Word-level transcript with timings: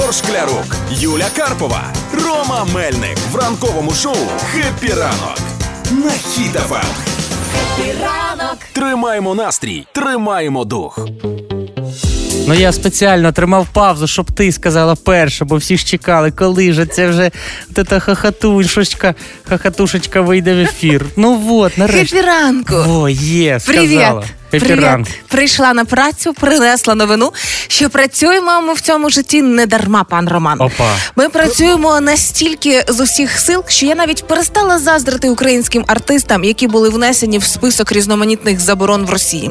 Ігор 0.00 0.14
Шклярук, 0.14 0.76
Юля 0.90 1.26
Карпова, 1.36 1.92
Рома 2.12 2.66
Мельник 2.74 3.18
в 3.32 3.36
ранковому 3.36 3.92
шоу 3.92 4.16
«Happy 4.52 4.92
ранок» 4.92 5.38
на 5.90 6.10
Хіт-ФМ. 6.10 6.84
ранок. 8.02 8.58
Тримаємо 8.72 9.34
настрій, 9.34 9.86
тримаємо 9.92 10.64
дух. 10.64 10.98
Ну 12.48 12.54
я 12.54 12.72
спеціально 12.72 13.32
тримав 13.32 13.66
паузу, 13.72 14.06
щоб 14.06 14.32
ти 14.32 14.52
сказала 14.52 14.94
перше, 14.94 15.44
бо 15.44 15.56
всі 15.56 15.76
ж 15.76 15.86
чекали, 15.86 16.30
коли 16.30 16.72
ж 16.72 16.86
це 16.86 17.08
вже 17.08 17.30
та 17.86 18.00
хахатушечка, 18.00 19.14
хахатушечка 19.48 20.20
вийде 20.20 20.54
в 20.54 20.58
ефір. 20.58 21.06
Ну 21.16 21.46
от, 21.50 21.78
нарешті. 21.78 22.16
Happy 22.16 22.26
ранку. 22.26 22.74
О, 22.74 23.08
є, 23.08 23.60
сказала. 23.60 24.20
Happy 24.20 24.39
Привіт. 24.50 25.06
Прийшла 25.28 25.72
на 25.74 25.84
працю, 25.84 26.32
принесла 26.32 26.94
новину, 26.94 27.32
що 27.68 27.90
працюємо 27.90 28.62
ми 28.62 28.74
в 28.74 28.80
цьому 28.80 29.10
житті 29.10 29.42
не 29.42 29.66
дарма, 29.66 30.04
пан 30.04 30.28
Роман. 30.28 30.60
Опа. 30.60 30.96
Ми 31.16 31.28
працюємо 31.28 32.00
настільки 32.00 32.84
з 32.88 33.00
усіх 33.00 33.38
сил, 33.38 33.64
що 33.68 33.86
я 33.86 33.94
навіть 33.94 34.26
перестала 34.26 34.78
заздрити 34.78 35.30
українським 35.30 35.84
артистам, 35.86 36.44
які 36.44 36.68
були 36.68 36.88
внесені 36.88 37.38
в 37.38 37.44
список 37.44 37.92
різноманітних 37.92 38.60
заборон 38.60 39.06
в 39.06 39.10
Росії, 39.10 39.50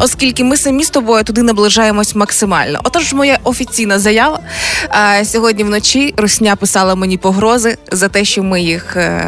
оскільки 0.00 0.44
ми 0.44 0.56
самі 0.56 0.84
з 0.84 0.90
тобою 0.90 1.24
туди 1.24 1.42
наближаємось 1.42 2.14
максимально. 2.14 2.80
Отож, 2.84 3.12
моя 3.12 3.38
офіційна 3.44 3.98
заява. 3.98 4.40
А, 4.88 5.24
сьогодні 5.24 5.64
вночі 5.64 6.14
Русня 6.16 6.56
писала 6.56 6.94
мені 6.94 7.16
погрози 7.16 7.76
за 7.92 8.08
те, 8.08 8.24
що 8.24 8.42
ми 8.42 8.62
їх 8.62 8.96
е, 8.96 9.22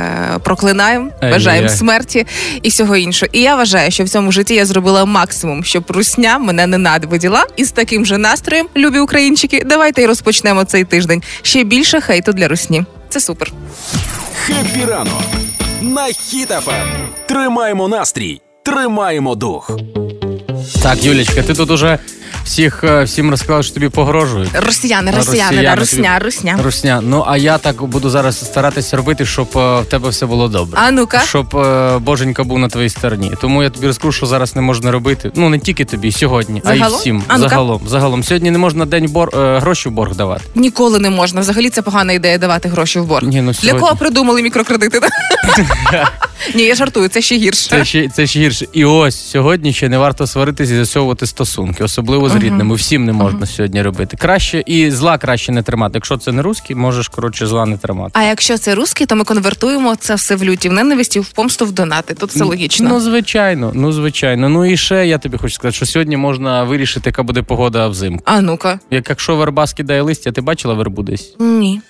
проклинаємо, 0.45 1.11
бажаємо 1.23 1.69
смерті 1.69 2.27
і 2.63 2.69
всього 2.69 2.97
іншого. 2.97 3.31
І 3.33 3.41
я 3.41 3.57
вважаю, 3.57 3.91
що 3.91 4.05
в 4.05 4.09
цьому 4.09 4.33
житті 4.33 4.55
я 4.55 4.67
зробила 4.67 5.04
максимум, 5.07 5.65
щоб 5.65 5.85
Русня 5.89 6.39
мене 6.39 6.67
ненавиділа. 6.67 7.47
І 7.57 7.65
з 7.65 7.73
таким 7.73 8.07
же 8.07 8.19
настроєм, 8.19 8.69
любі 8.77 8.99
українчики, 8.99 9.63
давайте 9.67 10.03
і 10.03 10.07
розпочнемо 10.07 10.65
цей 10.65 10.85
тиждень. 10.85 11.23
Ще 11.43 11.65
більше 11.65 12.01
хейту 12.01 12.33
для 12.33 12.49
Русні. 12.49 12.85
Це 13.09 13.21
супер. 13.21 13.53
«Happy 14.47 14.85
ранок» 14.85 15.23
на 15.83 16.03
Хіт-ФМ. 16.03 16.89
Тримаємо 17.27 17.89
настрій, 17.89 18.41
тримаємо 18.65 19.35
дух. 19.35 19.71
Так, 20.83 21.05
Юлічка, 21.05 21.43
ти 21.43 21.55
тут 21.55 21.71
уже 21.71 21.99
всіх, 22.45 22.85
е, 22.85 23.03
всім 23.05 23.31
розказала, 23.31 23.63
що 23.63 23.75
тобі 23.75 23.89
погрожують. 23.89 24.51
Росіяни, 24.67 25.11
росіяни, 25.11 25.63
да, 25.63 25.71
тобі- 25.71 25.81
русня, 25.81 26.19
русня. 26.25 26.59
Русня. 26.65 27.01
Ну 27.03 27.25
а 27.27 27.37
я 27.37 27.59
так 27.59 27.83
буду 27.83 28.11
зараз 28.11 28.39
старатися 28.39 28.97
робити, 28.97 29.27
щоб 29.27 29.49
е, 29.57 29.81
в 29.81 29.85
тебе 29.85 30.09
все 30.09 30.27
було 30.27 30.49
добре. 30.49 30.81
А 30.85 30.91
ну-ка. 30.91 31.21
Щоб 31.21 31.57
е, 31.57 31.99
боженька 31.99 32.45
був 32.45 32.59
на 32.59 32.69
твоїй 32.69 32.89
стороні. 32.89 33.33
Тому 33.41 33.63
я 33.63 33.71
тобі 33.71 33.87
розкажу, 33.87 34.13
що 34.13 34.27
зараз 34.27 34.57
не 34.57 34.63
можна 34.63 34.91
робити. 34.91 35.31
Ну 35.35 35.49
не 35.49 35.59
тільки 35.59 35.85
тобі 35.85 36.13
сьогодні, 36.13 36.63
а 36.65 36.75
й 36.75 36.83
всім. 36.83 37.23
А 37.29 37.39
загалом. 37.39 37.81
Загалом. 37.87 38.25
Сьогодні 38.25 38.51
не 38.51 38.59
можна 38.59 38.87
день 38.87 39.07
бор 39.07 39.31
гроші 39.37 39.89
в 39.89 39.93
борг 39.93 40.17
давати. 40.17 40.45
Ніколи 40.55 40.99
не 40.99 41.11
можна. 41.11 41.41
Взагалі 41.41 41.71
це 41.71 41.83
погана 41.83 42.13
ідея 42.13 42.39
давати 42.39 42.69
гроші 42.69 42.99
в 42.99 43.05
борг. 43.05 43.27
Ні, 43.27 43.43
ну, 43.43 43.53
Для 43.63 43.75
кого 43.75 43.97
придумали 43.97 44.43
мікрокредити? 44.43 45.01
Ні, 46.55 46.63
я 46.63 46.75
жартую, 46.75 47.09
це 47.09 47.23
ще 47.23 47.37
гірше. 47.37 47.71
Це 47.71 47.85
ще 47.85 48.09
це 48.09 48.27
ще 48.27 48.41
гірше. 48.41 48.67
І 48.73 48.85
ось 48.85 49.31
сьогодні 49.31 49.73
ще 49.73 49.89
не 49.89 49.99
варто 49.99 50.27
сваритися 50.27 50.75
і 50.75 50.77
засовувати 50.77 51.27
стосунки, 51.27 51.85
особливо 51.85 52.29
з 52.29 52.35
рідними. 52.37 52.75
Всім 52.75 53.05
не 53.05 53.13
можна 53.13 53.47
сьогодні 53.47 53.83
робити. 53.83 54.17
Краще 54.17 54.63
і 54.67 54.91
зла 54.91 55.19
краще 55.19 55.53
не 55.53 55.63
тримати. 55.63 55.93
Якщо 55.95 56.17
це 56.17 56.33
не 56.33 56.43
русський, 56.43 56.77
можеш 56.77 57.09
коротше 57.09 57.47
зла 57.47 57.67
не 57.67 57.79
тримати. 57.79 58.11
А 58.15 58.23
якщо 58.23 58.59
це 58.59 58.75
русський, 58.75 59.07
то 59.07 59.17
ми 59.17 59.25
конвертуємо 59.25 59.97
це 59.97 60.15
все 60.15 60.37
в 60.37 60.45
люті 60.45 60.69
в 60.69 60.73
ненависті, 60.73 61.21
в 61.21 61.29
помсту 61.29 61.67
в 61.67 61.73
донати. 61.73 62.15
Тут 62.15 62.31
все 62.31 62.45
логічно. 62.45 62.89
Ну, 62.89 63.01
звичайно, 63.01 63.73
ну 63.75 63.93
звичайно. 63.93 64.49
Ну 64.49 64.65
і 64.65 64.77
ще 64.77 65.07
я 65.07 65.19
тобі 65.19 65.39
хочу 65.39 65.55
сказати, 65.55 65.77
що 65.77 65.87
сьогодні 65.87 66.17
можна 66.17 66.65
вирішити, 66.65 67.09
яка 67.11 67.23
буде 67.23 67.43
погода 67.43 67.89
взимку. 67.89 68.23
А 68.27 68.41
ну-ка. 68.41 68.79
Як 68.91 69.09
якщо 69.09 69.37
верба 69.37 69.67
скидає 69.67 70.03
листя, 70.03 70.33
ти 70.33 70.41
бачила 70.41 70.75
вербу 70.75 71.03
десь? 71.03 71.35
Ні. 71.39 71.81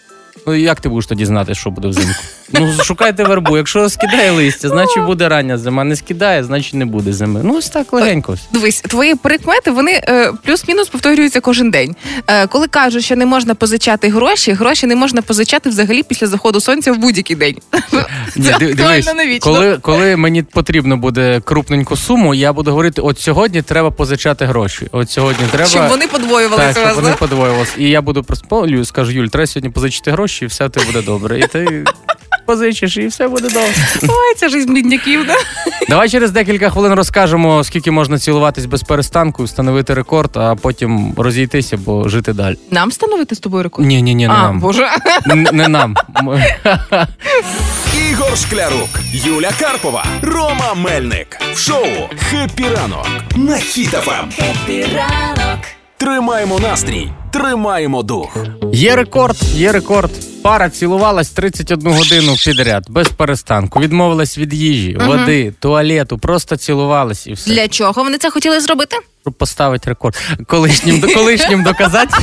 Ну 0.47 0.55
як 0.55 0.81
ти 0.81 0.89
будеш 0.89 1.07
тоді 1.07 1.27
знати, 1.27 1.55
що 1.55 1.71
буде 1.71 1.89
взимку? 1.89 2.21
Ну 2.53 2.73
шукайте 2.83 3.25
вербу. 3.25 3.57
Якщо 3.57 3.89
скидає 3.89 4.31
листя, 4.31 4.69
значить 4.69 5.05
буде 5.05 5.29
рання 5.29 5.59
зима. 5.59 5.85
Не 5.85 5.97
скидає, 5.97 6.45
значить 6.45 6.75
не 6.75 6.85
буде 6.85 7.13
зими. 7.13 7.41
Ну 7.45 7.57
ось 7.57 7.69
так 7.69 7.93
легенько. 7.93 8.37
Дивись, 8.53 8.81
твої 8.81 9.15
прикмети 9.15 9.71
вони 9.71 9.93
е, 9.93 10.33
плюс-мінус 10.45 10.89
повторюються 10.89 11.41
кожен 11.41 11.71
день. 11.71 11.97
Е, 12.27 12.47
коли 12.47 12.69
кажуть, 12.69 13.05
що 13.05 13.17
не 13.17 13.27
можна 13.27 13.55
позичати 13.55 14.09
гроші, 14.09 14.53
гроші 14.53 14.87
не 14.87 14.97
можна 14.97 15.23
позичати 15.23 15.69
взагалі 15.69 16.03
після 16.03 16.27
заходу 16.27 16.61
сонця 16.61 16.93
в 16.93 16.99
будь-який 16.99 17.37
день. 17.37 17.57
Ні, 18.37 18.45
Це 18.45 18.59
дивись, 18.59 18.81
актуально 18.81 19.15
навічно. 19.15 19.53
коли, 19.53 19.79
коли 19.79 20.17
мені 20.17 20.43
потрібно 20.43 20.97
буде 20.97 21.41
крупненьку 21.45 21.97
суму, 21.97 22.35
я 22.35 22.53
буду 22.53 22.71
говорити: 22.71 23.01
от 23.01 23.19
сьогодні 23.19 23.63
треба 23.63 23.91
позичати 23.91 24.45
гроші. 24.45 24.89
От 24.93 25.11
сьогодні 25.11 25.47
треба. 25.51 25.67
Щоб 25.67 25.89
вони 25.89 26.07
подвоювалися 26.07 26.81
щоб 26.81 26.95
вони 26.95 27.15
подвоювалися. 27.19 27.73
І 27.79 27.89
я 27.89 28.01
буду 28.01 28.23
просто 28.25 28.85
скажу, 28.85 29.13
Юль, 29.13 29.27
треба 29.27 29.47
сьогодні 29.47 29.71
позичити 29.71 30.11
гроші, 30.11 30.24
і 30.43 30.47
все 30.47 30.69
тебе 30.69 30.87
буде 30.87 31.03
добре. 31.03 31.39
І 31.41 31.47
ти 31.47 31.85
позичиш, 32.47 32.97
і 32.97 33.07
все 33.07 33.29
буде 33.29 33.49
добре. 33.49 33.75
Ой, 34.03 34.35
це 34.37 34.49
жизнь 34.49 34.75
бідняків, 34.75 35.27
да? 35.27 35.35
Давай 35.89 36.09
через 36.09 36.31
декілька 36.31 36.71
хвилин 36.71 36.93
розкажемо, 36.95 37.65
скільки 37.65 37.91
можна 37.91 38.19
цілуватись 38.19 38.67
без 38.67 38.83
перестанку, 38.83 39.45
встановити 39.45 39.95
рекорд, 39.95 40.31
а 40.37 40.55
потім 40.55 41.15
розійтися, 41.17 41.77
бо 41.77 42.09
жити 42.09 42.33
далі. 42.33 42.57
Нам 42.71 42.89
встановити 42.89 43.35
з 43.35 43.39
тобою 43.39 43.63
рекорд? 43.63 43.89
Ні, 43.89 44.03
ні, 44.03 44.15
ні, 44.15 44.27
не 44.29 44.35
а, 44.35 44.43
нам. 44.43 44.61
боже. 44.61 44.89
Н- 45.31 45.49
Не 45.53 45.69
нам. 45.69 45.95
Ігор 48.11 48.39
Шклярук, 48.39 48.89
Юля 49.13 49.51
Карпова, 49.61 50.05
Рома 50.23 50.75
Мельник 50.75 51.39
в 51.55 51.59
шоу 51.59 51.87
«Happy 52.31 52.65
ранок» 52.77 53.07
на 53.37 53.55
Хіт-ФМ. 53.57 54.25
Тримаємо 55.99 56.59
настрій, 56.59 57.09
тримаємо 57.33 58.03
дух. 58.03 58.37
Є 58.73 58.97
рекорд, 58.97 59.37
є 59.55 59.73
рекорд. 59.73 60.11
Пара 60.43 60.71
цілувалась 60.71 61.31
31 61.31 61.93
годину 61.93 62.35
підряд, 62.45 62.85
без 62.89 63.09
перестанку. 63.09 63.81
Відмовилась 63.81 64.39
від 64.39 64.55
їжі, 64.55 64.97
води, 65.01 65.53
туалету, 65.61 66.19
просто 66.19 66.57
цілувалась 66.57 67.27
і 67.27 67.33
все. 67.33 67.51
Для 67.51 67.69
чого 67.69 68.03
вони 68.05 68.19
це 68.19 68.31
хотіли 68.31 68.61
зробити? 68.61 68.97
Щоб 69.23 69.35
поставити 69.35 69.91
рекорд. 69.91 70.17
Колишнім, 70.47 71.01
колишнім 71.15 71.63
доказати. 71.63 72.15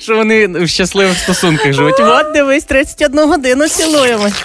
Що 0.00 0.16
вони 0.16 0.46
в 0.46 0.68
щасливих 0.68 1.18
стосунках 1.18 1.72
живуть. 1.72 2.00
От 2.00 2.32
дивись, 2.32 2.64
31 2.64 3.28
годину 3.28 3.68
цілуємось. 3.68 4.44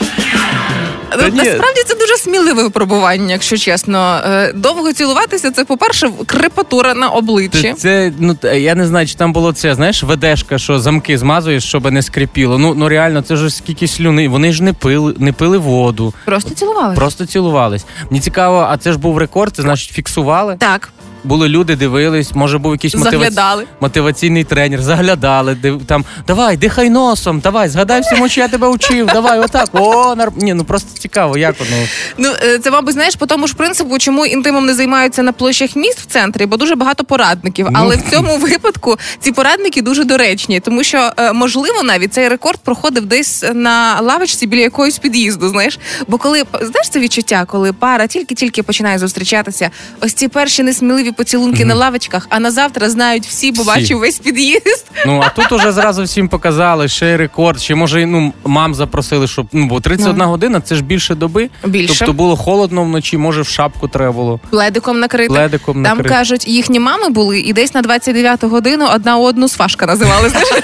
Та. 1.09 1.17
Насправді 1.29 1.81
це 1.87 1.95
дуже 1.95 2.17
сміливе 2.17 2.63
випробування, 2.63 3.31
якщо 3.33 3.57
чесно. 3.57 4.21
Е, 4.25 4.53
Довго 4.53 4.93
цілуватися 4.93 5.51
це, 5.51 5.65
по-перше, 5.65 6.09
крепатура 6.25 6.93
на 6.93 7.09
обличчі. 7.09 7.61
Це, 7.61 7.73
це 7.73 8.13
ну 8.19 8.37
я 8.53 8.75
не 8.75 8.87
знаю, 8.87 9.07
чи 9.07 9.15
там 9.15 9.33
було 9.33 9.53
це, 9.53 9.75
знаєш, 9.75 10.03
ведешка, 10.03 10.57
що 10.57 10.79
замки 10.79 11.17
змазуєш, 11.17 11.63
щоб 11.63 11.91
не 11.91 12.01
скрипіло. 12.01 12.57
Ну 12.57 12.73
ну 12.75 12.89
реально, 12.89 13.21
це 13.21 13.35
ж 13.35 13.49
скільки 13.49 13.87
слюни. 13.87 14.27
Вони 14.29 14.51
ж 14.53 14.63
не 14.63 14.73
пили, 14.73 15.13
не 15.17 15.33
пили 15.33 15.57
воду, 15.57 16.13
Просто 16.25 16.49
цілувались. 16.55 16.97
просто 16.97 17.25
цілувались. 17.25 17.85
Мені 18.09 18.21
цікаво, 18.21 18.67
а 18.69 18.77
це 18.77 18.91
ж 18.91 18.97
був 18.99 19.17
рекорд, 19.17 19.55
це 19.55 19.61
значить 19.61 19.91
фіксували. 19.91 20.55
Так, 20.59 20.89
Були 21.23 21.49
люди, 21.49 21.75
дивились, 21.75 22.35
може 22.35 22.57
був 22.57 22.71
якийсь 22.71 22.95
мотиваці... 22.95 23.67
мотиваційний 23.79 24.43
тренер, 24.43 24.81
заглядали, 24.81 25.55
див... 25.55 25.81
там 25.85 26.05
давай, 26.27 26.57
дихай 26.57 26.89
носом, 26.89 27.39
давай, 27.39 27.69
згадай 27.69 28.01
всьому, 28.01 28.29
що 28.29 28.41
я 28.41 28.47
тебе 28.47 28.67
учив, 28.67 29.05
давай, 29.05 29.39
отак. 29.39 29.69
О, 29.73 30.15
нар... 30.15 30.31
Ні, 30.35 30.53
ну 30.53 30.63
просто 30.63 30.99
цікаво, 30.99 31.37
як 31.37 31.55
воно. 31.59 31.83
Ну 32.17 32.33
е, 32.43 32.59
це, 32.59 32.71
мабуть, 32.71 32.93
знаєш, 32.93 33.15
по 33.15 33.25
тому 33.25 33.47
ж 33.47 33.55
принципу, 33.55 33.99
чому 33.99 34.25
інтимом 34.25 34.65
не 34.65 34.73
займаються 34.73 35.23
на 35.23 35.31
площах 35.31 35.75
міст 35.75 35.99
в 35.99 36.05
центрі, 36.05 36.45
бо 36.45 36.57
дуже 36.57 36.75
багато 36.75 37.03
порадників. 37.03 37.67
Але 37.73 37.95
в 37.95 38.11
цьому 38.11 38.37
випадку 38.37 38.97
ці 39.19 39.31
порадники 39.31 39.81
дуже 39.81 40.03
доречні, 40.03 40.59
тому 40.59 40.83
що 40.83 41.11
е, 41.17 41.33
можливо 41.33 41.83
навіть 41.83 42.13
цей 42.13 42.27
рекорд 42.27 42.59
проходив 42.63 43.05
десь 43.05 43.45
на 43.53 43.99
лавочці 44.01 44.47
біля 44.47 44.61
якоїсь 44.61 44.97
під'їзду. 44.97 45.49
Знаєш, 45.49 45.79
бо 46.07 46.17
коли 46.17 46.43
знаєш 46.61 46.89
це 46.89 46.99
відчуття, 46.99 47.45
коли 47.47 47.73
пара 47.73 48.07
тільки-тільки 48.07 48.63
починає 48.63 48.99
зустрічатися, 48.99 49.69
ось 50.01 50.13
ці 50.13 50.27
перші 50.27 50.63
несміливі 50.63 51.11
поцілунки 51.17 51.65
на 51.65 51.75
лавочках, 51.75 52.27
а 52.29 52.39
на 52.39 52.51
завтра 52.51 52.89
знають 52.89 53.25
всі, 53.25 53.51
бо 53.51 53.61
Всі. 53.61 53.67
бачив 53.71 53.99
весь 53.99 54.19
під'їзд. 54.19 54.85
Ну 55.05 55.23
а 55.25 55.29
тут 55.29 55.51
уже 55.51 55.71
зразу 55.77 56.03
всім 56.03 56.27
показали, 56.29 56.87
ще 56.87 57.07
й 57.07 57.15
рекорд, 57.15 57.61
ще 57.61 57.75
може 57.75 58.05
ну 58.05 58.33
мам 58.45 58.75
запросили, 58.75 59.27
щоб 59.27 59.47
ну 59.53 59.65
бо 59.65 59.79
31 59.79 60.21
година 60.21 60.61
це 60.61 60.75
ж 60.75 60.83
більше 60.83 61.15
доби. 61.15 61.49
Більше. 61.65 61.95
Тобто 61.99 62.13
було 62.13 62.35
холодно 62.37 62.83
вночі, 62.83 63.17
може 63.17 63.41
в 63.41 63.47
шапку 63.47 63.87
треба 63.87 64.11
було. 64.11 64.39
Пледиком 64.49 64.99
накрити. 64.99 65.29
Пледиком 65.33 65.73
Там 65.73 65.83
накрити. 65.83 66.09
кажуть, 66.09 66.47
їхні 66.47 66.79
мами 66.79 67.09
були 67.09 67.39
і 67.39 67.53
десь 67.53 67.73
на 67.73 67.81
29-ту 67.81 68.47
годину 68.49 68.87
одна 68.95 69.17
одну 69.17 69.47
сважка 69.47 69.85
називали. 69.85 70.29
Знаєш? 70.29 70.49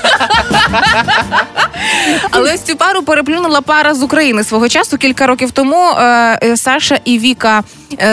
Але 2.31 2.53
ось 2.53 2.61
цю 2.61 2.75
пару 2.75 3.01
переплюнула 3.03 3.61
пара 3.61 3.93
з 3.95 4.03
України 4.03 4.43
свого 4.43 4.69
часу 4.69 4.97
кілька 4.97 5.27
років 5.27 5.51
тому. 5.51 5.89
е, 5.97 6.39
е, 6.43 6.57
Саша 6.57 6.99
і 7.05 7.19
Віка 7.19 7.63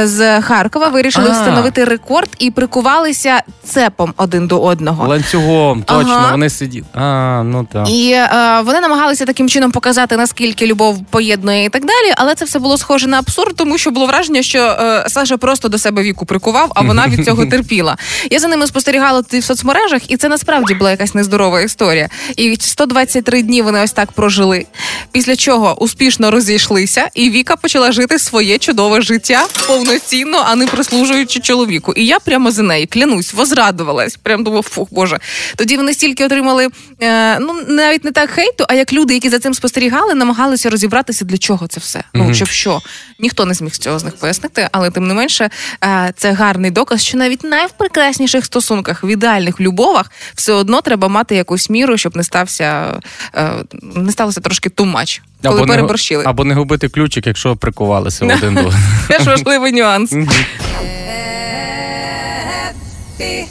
з 0.05 0.41
Харкова 0.41 0.89
вирішили 0.89 1.27
А. 1.29 1.33
встановити 1.33 1.85
рекорд 1.85 2.29
і 2.39 2.51
прикувалися 2.51 3.43
цепом 3.65 4.15
один 4.17 4.47
до 4.47 4.61
одного. 4.63 5.09
Ланцюгом, 5.09 5.83
точно, 5.83 6.13
Ага. 6.13 6.31
вони 6.31 6.51
сиділи. 6.51 6.87
А, 6.95 7.43
ну 7.45 7.67
так. 7.73 7.89
І 7.91 8.11
е, 8.13 8.61
вони 8.65 8.81
намагалися 8.81 9.25
таким 9.25 9.49
чином 9.49 9.71
показати, 9.73 10.17
наскільки 10.17 10.67
любов 10.67 11.05
поєднує 11.11 11.65
і 11.65 11.69
так 11.69 11.83
далі. 11.83 12.13
Але 12.17 12.35
це 12.35 12.45
все 12.45 12.59
було 12.59 12.79
схоже 12.79 13.07
на 13.07 13.19
абсурд, 13.19 13.57
тому 13.57 13.79
що 13.79 13.91
було 13.91 14.07
враження, 14.07 14.43
що 14.43 14.59
е, 14.59 15.05
Саша 15.09 15.37
просто 15.37 15.69
до 15.69 15.79
себе 15.79 16.03
віку 16.03 16.27
прикував, 16.27 16.73
а 16.75 16.81
вона 16.83 17.07
від 17.07 17.25
цього 17.25 17.47
терпіла. 17.51 17.97
Я 18.31 18.39
за 18.39 18.49
ними 18.49 18.67
спостерігала 18.67 19.23
тоді 19.23 19.41
в 19.41 19.45
соцмережах, 19.45 20.11
і 20.11 20.17
це 20.17 20.29
насправді 20.29 20.75
була 20.75 20.91
якась 20.91 21.15
нездорова 21.15 21.61
історія. 21.61 22.09
І 22.37 22.57
123 22.61 23.43
дні 23.43 23.63
вони 23.63 23.83
ось 23.83 23.93
так 23.93 24.13
прожили. 24.13 24.67
Після 25.13 25.37
чого 25.37 25.83
успішно 25.83 26.31
розійшлися, 26.31 27.09
і 27.15 27.31
Віка 27.31 27.57
почала 27.57 27.93
жити 27.93 28.19
своє 28.19 28.59
чудове 28.59 29.01
життя 29.03 29.47
повноцінно, 29.75 30.45
а 30.47 30.55
не 30.57 30.67
прислужуючи 30.67 31.41
чоловіку. 31.41 31.93
І 31.93 32.07
я 32.07 32.19
прямо 32.19 32.51
за 32.51 32.63
неї 32.63 32.87
клянусь, 32.87 33.35
возрадувалась. 33.35 34.17
Прям 34.17 34.45
думав, 34.45 34.63
фух, 34.63 34.89
боже. 34.91 35.19
Тоді 35.57 35.77
вони 35.77 35.95
стільки 35.95 36.25
отримали 36.25 36.69
е, 37.03 37.39
ну 37.39 37.55
навіть 37.69 38.05
не 38.05 38.13
так 38.13 38.31
хейту, 38.31 38.65
а 38.69 38.75
як 38.75 38.93
люди, 38.93 39.15
які 39.15 39.29
за 39.31 39.39
цим 39.39 39.55
спостерігали, 39.55 40.15
намагалися 40.15 40.71
розібратися, 40.71 41.25
для 41.25 41.39
чого 41.39 41.67
це 41.67 41.81
все. 41.81 42.05
Ну 42.15 42.25
Мгм. 42.25 42.35
щоб 42.35 42.49
що 42.49 42.81
ніхто 43.19 43.45
не 43.45 43.55
зміг 43.55 43.73
цього 43.73 43.99
з 43.99 44.05
них 44.05 44.17
пояснити, 44.17 44.69
але 44.73 44.91
тим 44.91 45.07
не 45.09 45.15
менше, 45.15 45.51
е, 45.85 46.13
це 46.17 46.33
гарний 46.33 46.71
доказ, 46.71 47.05
що 47.05 47.19
навіть 47.19 47.45
в 47.45 47.47
найпрекрасніших 47.47 48.45
стосунках, 48.45 49.05
в 49.05 49.09
ідеальних 49.09 49.61
любовах, 49.61 50.11
все 50.35 50.53
одно 50.53 50.81
треба 50.81 51.09
мати 51.09 51.37
якусь 51.37 51.71
міру, 51.71 51.97
щоб 51.97 52.17
не 52.17 52.25
стався 52.25 53.01
е, 53.35 53.51
не 53.83 54.13
сталося 54.13 54.41
трошки 54.41 54.69
too 54.69 54.89
much, 54.89 55.23
коли 55.49 55.55
Або 55.61 55.67
не, 55.67 55.73
переборщили. 55.73 56.25
або 56.27 56.45
не 56.45 56.55
губити 56.55 56.89
ключик, 56.89 57.27
якщо 57.27 57.57
прикувалися 57.57 58.25
один 58.25 58.41
до 58.41 58.47
одного. 58.47 58.73
Теж 59.09 59.27
важливий 59.27 59.73
нюанс. 59.73 60.13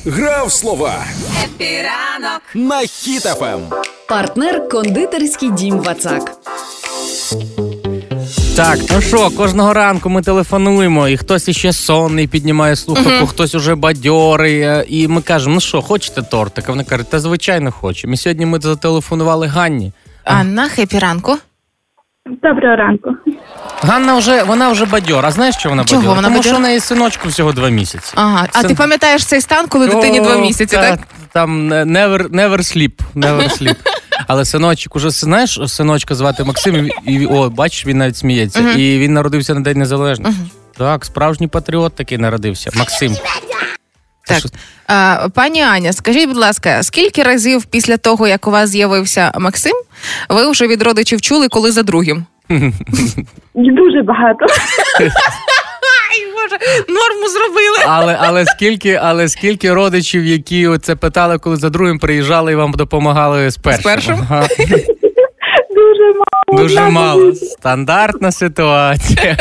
Гра 0.05 0.40
в 0.40 0.51
слова 0.51 0.95
на 2.55 2.81
Ем. 2.81 2.87
Хіт-ФМ. 2.87 3.59
Партнер 4.09 4.69
кондитерський 4.69 5.51
дім 5.51 5.77
Вацак. 5.79 6.31
Так, 8.55 8.79
ну 8.91 9.01
що, 9.01 9.29
кожного 9.29 9.73
ранку 9.73 10.09
ми 10.09 10.21
телефонуємо, 10.21 11.07
і 11.07 11.17
хтось 11.17 11.47
іще 11.47 11.73
сонний 11.73 12.27
піднімає 12.27 12.75
слухавку, 12.75 13.27
хтось 13.27 13.55
уже 13.55 13.75
бадьорий. 13.75 14.61
е, 14.61 14.85
І 14.89 15.07
ми 15.07 15.21
кажемо, 15.21 15.55
ну 15.55 15.61
що, 15.61 15.81
хочете 15.81 16.21
тортик? 16.21 16.65
А 16.67 16.71
вони 16.71 16.83
кажуть, 16.83 17.09
та 17.09 17.19
звичайно 17.19 17.71
хочемо. 17.71 18.13
І 18.13 18.17
сьогодні 18.17 18.45
ми 18.45 18.59
зателефонували 18.59 19.47
Ганні. 19.47 19.91
Анна, 20.23 20.69
хепі 20.69 20.99
ранку. 20.99 21.37
Доброго 22.29 22.75
ранку. 22.75 23.09
Ганна 23.83 24.17
вже 24.17 24.43
вона 24.43 24.69
вже 24.71 24.85
бадьора. 24.85 25.27
А 25.27 25.31
знаєш, 25.31 25.55
що 25.55 25.69
вона 25.69 25.83
Чого 25.85 26.01
бадьора? 26.01 26.15
вона 26.15 26.27
Тому 26.27 26.37
бадьора? 26.37 26.53
що 26.55 26.59
в 26.59 26.67
неї 26.67 26.79
синочку 26.79 27.27
всього 27.29 27.51
два 27.51 27.69
місяці. 27.69 28.13
Ага, 28.15 28.47
а 28.53 28.63
ти 28.63 28.75
пам'ятаєш 28.75 29.25
цей 29.25 29.41
стан, 29.41 29.67
коли 29.67 29.87
дитині 29.87 30.19
О, 30.19 30.23
два 30.23 30.35
місяці, 30.37 30.75
та- 30.75 30.89
так? 30.89 30.99
Там 31.33 31.73
е, 31.73 31.83
never, 31.83 32.29
never 32.29 32.57
sleep, 32.57 32.91
never 33.15 33.43
sleep. 33.61 33.75
Але 34.27 34.45
синочок 34.45 34.95
уже 34.95 35.09
знаєш, 35.09 35.59
синочка 35.67 36.15
звати 36.15 36.43
Максим, 36.43 36.89
і, 37.05 37.13
і 37.13 37.25
о, 37.25 37.49
бачиш, 37.49 37.85
він 37.85 37.97
навіть 37.97 38.17
сміється. 38.17 38.59
І 38.71 38.97
він 38.99 39.13
народився 39.13 39.53
на 39.53 39.59
День 39.61 39.77
Незалежності. 39.77 40.41
Так, 40.77 41.05
справжній 41.05 41.47
патріот 41.47 41.95
такий 41.95 42.17
народився. 42.17 42.69
Максим. 42.75 43.15
Так. 44.29 44.39
що- 44.39 44.49
А, 44.87 45.27
пані 45.35 45.61
Аня, 45.61 45.93
скажіть, 45.93 46.27
будь 46.27 46.37
ласка, 46.37 46.83
скільки 46.83 47.23
разів 47.23 47.65
після 47.65 47.97
того, 47.97 48.27
як 48.27 48.47
у 48.47 48.51
вас 48.51 48.69
з'явився 48.69 49.31
Максим, 49.39 49.73
ви 50.29 50.51
вже 50.51 50.67
від 50.67 50.81
родичів 50.81 51.21
чули, 51.21 51.47
коли 51.47 51.71
за 51.71 51.83
другим? 51.83 52.25
Дуже 53.55 54.01
багато. 54.03 54.45
Боже, 56.33 56.57
норму 56.89 57.27
зробили. 57.29 57.77
Але, 57.87 58.17
але 58.21 58.45
скільки, 58.45 58.93
але 59.03 59.29
скільки 59.29 59.73
родичів, 59.73 60.25
які 60.25 60.69
це 60.81 60.95
питали, 60.95 61.37
коли 61.37 61.55
за 61.55 61.69
другим 61.69 61.99
приїжджали 61.99 62.51
і 62.51 62.55
вам 62.55 62.71
допомагали 62.71 63.49
з 63.51 63.57
першим? 63.57 63.83
першим? 63.83 64.19
Ага. 64.29 64.47
Дуже 66.51 66.89
мало. 66.89 67.35
Стандартна 67.35 68.31
ситуація. 68.31 69.37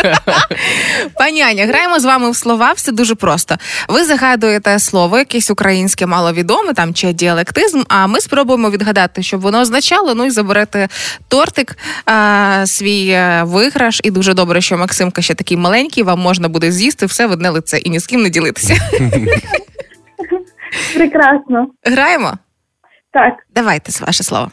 Пані 1.15 1.43
Аня, 1.43 1.67
граємо 1.67 2.01
з 2.01 2.05
вами 2.05 2.31
в 2.31 2.37
слова. 2.37 2.73
Все 2.73 2.93
дуже 2.93 3.15
просто. 3.15 3.57
Ви 3.89 4.05
загадуєте 4.05 4.79
слово, 4.79 5.19
якесь 5.19 5.51
українське 5.51 6.07
маловідоме, 6.07 6.73
там 6.73 6.95
чи 6.95 7.13
діалектизм. 7.13 7.83
А 7.89 8.07
ми 8.07 8.21
спробуємо 8.21 8.71
відгадати, 8.71 9.23
щоб 9.23 9.41
воно 9.41 9.61
означало. 9.61 10.15
Ну 10.15 10.25
і 10.25 10.31
заберете 10.31 10.89
тортик, 11.29 11.79
а, 12.07 12.63
свій 12.67 13.09
е, 13.09 13.43
виграш. 13.45 14.01
І 14.05 14.11
дуже 14.11 14.35
добре, 14.35 14.61
що 14.61 14.79
Максимка 14.79 15.23
ще 15.23 15.35
такий 15.35 15.57
маленький. 15.57 16.03
Вам 16.03 16.21
можна 16.21 16.49
буде 16.49 16.73
з'їсти 16.73 17.07
все 17.07 17.27
в 17.27 17.31
одне 17.31 17.51
лице 17.51 17.79
і 17.79 17.91
ні 17.91 17.99
з 17.99 18.07
ким 18.07 18.23
не 18.23 18.31
ділитися. 18.31 18.75
Прекрасно. 20.95 21.67
Граємо? 21.85 22.33
Так. 23.13 23.35
Давайте 23.55 24.05
ваше 24.05 24.23
слово. 24.23 24.51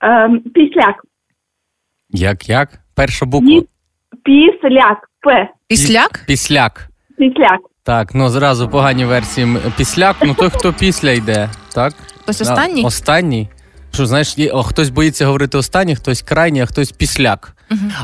Ем, 0.00 0.40
післяк. 0.54 0.94
Як, 2.12 2.48
як? 2.48 2.68
Перша 2.94 3.26
буква. 3.26 3.62
Післяк. 4.24 5.10
П. 5.22 5.48
Післяк? 5.68 6.24
Післяк. 6.26 6.88
Післяк. 7.18 7.60
Так, 7.82 8.14
ну 8.14 8.28
зразу 8.28 8.68
погані 8.68 9.04
версії. 9.04 9.56
Післяк, 9.76 10.16
ну 10.26 10.34
той, 10.34 10.50
хто 10.50 10.72
після 10.72 11.10
йде, 11.10 11.48
так? 11.74 11.94
Хтось 12.22 12.40
останній? 12.40 12.84
Останній. 12.84 13.48
Що 13.92 14.06
знаєш, 14.06 14.38
є, 14.38 14.50
о, 14.50 14.62
хтось 14.62 14.90
боїться 14.90 15.26
говорити 15.26 15.58
останній, 15.58 15.96
хтось 15.96 16.22
крайній, 16.22 16.60
а 16.60 16.66
хтось 16.66 16.92
післяк. 16.92 17.56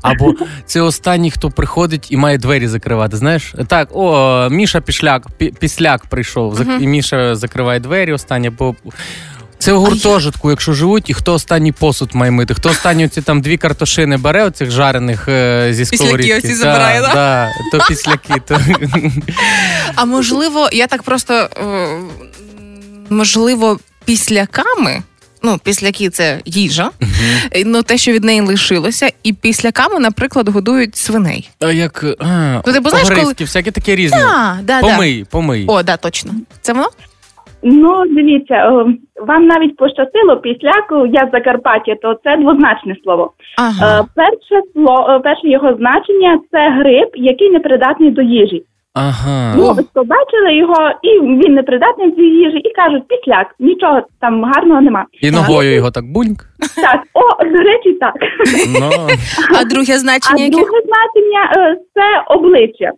Або 0.02 0.34
це 0.64 0.80
останній, 0.80 1.30
хто 1.30 1.50
приходить 1.50 2.12
і 2.12 2.16
має 2.16 2.38
двері 2.38 2.66
закривати. 2.68 3.16
Знаєш, 3.16 3.54
так, 3.68 3.88
о, 3.92 4.48
Міша 4.50 4.80
пішляк, 4.80 5.26
пі- 5.40 5.58
післяк 5.58 6.06
прийшов, 6.06 6.54
зак- 6.54 6.80
і 6.80 6.86
Міша 6.86 7.34
закриває 7.36 7.80
двері 7.80 8.12
останній, 8.12 8.50
бо. 8.50 8.74
Це 9.66 9.72
в 9.72 9.80
гуртожитку, 9.80 10.50
якщо 10.50 10.72
живуть, 10.72 11.10
і 11.10 11.14
хто 11.14 11.34
останній 11.34 11.72
посуд 11.72 12.10
має 12.14 12.30
мити, 12.30 12.54
хто 12.54 12.68
останні 12.68 13.08
ці 13.08 13.22
там 13.22 13.40
дві 13.40 13.56
картошини 13.56 14.16
бере 14.16 14.44
оцих 14.44 14.70
жарених 14.70 15.28
е, 15.28 15.68
зі 15.72 15.82
Післяки 15.82 15.96
сковорідки. 16.04 16.38
оці 16.38 16.54
забирає, 16.54 17.00
да? 17.00 17.14
да? 17.14 17.50
То 17.72 17.84
післяки, 17.88 18.34
то 18.48 18.60
А 19.94 20.04
можливо, 20.04 20.68
я 20.72 20.86
так 20.86 21.02
просто 21.02 21.34
е, 21.34 21.88
можливо, 23.10 23.78
післяками. 24.04 25.02
Ну, 25.42 25.58
післяки 25.58 26.10
це 26.10 26.40
їжа, 26.44 26.90
Е, 27.50 27.64
ну 27.64 27.82
те, 27.82 27.98
що 27.98 28.12
від 28.12 28.24
неї 28.24 28.40
лишилося, 28.40 29.10
і 29.22 29.32
післяками, 29.32 29.98
наприклад, 29.98 30.48
годують 30.48 30.96
свиней. 30.96 31.50
А 31.60 31.72
як 31.72 32.04
а, 32.18 32.62
Ну, 32.66 32.72
ти 32.72 32.80
б 32.80 32.88
знаєш, 32.88 33.08
коли- 33.08 33.34
всякі 33.40 33.70
такі 33.70 33.96
різні. 33.96 34.18
Да, 34.18 34.58
да. 34.62 34.80
помий, 34.80 35.24
помий. 35.24 35.64
О, 35.68 35.82
да, 35.82 35.96
точно. 35.96 36.34
Це 36.62 36.72
воно? 36.72 36.88
Ну, 37.62 38.04
дивіться, 38.10 38.54
ем, 38.54 38.98
вам 39.26 39.46
навіть 39.46 39.76
пощастило 39.76 40.36
післяк, 40.36 40.92
я 41.12 41.28
з 41.28 41.30
Закарпаття, 41.32 41.94
то 42.02 42.16
це 42.24 42.36
двозначне 42.36 42.96
слово. 43.04 43.32
Ага. 43.58 44.00
Е, 44.00 44.04
перше 44.14 44.62
слово, 44.72 45.10
е, 45.10 45.18
перше 45.18 45.48
його 45.48 45.74
значення 45.74 46.40
це 46.50 46.70
гриб, 46.70 47.08
який 47.14 47.50
не 47.50 47.60
придатний 47.60 48.10
до 48.10 48.22
їжі. 48.22 48.62
Ага. 48.94 49.54
Ну, 49.56 49.74
ось 49.78 49.86
побачили 49.94 50.54
його, 50.54 50.90
і 51.02 51.20
він 51.20 51.54
не 51.54 51.62
придатний 51.62 52.10
до 52.10 52.22
їжі, 52.22 52.56
і 52.58 52.72
кажуть, 52.72 53.02
післяк, 53.08 53.54
нічого 53.58 54.02
там 54.20 54.44
гарного 54.44 54.80
нема. 54.80 55.04
І 55.22 55.30
ногою 55.30 55.74
його 55.74 55.90
так 55.90 56.04
буньк. 56.04 56.38
Так, 56.76 57.00
о, 57.14 57.44
до 57.44 57.58
речі, 57.58 57.92
так. 57.92 58.14
Ну, 58.80 58.90
А 59.60 59.64
друге 59.64 59.92
А 59.94 59.98
значення 59.98 60.44
яке? 60.44 60.56
друге 60.56 60.80
значення 60.86 61.52
е, 61.56 61.76
це 61.94 62.34
обличчя. 62.34 62.90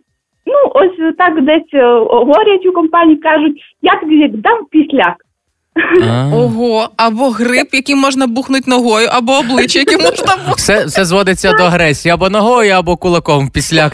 Ну, 0.49 0.71
ось 0.75 1.15
так 1.17 1.45
десь 1.45 1.73
е, 1.73 1.99
говорять 1.99 2.65
у 2.65 2.71
компанії, 2.71 3.17
кажуть, 3.17 3.61
як 3.81 3.99
як 4.09 4.41
дам 4.41 4.65
післяк. 4.71 5.15
Ого, 6.33 6.89
або 6.97 7.29
гриб, 7.29 7.67
яким 7.71 7.97
можна 7.97 8.27
бухнути 8.27 8.69
ногою, 8.69 9.07
або 9.11 9.33
обличчя, 9.33 9.79
яким 9.79 10.01
можна 10.01 10.35
бухнути. 10.35 10.53
Все, 10.57 10.85
все 10.85 11.05
зводиться 11.05 11.53
до 11.53 11.63
агресії 11.63 12.11
або 12.11 12.29
ногою, 12.29 12.73
або 12.73 12.97
кулаком 12.97 13.49
післяк. 13.49 13.93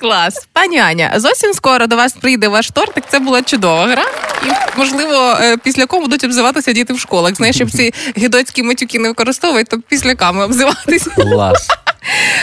Клас. 0.00 0.48
Пані 0.52 0.78
Аня, 0.78 1.12
зовсім 1.16 1.52
скоро 1.52 1.86
до 1.86 1.96
вас 1.96 2.12
прийде 2.12 2.48
ваш 2.48 2.70
тортик. 2.70 3.04
Це 3.08 3.18
була 3.18 3.42
чудова 3.42 3.86
гра. 3.86 4.04
І, 4.46 4.78
можливо, 4.78 5.36
е, 5.40 5.56
післяком 5.56 6.02
будуть 6.02 6.24
обзиватися 6.24 6.72
діти 6.72 6.92
в 6.92 6.98
школах. 6.98 7.34
Знаєш, 7.34 7.56
щоб 7.56 7.70
ці 7.70 7.92
гідоцькі 8.18 8.62
матюки 8.62 8.98
не 8.98 9.08
використовують, 9.08 9.68
то 9.68 9.78
післяками 9.88 10.44
обзиватися. 10.44 11.10
Клас. 11.10 11.68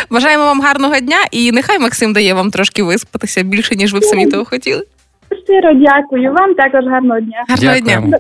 Бажаємо 0.10 0.44
вам 0.44 0.62
гарного 0.62 1.00
дня, 1.00 1.18
і 1.32 1.52
нехай 1.52 1.80
Максим 1.80 2.14
дає 2.14 2.34
вам 2.34 2.52
трошки 2.52 2.84
виспатися 2.84 3.44
більше, 3.44 3.76
ніж 3.76 3.94
ви 3.94 4.00
б 4.00 4.04
самі 4.04 4.28
того 4.28 4.46
хотіли. 4.46 4.84
Щиро 5.44 5.74
дякую. 5.74 6.34
Вам 6.34 6.56
також 6.56 6.86
гарного 6.86 7.20
дня. 7.20 7.46
Гарного 7.48 7.80
дня. 7.80 8.20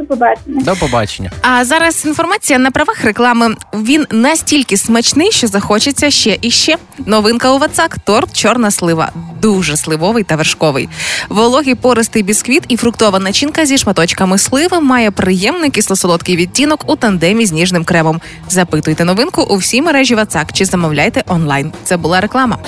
До 0.00 0.06
побачення. 0.06 0.60
До 0.62 0.76
побачення. 0.76 1.30
А 1.42 1.64
зараз 1.64 2.06
інформація 2.06 2.58
на 2.58 2.70
правах 2.70 3.04
реклами. 3.04 3.54
Він 3.74 4.06
настільки 4.10 4.76
смачний, 4.76 5.32
що 5.32 5.46
захочеться 5.46 6.10
ще 6.10 6.38
і 6.40 6.50
ще. 6.50 6.76
Новинка 7.06 7.52
у 7.52 7.58
Вацак 7.58 7.98
торт 8.04 8.36
чорна 8.36 8.70
слива. 8.70 9.12
Дуже 9.42 9.76
сливовий 9.76 10.24
та 10.24 10.36
вершковий. 10.36 10.88
Вологий 11.28 11.74
пористий 11.74 12.22
бісквіт 12.22 12.62
і 12.68 12.76
фруктова 12.76 13.18
начинка 13.18 13.66
зі 13.66 13.78
шматочками 13.78 14.38
сливи 14.38 14.80
має 14.80 15.10
приємний 15.10 15.70
кисло-солодкий 15.70 16.36
відтінок 16.36 16.84
у 16.86 16.96
тандемі 16.96 17.46
з 17.46 17.52
ніжним 17.52 17.84
кремом. 17.84 18.20
Запитуйте 18.48 19.04
новинку 19.04 19.42
у 19.42 19.56
всій 19.56 19.82
мережі 19.82 20.14
Вацак 20.14 20.52
чи 20.52 20.64
замовляйте 20.64 21.24
онлайн. 21.26 21.72
Це 21.84 21.96
була 21.96 22.20
реклама. 22.20 22.58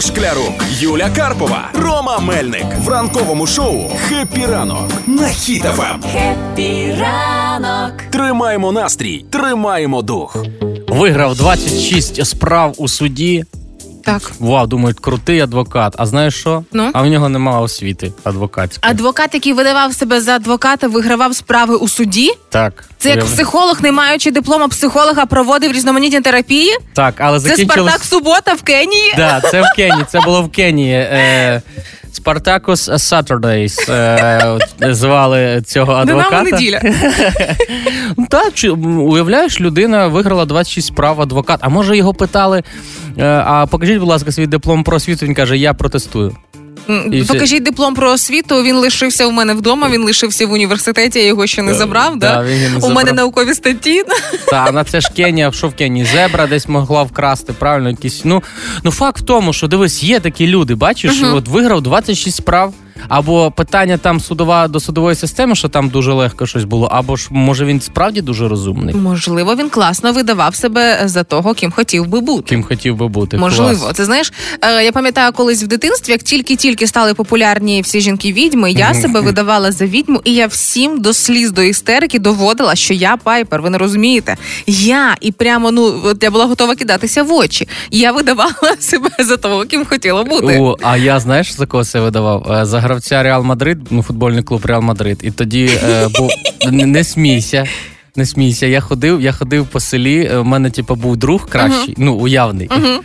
Шклярук, 0.00 0.64
Юля 0.80 1.10
Карпова, 1.10 1.70
Рома 1.74 2.18
Мельник 2.18 2.66
в 2.84 2.88
ранковому 2.88 3.46
шоу 3.46 3.90
«Happy 4.08 4.46
ранок» 4.46 4.92
на 5.06 5.26
Ем. 5.26 5.32
Хіт-ФМ. 5.32 6.00
Тримаємо 8.10 8.72
настрій, 8.72 9.24
тримаємо 9.30 10.02
дух. 10.02 10.36
Виграв 10.88 11.36
26 11.36 12.26
справ 12.26 12.74
у 12.76 12.88
суді. 12.88 13.44
Так. 14.04 14.32
Вау, 14.40 14.66
думають, 14.66 15.00
крутий 15.00 15.40
адвокат. 15.40 15.94
А 15.98 16.06
знаєш 16.06 16.34
що? 16.34 16.64
Ну? 16.72 16.90
А 16.94 17.02
в 17.02 17.06
нього 17.06 17.28
немає 17.28 17.58
освіти 17.58 18.12
адвокатської. 18.24 18.90
Адвокат, 18.92 19.34
який 19.34 19.52
видавав 19.52 19.94
себе 19.94 20.20
за 20.20 20.32
адвоката, 20.32 20.88
вигравав 20.88 21.34
справи 21.34 21.76
у 21.76 21.88
суді. 21.88 22.30
Так. 22.48 22.84
Це 22.98 23.08
як 23.08 23.16
Уявляю. 23.16 23.36
психолог, 23.36 23.82
не 23.82 23.92
маючи 23.92 24.30
диплома 24.30 24.68
психолога, 24.68 25.26
проводив 25.26 25.72
різноманітні 25.72 26.20
терапії. 26.20 26.76
Так, 26.94 27.14
але 27.18 27.40
Це. 27.40 27.56
Спартак 27.56 28.04
Субота 28.04 28.54
в 28.54 28.62
Кенії. 28.62 29.14
Да, 29.16 29.40
це 29.50 29.62
в 29.62 29.64
Кенії, 29.76 30.04
це 30.08 30.20
було 30.20 30.42
в 30.42 30.50
Кенії. 30.50 30.94
Е, 30.94 31.62
Спартакус 32.12 32.88
Saturdays 32.88 33.92
е, 33.92 34.58
звали 34.94 35.62
цього 35.66 35.92
адвоката. 35.92 36.30
Динамо 36.30 36.50
неділя. 36.50 36.80
Та, 38.30 38.42
чи, 38.54 38.70
уявляєш, 38.70 39.60
людина 39.60 40.06
виграла 40.06 40.44
26 40.44 40.86
справ 40.88 41.20
адвокат. 41.20 41.60
А 41.62 41.68
може 41.68 41.96
його 41.96 42.14
питали, 42.14 42.62
е, 43.18 43.24
а 43.46 43.66
покажіть, 43.66 43.98
будь 43.98 44.08
ласка, 44.08 44.32
свій 44.32 44.46
диплом 44.46 44.84
про 44.84 44.96
освіту. 44.96 45.26
Він 45.26 45.34
каже, 45.34 45.58
я 45.58 45.74
протестую. 45.74 46.36
І 47.12 47.20
все. 47.20 47.32
Покажіть 47.32 47.62
диплом 47.62 47.94
про 47.94 48.10
освіту. 48.12 48.62
Він 48.62 48.76
лишився 48.76 49.26
у 49.26 49.30
мене 49.30 49.54
вдома. 49.54 49.88
Він 49.88 50.02
лишився 50.04 50.46
в 50.46 50.52
університеті. 50.52 51.18
Я 51.18 51.24
його 51.26 51.46
ще 51.46 51.62
не 51.62 51.74
забрав. 51.74 52.18
да, 52.18 52.34
Да, 52.34 52.44
він 52.44 52.60
не 52.60 52.76
у 52.76 52.80
забрав. 52.80 52.94
мене 52.96 53.12
наукові 53.12 53.54
статті. 53.54 54.02
Та 54.48 54.72
на 54.72 54.84
це 54.84 55.00
ж 55.00 55.08
Кенія, 55.16 55.52
що 55.52 55.68
в 55.68 55.74
Кенії? 55.74 56.04
Зебра 56.06 56.46
десь 56.46 56.68
могла 56.68 57.02
вкрасти, 57.02 57.52
правильно, 57.52 57.90
якісь. 57.90 58.20
Ну, 58.24 58.42
ну 58.84 58.90
факт 58.90 59.20
в 59.20 59.24
тому, 59.24 59.52
що 59.52 59.66
дивись, 59.68 60.02
є 60.02 60.20
такі 60.20 60.46
люди, 60.46 60.74
бачиш, 60.74 61.22
от 61.34 61.48
виграв 61.48 61.82
26 61.82 62.36
справ. 62.36 62.74
Або 63.08 63.50
питання 63.50 63.98
там 63.98 64.20
судова 64.20 64.68
до 64.68 64.80
судової 64.80 65.16
системи, 65.16 65.54
що 65.54 65.68
там 65.68 65.88
дуже 65.88 66.12
легко 66.12 66.46
щось 66.46 66.64
було, 66.64 66.86
або 66.86 67.16
ж 67.16 67.28
може 67.30 67.64
він 67.64 67.80
справді 67.80 68.20
дуже 68.20 68.48
розумний, 68.48 68.94
Можливо, 68.94 69.54
він 69.54 69.68
класно 69.68 70.12
видавав 70.12 70.54
себе 70.54 71.00
за 71.04 71.24
того, 71.24 71.54
ким 71.54 71.70
хотів 71.72 72.06
би 72.06 72.20
бути. 72.20 72.48
ким 72.48 72.62
хотів 72.62 72.96
би 72.96 73.08
бути. 73.08 73.36
Можливо, 73.38 73.80
Клас. 73.84 73.96
це 73.96 74.04
знаєш, 74.04 74.32
е, 74.62 74.84
я 74.84 74.92
пам'ятаю 74.92 75.32
колись 75.32 75.62
в 75.62 75.66
дитинстві, 75.66 76.12
як 76.12 76.22
тільки-тільки 76.22 76.86
стали 76.86 77.14
популярні 77.14 77.82
всі 77.82 78.00
жінки 78.00 78.32
відьми, 78.32 78.72
я 78.72 78.94
себе 78.94 79.20
видавала 79.20 79.72
за 79.72 79.86
відьму, 79.86 80.20
і 80.24 80.34
я 80.34 80.46
всім 80.46 81.00
до 81.00 81.12
сліз 81.12 81.50
до 81.52 81.62
істерики 81.62 82.18
доводила, 82.18 82.74
що 82.74 82.94
я 82.94 83.16
пайпер. 83.16 83.62
Ви 83.62 83.70
не 83.70 83.78
розумієте? 83.78 84.36
Я 84.66 85.16
і 85.20 85.32
прямо 85.32 85.70
ну 85.70 86.00
от 86.04 86.22
я 86.22 86.30
була 86.30 86.44
готова 86.46 86.74
кидатися 86.74 87.22
в 87.22 87.32
очі. 87.32 87.68
Я 87.90 88.12
видавала 88.12 88.52
себе 88.80 89.10
за 89.18 89.36
того, 89.36 89.64
ким 89.64 89.84
хотіла 89.84 90.22
бути. 90.24 90.58
О, 90.60 90.76
а 90.82 90.96
я 90.96 91.20
знаєш 91.20 91.52
за 91.52 91.66
кого 91.66 91.84
це 91.84 92.00
видавав? 92.00 92.52
Е, 92.52 92.66
За 92.66 92.80
гравця 92.90 93.22
Реал 93.22 93.44
Мадрид, 93.44 93.78
ну 93.90 94.02
футбольний 94.02 94.42
клуб 94.42 94.66
Реал 94.66 94.82
Мадрид. 94.82 95.20
І 95.22 95.30
тоді 95.30 95.70
е, 95.84 96.08
був 96.18 96.30
не, 96.70 97.04
смійся. 97.04 97.66
Не 98.16 98.26
смійся, 98.26 98.66
я 98.66 98.80
ходив, 98.80 99.20
я 99.20 99.32
ходив 99.32 99.66
по 99.66 99.80
селі. 99.80 100.28
е, 100.32 100.36
У 100.38 100.44
мене, 100.44 100.70
типу, 100.70 100.94
був 100.94 101.16
друг 101.16 101.48
кращий, 101.48 101.94
ну 101.98 102.14
уявний. 102.14 102.70
Е, 102.72 103.00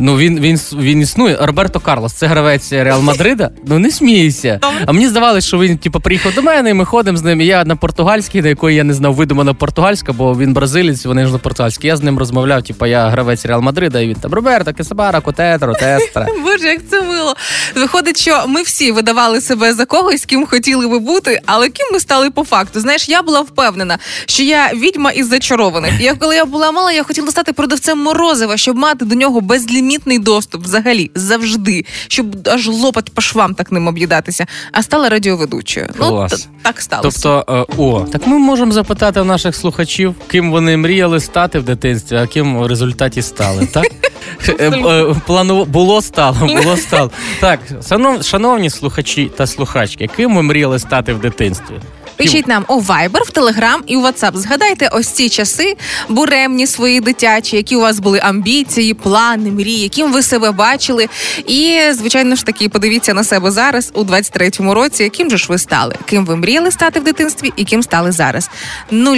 Ну 0.00 0.16
він, 0.16 0.40
він, 0.40 0.56
він 0.78 1.00
існує. 1.00 1.36
Роберто 1.40 1.80
Карлос, 1.80 2.12
це 2.12 2.26
гравець 2.26 2.72
Реал 2.72 3.00
Мадрида. 3.02 3.50
Ну 3.66 3.78
не 3.78 3.90
смійся. 3.90 4.60
А 4.86 4.92
мені 4.92 5.08
здавалося, 5.08 5.46
що 5.48 5.58
він 5.58 5.78
типу, 5.78 6.00
приїхав 6.00 6.34
до 6.34 6.42
мене, 6.42 6.70
і 6.70 6.74
ми 6.74 6.84
ходимо 6.84 7.18
з 7.18 7.22
ним. 7.22 7.40
І 7.40 7.46
я 7.46 7.64
на 7.64 7.76
португальській, 7.76 8.42
на 8.42 8.48
якої 8.48 8.76
я 8.76 8.84
не 8.84 8.94
знав, 8.94 9.14
видумана 9.14 9.54
португальська, 9.54 10.12
бо 10.12 10.34
він 10.38 10.52
бразилець, 10.52 11.06
вони 11.06 11.26
ж 11.26 11.32
на 11.32 11.38
португальській. 11.38 11.86
Я 11.86 11.96
з 11.96 12.02
ним 12.02 12.18
розмовляв, 12.18 12.62
типу, 12.62 12.86
я 12.86 13.08
гравець 13.08 13.46
Реал 13.46 13.60
Мадрида, 13.60 14.00
і 14.00 14.08
він 14.08 14.14
там 14.16 14.32
Роберто, 14.34 14.72
Кесабара, 14.72 15.20
Котетро, 15.20 15.74
Тестра. 15.74 16.26
Боже, 16.42 16.68
як 16.68 16.80
це 16.90 17.02
мило. 17.02 17.34
Виходить, 17.76 18.20
що 18.20 18.44
ми 18.48 18.62
всі 18.62 18.92
видавали 18.92 19.40
себе 19.40 19.72
за 19.74 19.84
когось, 19.84 20.24
ким 20.24 20.46
хотіли 20.46 20.88
би 20.88 20.98
бути, 20.98 21.40
але 21.46 21.68
ким 21.68 21.86
ми 21.92 22.00
стали 22.00 22.30
по 22.30 22.44
факту. 22.44 22.80
Знаєш, 22.80 23.08
я 23.08 23.22
була 23.22 23.40
впевнена, 23.40 23.98
що 24.26 24.42
я 24.48 24.70
відьма 24.74 25.10
із 25.10 25.28
зачарованих. 25.28 26.00
Я 26.00 26.14
коли 26.14 26.36
я 26.36 26.44
була 26.44 26.72
мала, 26.72 26.92
я 26.92 27.02
хотіла 27.02 27.30
стати 27.30 27.52
продавцем 27.52 27.98
морозива, 27.98 28.56
щоб 28.56 28.76
мати 28.76 29.04
до 29.04 29.14
нього 29.14 29.40
безлімітний 29.40 30.18
доступ 30.18 30.64
взагалі 30.64 31.10
завжди, 31.14 31.84
щоб 32.08 32.48
аж 32.48 32.66
лопать 32.68 33.10
по 33.14 33.20
швам 33.20 33.54
так 33.54 33.72
ним 33.72 33.86
об'їдатися. 33.88 34.46
А 34.72 34.82
стала 34.82 35.08
радіоведучою. 35.08 35.88
Ну 36.00 36.26
т- 36.28 36.36
так 36.62 36.80
сталося. 36.80 37.20
Тобто, 37.22 37.66
е, 37.70 37.74
о, 37.82 38.00
так 38.12 38.26
ми 38.26 38.38
можемо 38.38 38.72
запитати 38.72 39.20
в 39.20 39.24
наших 39.24 39.56
слухачів, 39.56 40.14
ким 40.30 40.50
вони 40.50 40.76
мріяли 40.76 41.20
стати 41.20 41.58
в 41.58 41.62
дитинстві, 41.62 42.16
а 42.16 42.26
ким 42.26 42.58
в 42.58 42.66
результаті 42.66 43.22
стали, 43.22 43.66
так? 43.66 43.86
Е, 44.48 44.70
е, 44.70 45.14
Плану 45.26 45.64
було 45.64 46.02
стало, 46.02 46.36
було 46.46 46.76
стало. 46.76 47.10
Так, 47.40 47.60
шанов- 47.88 48.22
шановні 48.22 48.70
слухачі 48.70 49.30
та 49.36 49.46
слухачки, 49.46 50.08
ким 50.16 50.36
ви 50.36 50.42
мріяли 50.42 50.78
стати 50.78 51.12
в 51.12 51.20
дитинстві? 51.20 51.74
Пишіть 52.18 52.48
нам 52.48 52.64
у 52.68 52.80
Viber, 52.80 53.22
в 53.24 53.30
Telegram 53.30 53.78
і 53.86 53.96
у 53.96 54.02
WhatsApp. 54.02 54.36
Згадайте 54.36 54.88
ось 54.92 55.08
ці 55.08 55.28
часи 55.28 55.76
буремні 56.08 56.66
свої 56.66 57.00
дитячі, 57.00 57.56
які 57.56 57.76
у 57.76 57.80
вас 57.80 57.98
були 57.98 58.18
амбіції, 58.18 58.94
плани, 58.94 59.50
мрії, 59.50 59.82
яким 59.82 60.12
ви 60.12 60.22
себе 60.22 60.50
бачили. 60.50 61.08
І 61.46 61.80
звичайно 61.92 62.36
ж 62.36 62.44
таки, 62.44 62.68
подивіться 62.68 63.14
на 63.14 63.24
себе 63.24 63.50
зараз 63.50 63.90
у 63.94 64.04
23-му 64.04 64.74
році, 64.74 65.02
яким 65.02 65.30
же 65.30 65.38
ж 65.38 65.46
ви 65.48 65.58
стали, 65.58 65.94
ким 66.06 66.26
ви 66.26 66.36
мріяли 66.36 66.70
стати 66.70 67.00
в 67.00 67.04
дитинстві 67.04 67.52
і 67.56 67.64
ким 67.64 67.82
стали 67.82 68.12
зараз. 68.12 68.50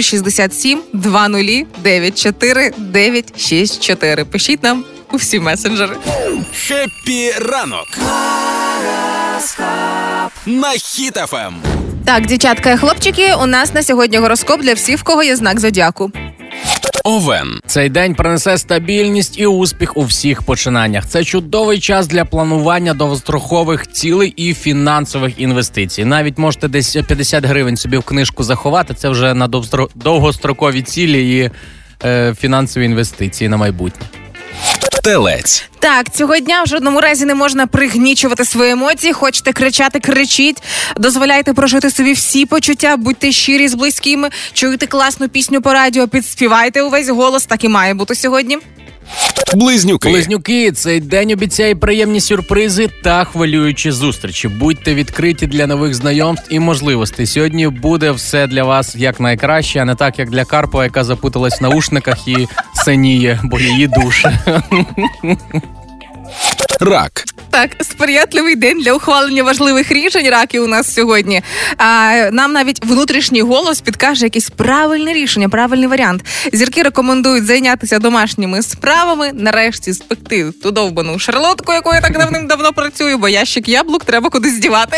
067 0.01 0.81
20 0.93 1.65
94 1.83 2.73
964. 2.77 4.25
Пишіть 4.25 4.63
нам 4.63 4.83
у 5.11 5.17
всі 5.17 5.39
месенджери. 5.39 5.95
Happy 6.53 7.31
ранок 7.31 7.87
на 10.45 10.71
Ем. 10.71 10.77
Хіт-ФМ. 10.77 11.53
Так, 12.05 12.25
дівчатка 12.25 12.71
і 12.71 12.77
хлопчики, 12.77 13.33
у 13.41 13.45
нас 13.45 13.73
на 13.73 13.83
сьогодні 13.83 14.17
гороскоп 14.17 14.61
для 14.61 14.73
всіх, 14.73 14.99
в 14.99 15.03
кого 15.03 15.23
є 15.23 15.35
знак 15.35 15.59
зодіаку. 15.59 16.11
Овен. 17.03 17.59
Цей 17.65 17.89
день 17.89 18.15
принесе 18.15 18.57
стабільність 18.57 19.39
і 19.39 19.45
успіх 19.45 19.97
у 19.97 20.03
всіх 20.03 20.43
починаннях. 20.43 21.07
Це 21.07 21.23
чудовий 21.23 21.79
час 21.79 22.07
для 22.07 22.25
планування 22.25 22.93
довгострокових 22.93 23.91
цілей 23.91 24.29
і 24.29 24.53
фінансових 24.53 25.39
інвестицій. 25.39 26.05
Навіть 26.05 26.37
можете 26.37 26.67
десь 26.67 26.97
50 27.07 27.45
гривень 27.45 27.77
собі 27.77 27.97
в 27.97 28.03
книжку 28.03 28.43
заховати. 28.43 28.93
Це 28.93 29.09
вже 29.09 29.33
на 29.33 29.47
довгострокові 29.95 30.81
цілі 30.81 31.39
і 31.39 31.51
е, 32.05 32.35
фінансові 32.39 32.85
інвестиції 32.85 33.49
на 33.49 33.57
майбутнє. 33.57 34.05
Телець. 35.03 35.63
Так, 35.79 36.15
цього 36.15 36.39
дня 36.39 36.63
в 36.63 36.67
жодному 36.67 37.01
разі 37.01 37.25
не 37.25 37.35
можна 37.35 37.67
пригнічувати 37.67 38.45
свої 38.45 38.71
емоції. 38.71 39.13
Хочете 39.13 39.53
кричати, 39.53 39.99
кричіть. 39.99 40.57
Дозволяйте 40.97 41.53
прожити 41.53 41.91
собі 41.91 42.13
всі 42.13 42.45
почуття, 42.45 42.97
будьте 42.97 43.31
щирі 43.31 43.67
з 43.67 43.73
близькими. 43.73 44.29
Чуєте 44.53 44.87
класну 44.87 45.29
пісню 45.29 45.61
по 45.61 45.73
радіо, 45.73 46.07
підспівайте 46.07 46.81
увесь 46.81 47.09
голос. 47.09 47.45
Так 47.45 47.63
і 47.63 47.69
має 47.69 47.93
бути 47.93 48.15
сьогодні. 48.15 48.57
Близнюки. 49.55 50.09
Близнюки, 50.09 50.71
цей 50.71 50.99
день 50.99 51.31
обіцяє 51.31 51.75
приємні 51.75 52.21
сюрпризи 52.21 52.89
та 53.03 53.23
хвилюючі 53.23 53.91
зустрічі. 53.91 54.47
Будьте 54.47 54.93
відкриті 54.93 55.47
для 55.47 55.67
нових 55.67 55.93
знайомств 55.93 56.47
і 56.49 56.59
можливостей. 56.59 57.25
Сьогодні 57.25 57.67
буде 57.67 58.11
все 58.11 58.47
для 58.47 58.63
вас 58.63 58.95
як 58.95 59.19
найкраще, 59.19 59.79
а 59.79 59.85
не 59.85 59.95
так, 59.95 60.19
як 60.19 60.29
для 60.29 60.45
Карпова, 60.45 60.83
яка 60.83 61.03
запуталась 61.03 61.59
в 61.59 61.63
наушниках 61.63 62.27
і 62.27 62.47
синіє, 62.73 63.39
бо 63.43 63.59
її 63.59 63.87
душе. 63.87 64.39
Рак. 66.79 67.25
Так, 67.51 67.69
сприятливий 67.81 68.55
день 68.55 68.81
для 68.81 68.93
ухвалення 68.93 69.43
важливих 69.43 69.91
рішень. 69.91 70.29
раків 70.29 70.63
у 70.63 70.67
нас 70.67 70.93
сьогодні. 70.93 71.41
А 71.77 72.13
нам 72.31 72.53
навіть 72.53 72.85
внутрішній 72.85 73.41
голос 73.41 73.81
підкаже 73.81 74.25
якесь 74.25 74.49
правильне 74.49 75.13
рішення, 75.13 75.49
правильний 75.49 75.87
варіант. 75.87 76.25
Зірки 76.53 76.83
рекомендують 76.83 77.45
зайнятися 77.45 77.99
домашніми 77.99 78.61
справами. 78.61 79.31
Нарешті 79.33 79.93
спекти 79.93 80.51
ту 80.51 80.71
довбану 80.71 81.19
шарлотку, 81.19 81.73
яку 81.73 81.93
я 81.93 82.01
так 82.01 82.17
давним-давно 82.17 82.73
працюю, 82.73 83.17
бо 83.17 83.29
ящик 83.29 83.67
яблук 83.67 84.05
треба 84.05 84.29
кудись 84.29 84.59
дівати. 84.59 84.97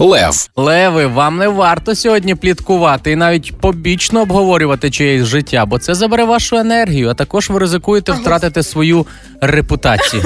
Лев. 0.00 0.50
Леви, 0.56 1.06
вам 1.06 1.36
не 1.36 1.48
варто 1.48 1.94
сьогодні 1.94 2.34
пліткувати 2.34 3.10
і 3.10 3.16
навіть 3.16 3.60
побічно 3.60 4.20
обговорювати 4.20 4.90
чиєсь 4.90 5.24
життя, 5.24 5.66
бо 5.66 5.78
це 5.78 5.94
забере 5.94 6.24
вашу 6.24 6.56
енергію, 6.56 7.08
а 7.08 7.14
також 7.14 7.50
ви 7.50 7.58
ризикуєте 7.58 8.12
втратити 8.12 8.62
свою 8.62 9.06
репутацію. 9.40 10.24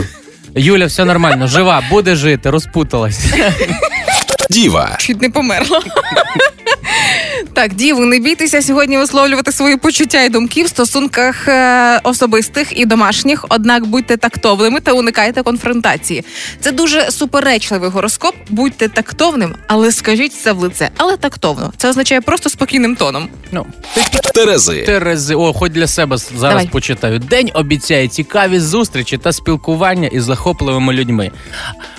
Юля, 0.54 0.86
все 0.86 1.04
нормально, 1.04 1.46
жива, 1.46 1.82
буде 1.90 2.16
жити, 2.16 2.50
розпуталась. 2.50 3.26
Діва. 4.50 4.96
Чуть 4.98 5.22
не 5.22 5.30
померла. 5.30 5.80
Так, 7.54 7.74
діви, 7.74 8.06
не 8.06 8.18
бійтеся 8.18 8.62
сьогодні 8.62 8.98
висловлювати 8.98 9.52
свої 9.52 9.76
почуття 9.76 10.22
і 10.22 10.28
думки 10.28 10.62
в 10.62 10.68
стосунках 10.68 11.48
е, 11.48 12.00
особистих 12.02 12.78
і 12.78 12.86
домашніх. 12.86 13.44
Однак 13.48 13.86
будьте 13.86 14.16
тактовними 14.16 14.80
та 14.80 14.92
уникайте 14.92 15.42
конфронтації. 15.42 16.24
Це 16.60 16.72
дуже 16.72 17.10
суперечливий 17.10 17.90
гороскоп. 17.90 18.34
Будьте 18.48 18.88
тактовним, 18.88 19.54
але 19.66 19.92
скажіть 19.92 20.32
все 20.32 20.52
в 20.52 20.58
лице, 20.58 20.90
але 20.96 21.16
тактовно. 21.16 21.72
Це 21.76 21.88
означає 21.88 22.20
просто 22.20 22.50
спокійним 22.50 22.96
тоном. 22.96 23.28
Ну, 23.52 23.66
Терези. 24.34 24.82
Терези, 24.82 25.34
о, 25.34 25.52
хоч 25.52 25.72
для 25.72 25.86
себе 25.86 26.16
зараз 26.16 26.40
Давай. 26.40 26.66
почитаю. 26.66 27.18
День 27.18 27.50
обіцяє 27.54 28.08
цікаві 28.08 28.60
зустрічі 28.60 29.18
та 29.18 29.32
спілкування 29.32 30.08
із 30.08 30.24
захопливими 30.24 30.92
людьми. 30.92 31.30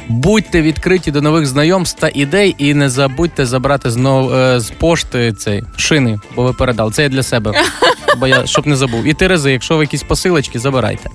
Будьте 0.08 0.62
відкриті 0.62 1.12
до 1.12 1.22
нових 1.22 1.46
знайомств 1.46 2.00
та 2.00 2.10
ідей, 2.14 2.35
і 2.44 2.74
не 2.74 2.90
забудьте 2.90 3.46
забрати 3.46 3.92
знов 3.92 4.34
е, 4.34 4.60
з 4.60 4.70
пошти 4.70 5.34
цей 5.34 5.64
шини, 5.78 6.20
бо 6.36 6.44
ви 6.44 6.54
передали. 6.54 6.92
Це 6.92 7.04
я 7.04 7.10
для 7.10 7.24
себе. 7.24 7.54
Бо 8.18 8.28
я 8.28 8.46
щоб 8.46 8.68
не 8.68 8.76
забув. 8.76 9.04
І 9.04 9.14
Терези, 9.14 9.52
якщо 9.52 9.78
ви 9.78 9.84
якісь 9.84 10.04
посилочки, 10.04 10.60
забирайте. 10.60 11.10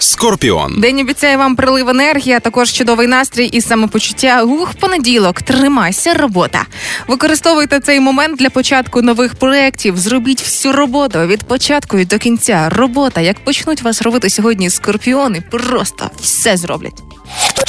Скорпіон. 0.00 0.80
День 0.80 1.00
обіцяє 1.00 1.36
вам 1.36 1.56
прилив 1.56 1.88
енергії, 1.88 2.34
а 2.34 2.40
також 2.40 2.72
чудовий 2.72 3.06
настрій 3.06 3.46
і 3.46 3.60
самопочуття. 3.60 4.42
Ух, 4.42 4.74
понеділок, 4.80 5.42
тримайся, 5.42 6.14
робота. 6.14 6.64
Використовуйте 7.06 7.80
цей 7.80 8.00
момент 8.00 8.38
для 8.38 8.50
початку 8.50 9.02
нових 9.02 9.34
проєктів. 9.34 9.98
Зробіть 9.98 10.42
всю 10.42 10.72
роботу 10.72 11.18
від 11.18 11.42
початку 11.42 11.98
і 11.98 12.04
до 12.04 12.18
кінця. 12.18 12.68
Робота, 12.68 13.20
як 13.20 13.44
почнуть 13.44 13.82
вас 13.82 14.02
робити 14.02 14.30
сьогодні 14.30 14.70
скорпіони, 14.70 15.40
просто 15.50 16.10
все 16.20 16.56
зроблять. 16.56 17.02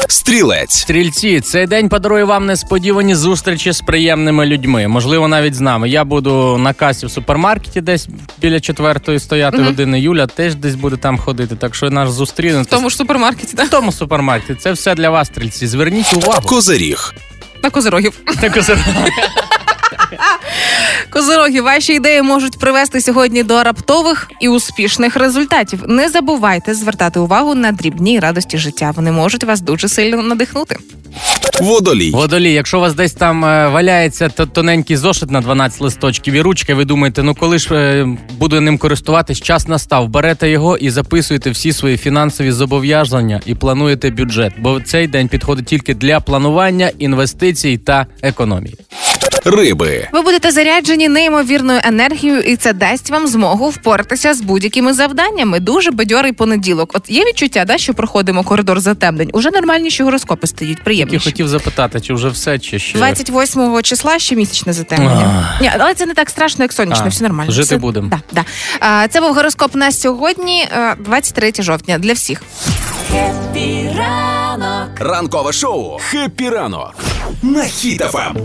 Стрілець. 0.08 0.72
Стрільці, 0.74 1.42
цей 1.42 1.68
день 1.68 1.90
подарує 1.90 2.24
вам 2.24 2.46
несподівані 2.46 3.16
зустрічі 3.16 3.72
з 3.72 3.82
приємними 3.82 4.46
людьми. 4.46 4.88
Можливо, 4.88 5.28
навіть 5.28 5.56
з 5.56 5.60
нами. 5.62 5.90
Я 5.90 6.04
буду 6.04 6.58
на 6.58 6.74
касі 6.74 7.06
в 7.06 7.12
супермаркеті, 7.12 7.82
десь 7.82 8.08
біля 8.42 8.60
четвертої 8.60 9.20
стояти 9.20 9.58
Мгм. 9.58 9.66
години. 9.66 10.00
Юля 10.00 10.28
теж 10.28 10.56
десь 10.56 10.76
буде 10.76 10.98
там 10.98 11.18
ходити. 11.18 11.56
Так 11.56 11.76
що 11.76 11.90
наш 11.90 12.10
зустрінеться 12.10 12.62
В 12.62 12.66
тому 12.78 12.90
ж 12.90 12.96
супермаркеті, 12.96 13.56
так? 13.56 13.68
в 13.68 13.70
тому 13.70 13.92
супермаркеті. 13.92 14.60
Це 14.60 14.72
все 14.72 14.96
для 14.96 15.10
вас, 15.10 15.28
стрільці. 15.28 15.68
Зверніть 15.68 16.14
увагу. 16.14 16.42
Козиріг. 16.48 17.14
На 17.64 17.70
козирогів. 17.70 18.14
На 18.42 18.50
ось- 18.58 18.70
Козироги, 21.10 21.62
ваші 21.62 21.94
ідеї 21.94 22.22
можуть 22.22 22.60
привести 22.60 23.02
сьогодні 23.02 23.44
до 23.44 23.64
раптових 23.64 24.32
і 24.40 24.50
успішних 24.50 25.16
результатів. 25.16 25.84
Не 25.88 26.10
забувайте 26.10 26.74
звертати 26.74 27.20
увагу 27.20 27.56
на 27.56 27.72
дрібні 27.72 28.20
радості 28.20 28.58
життя. 28.58 28.94
Вони 28.96 29.12
можуть 29.12 29.44
вас 29.44 29.62
дуже 29.62 29.88
сильно 29.88 30.24
надихнути. 30.24 30.78
Водолій. 31.62 32.12
Водолій, 32.12 32.52
якщо 32.54 32.78
у 32.78 32.82
вас 32.82 32.94
десь 32.94 33.14
там 33.14 33.46
е, 33.46 33.68
валяється 33.68 34.30
то- 34.30 34.46
тоненький 34.46 34.98
зошит 34.98 35.32
на 35.32 35.42
12 35.42 35.82
листочків 35.82 36.34
і 36.34 36.42
ручка, 36.42 36.76
ви 36.76 36.86
думаєте, 36.86 37.24
ну 37.24 37.36
коли 37.36 37.60
ж 37.60 37.76
е, 37.76 38.08
буду 38.38 38.62
ним 38.62 38.78
користуватись, 38.78 39.42
час 39.42 39.68
настав. 39.68 40.08
Берете 40.10 40.50
його 40.50 40.78
і 40.78 40.90
записуєте 40.90 41.50
всі 41.50 41.74
свої 41.74 41.98
фінансові 41.98 42.52
зобов'язання 42.52 43.42
і 43.46 43.56
плануєте 43.56 44.10
бюджет. 44.10 44.54
Бо 44.58 44.80
цей 44.82 45.08
день 45.08 45.28
підходить 45.28 45.66
тільки 45.66 45.94
для 45.94 46.20
планування, 46.20 46.92
інвестицій 47.00 47.78
та 47.78 48.06
економії. 48.22 48.76
Риби. 49.46 50.08
Ви 50.14 50.22
будете 50.22 50.52
заряджені 50.52 51.08
неймовірною 51.08 51.80
енергією, 51.84 52.42
і 52.42 52.56
це 52.56 52.74
дасть 52.74 53.10
вам 53.10 53.28
змогу 53.28 53.70
впоратися 53.70 54.34
з 54.34 54.42
будь-якими 54.42 54.94
завданнями. 54.94 55.60
Дуже 55.60 55.92
бадьорий 55.92 56.32
понеділок. 56.32 56.92
От 56.94 57.10
є 57.10 57.26
відчуття, 57.26 57.66
да, 57.66 57.78
що 57.78 57.94
проходимо 57.94 58.44
коридор 58.44 58.80
затемнень. 58.80 59.30
Уже 59.34 59.52
нормальніші 59.52 60.04
гороскопи 60.04 60.48
стають, 60.48 60.80
Я 60.88 61.20
хотів 61.20 61.48
запитати, 61.48 62.02
чи 62.02 62.14
вже 62.14 62.30
все, 62.30 62.60
чи 62.60 62.80
ще 62.80 62.98
28 62.98 63.82
числа 63.82 64.20
ще 64.20 64.36
місячне 64.36 64.74
затемнення. 64.74 65.58
Ні, 65.62 65.72
але 65.80 65.94
це 65.94 66.06
не 66.06 66.14
так 66.14 66.30
страшно, 66.30 66.64
як 66.64 66.74
сонячне, 66.74 67.06
А, 67.06 67.10
все 67.10 67.24
нормально. 67.24 67.52
жити 67.52 67.66
Все- 67.66 67.78
будемо. 67.78 68.10
Да, 68.10 68.20
да. 68.32 68.46
А, 68.80 69.08
це 69.08 69.22
був 69.22 69.34
гороскоп 69.34 69.76
на 69.76 69.92
сьогодні, 69.92 70.68
е, 70.72 70.96
23 71.00 71.64
жовтня, 71.64 71.98
для 71.98 72.14
всіх. 72.14 72.42
Ранкове 75.00 75.54
шоу. 75.54 75.98
Happy 76.00 76.50
ранок. 76.50 76.96
На 77.42 77.64
Хіт-ФМ. 77.64 78.38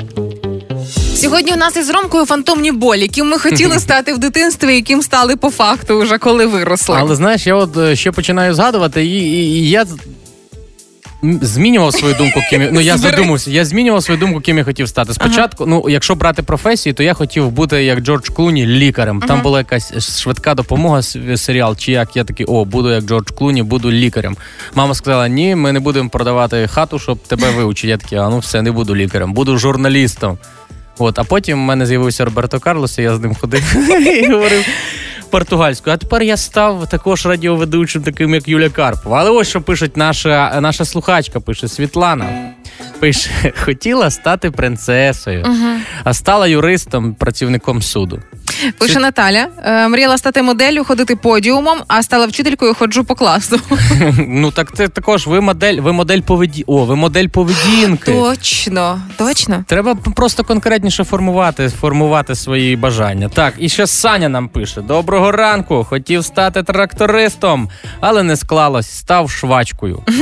Сьогодні 1.14 1.52
у 1.52 1.56
нас 1.56 1.76
із 1.76 1.90
Ромкою 1.90 2.26
фантомні 2.26 2.72
болі, 2.72 3.00
яким 3.00 3.28
ми 3.28 3.38
хотіли 3.38 3.78
стати 3.78 4.12
в 4.12 4.18
дитинстві, 4.18 4.74
яким 4.74 5.02
стали 5.02 5.36
по 5.36 5.50
факту, 5.50 5.98
вже 6.00 6.18
коли 6.18 6.46
виросли. 6.46 6.96
Але 7.00 7.14
знаєш, 7.14 7.46
я 7.46 7.54
от 7.54 7.76
е, 7.76 7.96
ще 7.96 8.12
починаю 8.12 8.54
згадувати, 8.54 9.06
і, 9.06 9.10
і, 9.10 9.62
і 9.62 9.70
я 9.70 9.86
змінював 11.22 11.94
свою 11.94 12.14
думку, 12.14 12.40
ким 12.50 12.62
я, 12.62 12.70
ну 12.72 12.80
я 12.80 12.96
задумався. 12.98 13.50
Я 13.50 13.64
змінював 13.64 14.02
свою 14.02 14.20
думку, 14.20 14.40
ким 14.40 14.58
я 14.58 14.64
хотів 14.64 14.88
стати. 14.88 15.14
Спочатку, 15.14 15.66
ну 15.66 15.84
якщо 15.88 16.14
брати 16.14 16.42
професію, 16.42 16.94
то 16.94 17.02
я 17.02 17.14
хотів 17.14 17.50
бути 17.50 17.84
як 17.84 18.00
Джордж 18.00 18.28
Клуні 18.28 18.66
лікарем. 18.66 19.22
Там 19.28 19.42
була 19.42 19.58
якась 19.58 20.18
швидка 20.20 20.54
допомога 20.54 21.02
серіал, 21.36 21.76
чи 21.76 21.92
як 21.92 22.16
я 22.16 22.24
такий, 22.24 22.46
о, 22.46 22.64
буду 22.64 22.90
як 22.90 23.04
Джордж 23.04 23.30
Клуні, 23.30 23.62
буду 23.62 23.90
лікарем. 23.90 24.36
Мама 24.74 24.94
сказала: 24.94 25.28
ні, 25.28 25.54
ми 25.54 25.72
не 25.72 25.80
будемо 25.80 26.08
продавати 26.08 26.68
хату, 26.68 26.98
щоб 26.98 27.18
тебе 27.18 27.50
вивчити. 27.50 27.88
Я 27.88 27.96
такий, 27.96 28.18
а 28.18 28.28
ну 28.28 28.38
все, 28.38 28.62
не 28.62 28.72
буду 28.72 28.96
лікарем, 28.96 29.32
буду 29.32 29.58
журналістом. 29.58 30.38
От, 30.98 31.18
а 31.18 31.24
потім 31.24 31.58
в 31.58 31.62
мене 31.62 31.86
з'явився 31.86 32.24
Роберто 32.24 32.60
Карлос, 32.60 32.98
і 32.98 33.02
я 33.02 33.16
з 33.16 33.20
ним 33.20 33.34
ходив 33.34 33.76
і 34.22 34.32
говорив 34.32 34.66
португальською. 35.30 35.94
А 35.94 35.96
тепер 35.96 36.22
я 36.22 36.36
став 36.36 36.88
також 36.88 37.26
радіоведучим, 37.26 38.02
таким 38.02 38.34
як 38.34 38.48
Юля 38.48 38.70
Карпова. 38.70 39.20
Але 39.20 39.30
ось 39.30 39.48
що 39.48 39.60
пишуть 39.60 39.96
наша, 39.96 40.58
наша 40.60 40.84
слухачка, 40.84 41.40
пише 41.40 41.68
Світлана. 41.68 42.50
Пише, 43.00 43.52
хотіла 43.64 44.10
стати 44.10 44.50
принцесою, 44.50 45.46
а 46.04 46.14
стала 46.14 46.46
юристом, 46.46 47.14
працівником 47.14 47.82
суду. 47.82 48.22
Пише 48.78 48.98
Наталя. 49.00 49.46
е, 49.64 49.88
Мріяла 49.88 50.18
стати 50.18 50.42
моделлю, 50.42 50.84
ходити 50.84 51.16
подіумом, 51.16 51.78
а 51.88 52.02
стала 52.02 52.26
вчителькою, 52.26 52.74
ходжу 52.74 53.04
по 53.08 53.14
класу. 53.14 53.60
Ну 54.28 54.50
так 54.50 54.76
це 54.76 54.88
також 54.88 55.26
ви 55.26 55.40
модель, 55.40 55.80
ви 55.80 55.92
модель 55.92 56.20
поведі... 56.20 56.64
О, 56.66 56.84
ви 56.84 56.96
модель 56.96 57.26
поведінки. 57.26 58.12
Точно, 58.12 59.00
точно. 59.16 59.64
Треба 59.68 59.94
п- 59.94 60.10
просто 60.10 60.44
конкретніше 60.44 61.04
формувати, 61.04 61.68
формувати 61.68 62.34
свої 62.34 62.76
бажання. 62.76 63.28
Так, 63.28 63.54
і 63.58 63.68
ще 63.68 63.86
Саня 63.86 64.28
нам 64.28 64.48
пише: 64.48 64.80
Доброго 64.80 65.32
ранку! 65.32 65.86
Хотів 65.90 66.24
стати 66.24 66.62
трактористом, 66.62 67.68
але 68.00 68.22
не 68.22 68.36
склалось, 68.36 68.90
став 68.90 69.30
швачкою. 69.30 70.02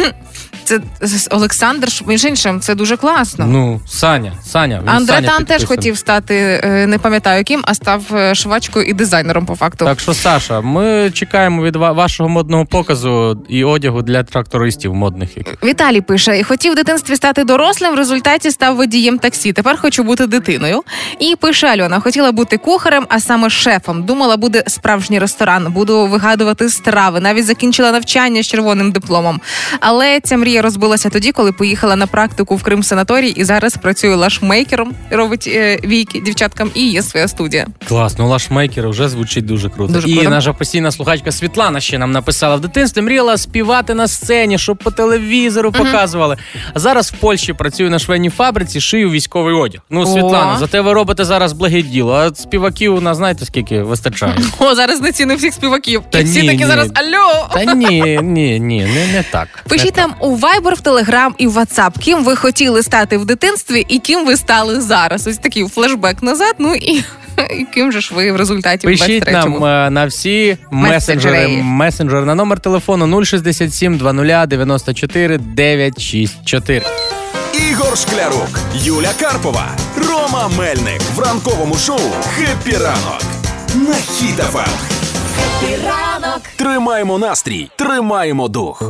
Це 0.65 0.81
з- 1.01 1.29
Олександр, 1.31 1.91
Ш- 1.91 2.05
між 2.09 2.25
іншим, 2.25 2.61
це 2.61 2.75
дуже 2.75 2.97
класно. 2.97 3.47
Ну, 3.47 3.81
Саня, 3.89 4.33
Саня. 4.47 4.81
він 4.81 5.07
Саня 5.07 5.07
Тан 5.07 5.21
теж 5.23 5.29
підписаний. 5.39 5.67
хотів 5.67 5.99
стати, 5.99 6.61
е, 6.65 6.87
не 6.87 6.99
пам'ятаю 6.99 7.39
яким, 7.39 7.63
а 7.65 7.75
став 7.75 8.03
е, 8.13 8.22
швачкою 8.35 8.87
і 8.87 8.93
дизайнером 8.93 9.47
по 9.47 9.57
факту. 9.57 9.85
Так 9.85 10.01
що, 10.01 10.15
Саша, 10.15 10.61
ми 10.61 11.11
чекаємо 11.15 11.63
від 11.63 11.77
вашого 11.77 12.29
модного 12.29 12.67
показу 12.67 13.45
і 13.49 13.65
одягу 13.65 14.03
для 14.03 14.23
трактористів 14.23 14.95
модних. 14.95 15.31
Віталій 15.65 16.01
пише: 16.01 16.43
хотів 16.45 16.73
в 16.73 16.77
дитинстві 16.77 17.17
стати 17.17 17.45
дорослим, 17.45 17.93
в 17.93 17.97
результаті 17.97 18.51
став 18.51 18.77
водієм 18.77 19.19
таксі. 19.19 19.53
Тепер 19.53 19.81
хочу 19.81 20.03
бути 20.03 20.27
дитиною. 20.27 20.83
І 21.19 21.37
пише 21.37 21.67
Альона: 21.67 22.01
хотіла 22.01 22.33
бути 22.33 22.57
кухарем, 22.57 23.07
а 23.09 23.21
саме 23.21 23.51
шефом. 23.51 24.03
Думала, 24.03 24.37
буде 24.37 24.65
справжній 24.67 25.19
ресторан, 25.19 25.73
буду 25.73 26.07
вигадувати 26.07 26.69
страви. 26.69 27.21
Навіть 27.21 27.47
закінчила 27.47 27.93
навчання 27.93 28.43
з 28.43 28.47
червоним 28.47 28.93
дипломом. 28.93 29.41
Але 29.81 30.21
ця 30.21 30.37
мрія 30.37 30.63
розбилася 30.63 31.11
тоді, 31.11 31.33
коли 31.33 31.53
поїхала 31.53 31.97
на 31.97 32.07
практику 32.07 32.57
в 32.57 32.63
Крим 32.63 32.83
санаторій 32.83 33.29
і 33.29 33.45
зараз 33.45 33.77
працюю 33.77 34.17
лашмейкером, 34.17 34.93
робить 35.11 35.49
е, 35.55 35.79
війки 35.85 36.21
дівчаткам, 36.21 36.71
і 36.75 36.89
є 36.91 37.03
своя 37.03 37.29
студія. 37.29 37.67
Клас, 37.89 38.12
ну 38.19 38.29
лашмейкер 38.29 38.89
вже 38.89 39.09
звучить 39.09 39.47
дуже 39.47 39.69
круто. 39.69 39.93
Дуже 39.93 40.09
і 40.09 40.15
круто. 40.15 40.31
наша 40.31 40.53
постійна 40.53 40.93
слухачка 40.93 41.33
Світлана 41.33 41.81
ще 41.81 41.99
нам 41.99 42.13
написала 42.13 42.57
в 42.57 42.61
дитинстві, 42.61 43.03
мріяла 43.03 43.37
співати 43.37 43.95
на 43.95 44.09
сцені, 44.09 44.59
щоб 44.59 44.77
по 44.77 44.91
телевізору 44.91 45.73
показували. 45.73 46.37
А 46.75 46.79
зараз 46.79 47.13
в 47.13 47.17
Польщі 47.17 47.53
працюю 47.53 47.91
на 47.91 47.99
швейній 47.99 48.31
фабриці, 48.31 48.81
шию 48.81 49.11
військовий 49.11 49.55
одяг. 49.55 49.81
Ну, 49.91 50.01
О. 50.01 50.07
Світлана, 50.07 50.57
зате 50.59 50.81
ви 50.81 50.93
робите 50.93 51.25
зараз 51.25 51.53
благе 51.53 51.83
діло. 51.83 52.13
А 52.13 52.35
співаків 52.35 52.95
у 52.95 53.01
нас 53.01 53.17
знаєте 53.17 53.45
скільки 53.45 53.83
вистачає? 53.83 54.35
О, 54.59 54.75
зараз 54.75 55.01
не 55.01 55.13
ціни 55.13 55.35
всіх 55.35 55.55
співаків. 55.55 56.03
Та 56.11 56.19
і 56.19 56.25
всі 56.25 56.43
ні, 56.43 56.47
такі 56.47 56.59
ні. 56.59 56.67
зараз 56.67 56.91
алло. 56.95 57.49
Та 57.53 57.75
ні, 57.75 58.19
ні, 58.23 58.61
ні, 58.61 58.85
не, 58.85 59.07
не 59.13 59.25
так. 59.31 59.49
Пишіть 59.69 59.97
Не 59.97 60.03
нам 60.03 60.15
у 60.21 60.37
Viber, 60.37 60.75
в 60.75 60.81
Telegram 60.81 61.31
і 61.39 61.47
в 61.47 61.59
WhatsApp, 61.59 61.99
ким 61.99 62.25
ви 62.25 62.37
хотіли 62.37 62.83
стати 62.83 63.19
в 63.19 63.25
дитинстві 63.25 63.87
і 63.89 63.99
ким 63.99 64.27
ви 64.27 64.37
стали 64.37 64.81
зараз. 64.81 65.27
Ось 65.27 65.39
такий 65.39 65.69
флешбек 65.69 66.23
назад. 66.23 66.55
Ну 66.59 66.75
і, 66.75 67.05
і 67.61 67.65
ким 67.65 67.93
же 67.93 68.01
ж 68.01 68.15
ви 68.15 68.33
в 68.33 68.37
результаті 68.37 68.87
Пишіть 68.87 69.25
23-му. 69.25 69.61
нам 69.61 69.87
е, 69.87 69.91
на 69.91 70.07
всі 70.07 70.57
Месенджери. 70.71 71.35
месенджери, 71.37 71.63
месенджери 71.63 72.25
на 72.27 72.35
номер 72.35 72.61
телефону 72.61 73.25
067 73.25 73.99
20 73.99 74.49
94 74.49 75.39
964. 75.39 76.83
Ігор 77.71 77.99
Шклярук, 77.99 78.59
Юля 78.75 79.11
Карпова, 79.21 79.67
Рома 80.09 80.49
Мельник 80.59 81.03
в 81.15 81.19
ранковому 81.21 81.75
шоу 81.75 82.01
Хеппі 82.37 82.77
ранок. 82.77 83.23
На 83.89 83.95
хітафам. 83.95 84.65
Тримаємо 86.57 87.19
настрій, 87.19 87.71
тримаємо 87.77 88.49
дух. 88.49 88.83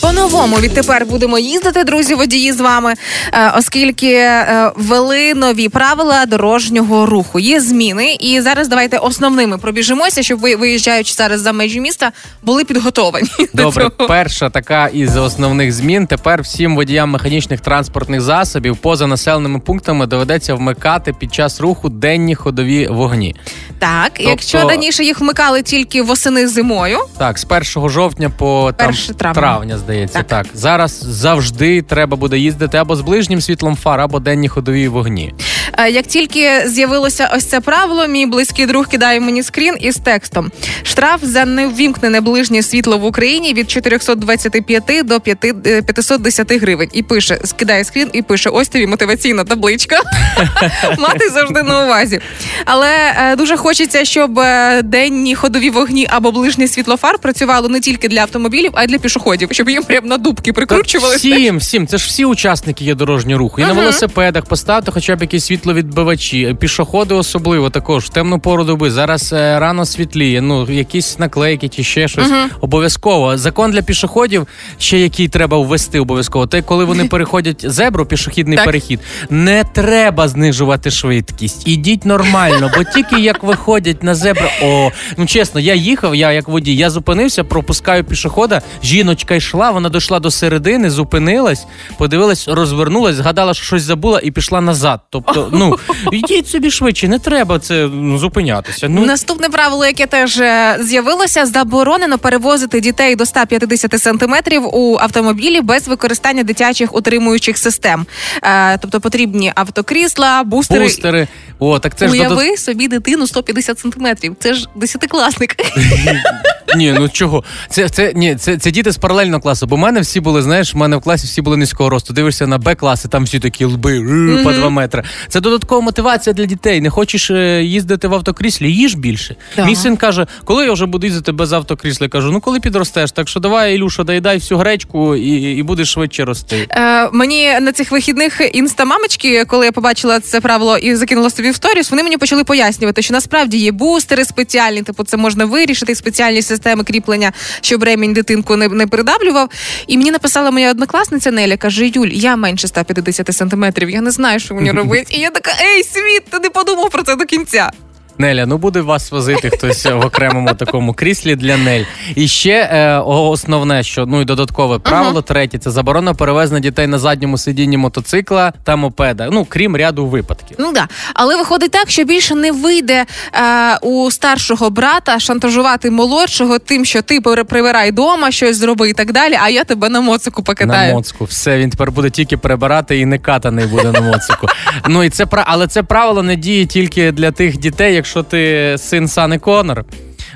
По-новому 0.00 0.56
відтепер 0.56 1.06
будемо 1.06 1.38
їздити, 1.38 1.84
друзі, 1.84 2.14
водії 2.14 2.52
з 2.52 2.60
вами, 2.60 2.94
е, 3.32 3.52
оскільки 3.56 4.12
е, 4.12 4.72
ввели 4.76 5.34
нові 5.34 5.68
правила 5.68 6.26
дорожнього 6.26 7.06
руху. 7.06 7.38
Є 7.38 7.60
зміни, 7.60 8.16
і 8.20 8.40
зараз 8.40 8.68
давайте 8.68 8.98
основними 8.98 9.58
пробіжимося, 9.58 10.22
щоб 10.22 10.38
ви 10.40 10.56
виїжджаючи 10.56 11.12
зараз 11.14 11.40
за 11.40 11.52
межі 11.52 11.80
міста, 11.80 12.12
були 12.42 12.64
підготовані. 12.64 13.28
до 13.38 13.62
Добре, 13.62 13.90
цього. 13.96 14.08
перша 14.08 14.50
така 14.50 14.86
із 14.86 15.16
основних 15.16 15.72
змін. 15.72 16.06
Тепер 16.06 16.42
всім 16.42 16.76
водіям 16.76 17.10
механічних 17.10 17.60
транспортних 17.60 18.20
засобів 18.20 18.76
поза 18.76 19.06
населеними 19.06 19.58
пунктами 19.58 20.06
доведеться 20.06 20.54
вмикати 20.54 21.12
під 21.12 21.34
час 21.34 21.60
руху 21.60 21.88
денні 21.88 22.34
ходові 22.34 22.86
вогні. 22.90 23.36
Так, 23.78 24.12
якщо 24.20 24.58
Тобто- 24.58 24.68
раніше 24.74 25.04
їх 25.04 25.20
вмикали 25.20 25.62
тільки 25.62 26.02
восени 26.02 26.48
зимою, 26.48 26.98
Так, 27.18 27.38
з 27.38 27.44
1 27.44 27.88
жовтня 27.88 28.30
по 28.30 28.72
там, 28.76 28.88
1 28.88 29.14
травня. 29.34 29.78
здається. 29.78 30.18
Так. 30.22 30.26
Так. 30.26 30.46
зараз 30.54 31.00
завжди 31.06 31.82
треба 31.82 32.16
буде 32.16 32.38
їздити 32.38 32.78
або 32.78 32.96
з 32.96 33.00
ближнім 33.00 33.40
світлом 33.40 33.76
фар, 33.76 34.00
або 34.00 34.20
денні 34.20 34.48
ходові 34.48 34.88
вогні. 34.88 35.34
Е, 35.78 35.90
Як 35.90 36.06
тільки 36.06 36.62
з'явилося 36.66 37.30
ось 37.36 37.44
це 37.44 37.60
правило, 37.60 38.06
мій 38.06 38.26
близький 38.26 38.66
друг 38.66 38.88
кидає 38.88 39.20
мені 39.20 39.42
скрін 39.42 39.74
із 39.80 39.96
текстом: 39.96 40.50
штраф 40.82 41.20
за 41.22 41.44
неввімкнене 41.44 42.20
ближнє 42.20 42.62
світло 42.62 42.98
в 42.98 43.04
Україні 43.04 43.54
від 43.54 43.70
425 43.70 45.06
до 45.06 45.20
5 45.20 45.44
е, 45.44 45.82
510 45.82 46.52
гривень. 46.52 46.88
І 46.92 47.02
пише, 47.02 47.38
скидає 47.44 47.84
скрін 47.84 48.10
і 48.12 48.22
пише: 48.22 48.50
ось 48.50 48.68
тобі 48.68 48.86
мотиваційна 48.86 49.44
табличка. 49.44 50.00
Мати 50.98 51.28
завжди 51.28 51.62
на 51.62 51.84
увазі. 51.84 52.20
Але 52.64 52.90
е, 53.18 53.36
дуже 53.36 53.56
хочеться, 53.56 54.04
щоб 54.04 54.40
денні 54.82 55.34
ходові 55.34 55.70
вогні 55.70 56.06
або 56.10 56.32
ближнє 56.32 56.68
світло 56.68 56.96
фар 56.96 57.18
працювало 57.18 57.68
не 57.68 57.80
тільки 57.80 58.08
для 58.08 58.20
автомобілів, 58.20 58.70
а 58.74 58.84
й 58.84 58.86
для 58.86 58.98
пішоходів, 58.98 59.48
щоб 59.52 59.70
їм 59.70 59.82
прям 59.82 60.06
на 60.06 60.16
дубки 60.18 60.52
прикручували. 60.52 61.16
всім, 61.16 61.58
всім, 61.58 61.86
це 61.86 61.98
ж 61.98 62.06
всі 62.06 62.24
учасники 62.24 62.84
є 62.84 62.94
дорожнього 62.94 63.38
руху. 63.38 63.60
І 63.60 63.64
на 63.64 63.72
велосипедах 63.72 64.44
поставте 64.44 64.90
хоча 64.90 65.16
б 65.16 65.22
якісь 65.22 65.50
світловідбивачі, 65.58 66.56
пішоходи 66.60 67.14
особливо 67.14 67.70
також 67.70 68.04
в 68.04 68.08
темну 68.08 68.38
пору 68.38 68.64
доби. 68.64 68.90
Зараз 68.90 69.32
е, 69.32 69.58
рано 69.60 69.86
світліє. 69.86 70.40
Ну 70.40 70.70
якісь 70.70 71.18
наклейки 71.18 71.68
чи 71.68 71.84
ще 71.84 72.08
щось. 72.08 72.30
Обов'язково 72.60 73.36
закон 73.36 73.70
для 73.70 73.82
пішоходів, 73.82 74.46
ще 74.78 74.98
який 74.98 75.28
треба 75.28 75.58
ввести 75.58 76.00
обов'язково. 76.00 76.46
Те, 76.46 76.62
коли 76.62 76.84
вони 76.84 77.04
переходять 77.04 77.70
зебру, 77.70 78.06
пішохідний 78.06 78.56
Так. 78.56 78.66
перехід, 78.66 79.00
не 79.30 79.64
треба 79.64 80.28
знижувати 80.28 80.90
швидкість. 80.90 81.68
Ідіть 81.68 82.04
нормально, 82.04 82.70
бо 82.76 82.84
тільки 82.84 83.20
як 83.20 83.42
виходять 83.42 84.02
на 84.02 84.14
зебру. 84.14 84.46
О, 84.62 84.90
ну 85.16 85.26
чесно, 85.26 85.60
я 85.60 85.74
їхав, 85.74 86.14
я 86.14 86.32
як 86.32 86.48
водій, 86.48 86.76
я 86.76 86.90
зупинився, 86.90 87.44
пропускаю 87.44 88.04
пішохода. 88.04 88.62
Жіночка 88.84 89.34
йшла, 89.34 89.70
вона 89.70 89.88
дійшла 89.88 90.20
до 90.20 90.30
середини, 90.30 90.90
зупинилась, 90.90 91.66
подивилась, 91.98 92.48
розвернулась, 92.48 93.14
згадала, 93.14 93.54
що 93.54 93.64
щось 93.64 93.82
забула 93.82 94.20
і 94.22 94.30
пішла 94.30 94.60
назад. 94.60 95.00
Тобто, 95.10 95.47
ну 95.52 95.76
йдіть 96.12 96.48
собі 96.48 96.70
швидше, 96.70 97.08
не 97.08 97.18
треба 97.18 97.58
це 97.58 97.88
ну, 97.92 98.18
зупинятися. 98.18 98.88
Ну 98.88 99.06
Наступне 99.06 99.48
правило, 99.48 99.86
яке 99.86 100.06
теж 100.06 100.38
е, 100.38 100.76
з'явилося, 100.80 101.46
заборонено 101.46 102.18
перевозити 102.18 102.80
дітей 102.80 103.16
до 103.16 103.26
150 103.26 104.00
сантиметрів 104.00 104.74
у 104.74 104.98
автомобілі 105.00 105.60
без 105.60 105.88
використання 105.88 106.42
дитячих 106.42 106.94
утримуючих 106.94 107.58
систем. 107.58 108.06
Е, 108.42 108.78
тобто 108.78 109.00
потрібні 109.00 109.52
автокрісла, 109.54 110.42
бустери. 110.42 110.84
бустери. 110.84 111.28
О, 111.58 111.78
так 111.78 111.98
це 111.98 112.08
ж 112.08 112.14
додат- 112.14 112.36
Уяви 112.36 112.56
собі 112.56 112.88
дитину 112.88 113.26
150 113.26 113.78
сантиметрів. 113.78 114.36
Це 114.38 114.54
ж 114.54 114.68
десятикласник. 114.74 115.56
Ні, 116.76 116.92
ну 116.92 117.08
чого? 117.08 117.44
Це, 117.70 117.88
це, 117.88 118.12
ні, 118.14 118.36
це, 118.36 118.56
це 118.56 118.70
діти 118.70 118.92
з 118.92 118.96
паралельного 118.96 119.40
класу. 119.40 119.66
Бо 119.66 119.76
в 119.76 119.78
мене 119.78 120.00
всі 120.00 120.20
були, 120.20 120.42
знаєш, 120.42 120.74
в 120.74 120.76
мене 120.76 120.96
в 120.96 121.00
класі 121.00 121.26
всі 121.26 121.42
були 121.42 121.56
низького 121.56 121.90
росту. 121.90 122.12
Дивишся 122.12 122.46
на 122.46 122.58
Б-класи, 122.58 123.08
там 123.08 123.24
всі 123.24 123.38
такі 123.40 123.64
лби 123.64 123.98
ру, 123.98 124.44
по 124.44 124.52
2 124.52 124.70
метри. 124.70 125.02
Це 125.28 125.40
додаткова 125.40 125.80
мотивація 125.80 126.34
для 126.34 126.44
дітей. 126.44 126.80
Не 126.80 126.90
хочеш 126.90 127.30
е, 127.30 127.64
їздити 127.64 128.08
в 128.08 128.14
автокріслі, 128.14 128.72
їж 128.72 128.94
більше. 128.94 129.36
Так. 129.56 129.66
Мій 129.66 129.76
син 129.76 129.96
каже, 129.96 130.26
коли 130.44 130.64
я 130.64 130.72
вже 130.72 130.86
буду 130.86 131.06
їздити 131.06 131.32
без 131.32 131.52
автокрісла? 131.52 132.04
Я 132.04 132.08
кажу, 132.08 132.32
ну 132.32 132.40
коли 132.40 132.60
підростеш. 132.60 133.10
Так 133.10 133.28
що 133.28 133.40
давай, 133.40 133.74
Ілюша, 133.74 134.04
доїдай 134.04 134.36
всю 134.36 134.58
гречку 134.58 135.16
і, 135.16 135.30
і 135.56 135.62
будеш 135.62 135.92
швидше 135.92 136.24
рости. 136.24 136.66
Е, 136.70 137.10
мені 137.12 137.60
на 137.60 137.72
цих 137.72 137.90
вихідних 137.90 138.40
інстамамочки, 138.52 139.44
коли 139.44 139.66
я 139.66 139.72
побачила 139.72 140.20
це 140.20 140.40
правило 140.40 140.78
і 140.78 140.94
закинула 140.94 141.30
собі 141.30 141.50
в 141.50 141.54
сторіс, 141.54 141.90
вони 141.90 142.02
мені 142.02 142.16
почали 142.16 142.44
пояснювати, 142.44 143.02
що 143.02 143.14
насправді 143.14 143.58
є 143.58 143.72
бустери 143.72 144.24
спеціальні, 144.24 144.82
типу 144.82 145.04
це 145.04 145.16
можна 145.16 145.44
вирішити, 145.44 145.94
спеціальні 145.94 146.42
системи 146.58 146.84
кріплення, 146.84 147.32
щоб 147.60 147.82
ремінь 147.82 148.12
дитинку 148.12 148.56
не, 148.56 148.68
не 148.68 148.86
придавлював. 148.86 149.48
І 149.86 149.98
мені 149.98 150.10
написала 150.10 150.50
моя 150.50 150.70
однокласниця 150.70 151.30
Неля, 151.30 151.56
каже: 151.56 151.86
Юль, 151.86 152.08
я 152.08 152.36
менше 152.36 152.68
150 152.68 153.36
сантиметрів, 153.36 153.90
я 153.90 154.00
не 154.00 154.10
знаю, 154.10 154.40
що 154.40 154.54
мені 154.54 154.70
робити. 154.72 155.16
І 155.16 155.20
я 155.20 155.30
така, 155.30 155.50
ей, 155.62 155.84
світ, 155.84 156.24
ти 156.30 156.38
не 156.38 156.50
подумав 156.50 156.90
про 156.90 157.02
це 157.02 157.16
до 157.16 157.24
кінця. 157.24 157.70
Неля, 158.18 158.46
ну 158.46 158.58
буде 158.58 158.80
вас 158.80 159.10
возити 159.10 159.50
хтось 159.50 159.86
в 159.86 160.06
окремому 160.06 160.54
такому 160.54 160.94
кріслі 160.94 161.36
для 161.36 161.56
Нель. 161.56 161.84
І 162.14 162.28
ще 162.28 162.70
е, 162.72 162.98
основне, 162.98 163.82
що 163.82 164.06
ну 164.06 164.20
і 164.20 164.24
додаткове 164.24 164.78
правило, 164.78 165.22
третє 165.22 165.58
це 165.58 165.70
заборона 165.70 166.14
перевезення 166.14 166.60
дітей 166.60 166.86
на 166.86 166.98
задньому 166.98 167.38
сидінні 167.38 167.76
мотоцикла 167.76 168.52
та 168.64 168.76
мопеда. 168.76 169.28
Ну 169.32 169.46
крім 169.48 169.76
ряду 169.76 170.06
випадків. 170.06 170.56
Ну 170.60 170.72
да, 170.72 170.88
але 171.14 171.36
виходить 171.36 171.70
так, 171.70 171.90
що 171.90 172.04
більше 172.04 172.34
не 172.34 172.52
вийде 172.52 173.06
е, 173.32 173.76
у 173.82 174.10
старшого 174.10 174.70
брата 174.70 175.18
шантажувати 175.18 175.90
молодшого 175.90 176.58
тим, 176.58 176.84
що 176.84 177.02
ти 177.02 177.20
прибирай 177.20 177.92
дома, 177.92 178.30
щось 178.30 178.56
зроби 178.56 178.90
і 178.90 178.92
так 178.92 179.12
далі. 179.12 179.38
А 179.42 179.48
я 179.48 179.64
тебе 179.64 179.88
на 179.88 180.00
моцику 180.00 180.42
покатаю. 180.42 180.88
На 180.88 180.94
моцку. 180.94 181.24
Все, 181.24 181.58
він 181.58 181.70
тепер 181.70 181.92
буде 181.92 182.10
тільки 182.10 182.36
прибирати 182.36 182.98
і 182.98 183.06
не 183.06 183.18
катаний 183.18 183.66
буде 183.66 183.92
на 183.92 184.00
моцику. 184.00 184.46
Ну 184.88 185.04
і 185.04 185.10
це 185.10 185.26
але 185.30 185.66
це 185.66 185.82
правило 185.82 186.22
не 186.22 186.36
діє 186.36 186.66
тільки 186.66 187.12
для 187.12 187.30
тих 187.30 187.58
дітей, 187.58 187.94
якщо 188.08 188.22
ти 188.22 188.74
син 188.78 189.08
Сани 189.08 189.38
Конор. 189.38 189.84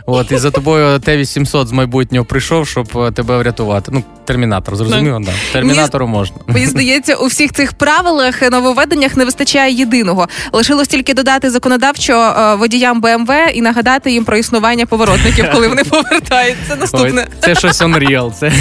От 0.07 0.33
і 0.33 0.39
за 0.39 0.51
тобою 0.51 0.99
Т-800 1.05 1.67
з 1.67 1.73
майбутнього 1.73 2.25
прийшов, 2.25 2.69
щоб 2.69 2.99
е, 2.99 3.11
тебе 3.11 3.39
врятувати. 3.39 3.91
Ну, 3.95 4.05
термінатор, 4.25 4.77
зрозуміло, 4.77 5.21
да. 5.25 5.33
Термінатору 5.53 6.07
можна. 6.07 6.37
Мені 6.47 6.67
здається, 6.67 7.15
у 7.15 7.27
всіх 7.27 7.53
цих 7.53 7.73
правилах 7.73 8.51
нововведеннях 8.51 9.17
не 9.17 9.25
вистачає 9.25 9.75
єдиного. 9.75 10.29
Лишилось 10.53 10.89
тільки 10.89 11.15
додати 11.15 11.51
законодавчо 11.51 12.13
е, 12.13 12.55
водіям 12.55 13.01
БМВ 13.01 13.31
і 13.55 13.63
нагадати 13.63 14.13
їм 14.13 14.25
про 14.25 14.37
існування 14.37 14.87
поворотників, 14.87 15.47
коли 15.53 15.69
вони 15.69 15.85
повертаються. 15.91 16.77
Наступне. 16.77 17.27
Ой, 17.31 17.39
це 17.41 17.55
щось 17.55 17.83
Unreal. 17.83 18.33
Це 18.33 18.53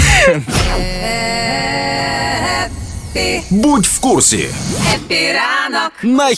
Будь 3.50 3.86
в 3.86 4.00
курсі 4.00 4.48
на 6.02 6.30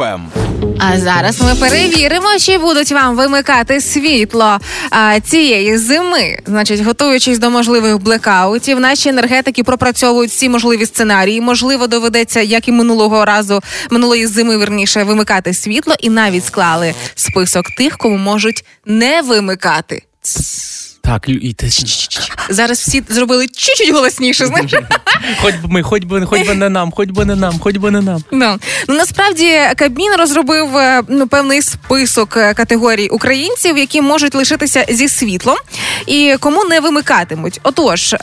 Ем. 0.00 0.51
А 0.78 1.00
зараз 1.00 1.40
ми 1.40 1.54
перевіримо, 1.54 2.38
чи 2.38 2.58
будуть 2.58 2.92
вам 2.92 3.16
вимикати 3.16 3.80
світло 3.80 4.58
а, 4.90 5.20
цієї 5.20 5.78
зими. 5.78 6.38
Значить, 6.46 6.80
готуючись 6.80 7.38
до 7.38 7.50
можливих 7.50 7.98
блекаутів, 7.98 8.80
наші 8.80 9.08
енергетики 9.08 9.64
пропрацьовують 9.64 10.30
всі 10.30 10.48
можливі 10.48 10.86
сценарії. 10.86 11.40
Можливо, 11.40 11.86
доведеться, 11.86 12.40
як 12.40 12.68
і 12.68 12.72
минулого 12.72 13.24
разу, 13.24 13.60
минулої 13.90 14.26
зими, 14.26 14.56
верніше, 14.56 15.04
вимикати 15.04 15.54
світло, 15.54 15.94
і 16.00 16.10
навіть 16.10 16.44
склали 16.44 16.94
список 17.14 17.66
тих, 17.78 17.96
кому 17.96 18.16
можуть 18.16 18.64
не 18.86 19.22
вимикати. 19.22 20.02
Так, 21.02 21.28
Лю- 21.28 21.38
і 21.38 21.52
ти 21.52 21.68
Зараз 22.48 22.78
всі 22.78 23.02
зробили 23.08 23.46
чуть-чуть 23.46 23.92
голосніше. 23.92 24.46
Знаєш? 24.46 24.74
хоч 25.42 25.54
би 25.54 25.68
ми, 25.68 25.82
хоч 25.82 26.04
би, 26.04 26.26
хоч 26.26 26.48
би 26.48 26.54
не 26.54 26.68
нам, 26.68 26.92
хоч 26.92 27.10
би 27.10 27.24
не 27.24 27.36
нам, 27.36 27.58
хоч 27.58 27.76
би 27.76 27.90
не 27.90 28.00
нам. 28.00 28.24
Ну, 28.30 28.58
ну 28.88 28.94
насправді 28.94 29.58
Кабмін 29.76 30.12
розробив 30.18 30.76
е, 30.76 31.02
ну, 31.08 31.26
певний 31.26 31.62
список 31.62 32.36
е, 32.36 32.54
категорій 32.54 33.08
українців, 33.08 33.78
які 33.78 34.02
можуть 34.02 34.34
лишитися 34.34 34.86
зі 34.88 35.08
світлом 35.08 35.56
і 36.06 36.36
кому 36.40 36.64
не 36.64 36.80
вимикатимуть. 36.80 37.60
Отож, 37.62 38.12
е, 38.12 38.18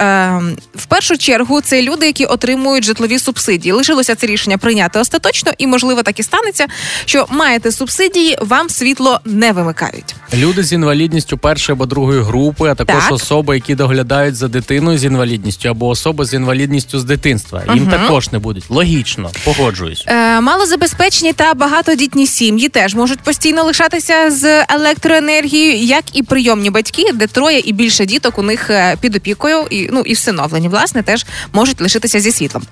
в 0.75 0.85
першу 0.85 1.17
чергу 1.17 1.61
це 1.61 1.81
люди, 1.81 2.05
які 2.05 2.25
отримують 2.25 2.83
житлові 2.83 3.19
субсидії. 3.19 3.71
Лишилося 3.71 4.15
це 4.15 4.27
рішення 4.27 4.57
прийняти 4.57 4.99
остаточно, 4.99 5.51
і 5.57 5.67
можливо 5.67 6.03
так 6.03 6.19
і 6.19 6.23
станеться, 6.23 6.67
що 7.05 7.25
маєте 7.29 7.71
субсидії, 7.71 8.37
вам 8.41 8.69
світло 8.69 9.19
не 9.25 9.51
вимикають. 9.51 10.15
Люди 10.33 10.63
з 10.63 10.73
інвалідністю 10.73 11.37
першої 11.37 11.73
або 11.73 11.85
другої 11.85 12.21
групи, 12.21 12.68
а 12.69 12.75
також 12.75 13.03
Так. 13.03 13.11
особи, 13.11 13.55
які 13.55 13.75
доглядають 13.75 14.35
за 14.35 14.47
дитиною 14.47 14.97
з 14.97 15.05
інвалідністю, 15.05 15.69
або 15.69 15.87
особи 15.87 16.25
з 16.25 16.33
інвалідністю 16.33 16.99
з 16.99 17.03
дитинства. 17.03 17.63
Їм 17.73 17.83
Мгм. 17.83 17.91
також 17.91 18.31
не 18.31 18.39
будуть. 18.39 18.63
Логічно, 18.69 19.31
погоджуюсь. 19.45 20.03
Е, 20.07 20.41
малозабезпечені 20.41 21.33
та 21.33 21.53
багатодітні 21.53 22.27
сім'ї 22.27 22.69
теж 22.69 22.95
можуть 22.95 23.19
постійно 23.19 23.63
лишатися 23.63 24.31
з 24.31 24.65
електроенергією, 24.69 25.83
як 25.83 26.03
і 26.13 26.23
прийомні 26.23 26.69
батьки, 26.69 27.05
де 27.13 27.27
троє 27.27 27.59
і 27.59 27.73
більше 27.73 28.05
діток 28.05 28.37
у 28.39 28.43
них 28.43 28.69
е, 28.69 28.97
під 29.01 29.15
опікою, 29.15 29.67
і 29.69 29.89
ну 29.91 30.01
і 30.01 30.13
всиновлені, 30.13 30.67
власне, 30.67 31.03
теж 31.03 31.25
можуть 31.53 31.81
лишитися 31.81 32.19
зі 32.19 32.31
світлом. 32.31 32.63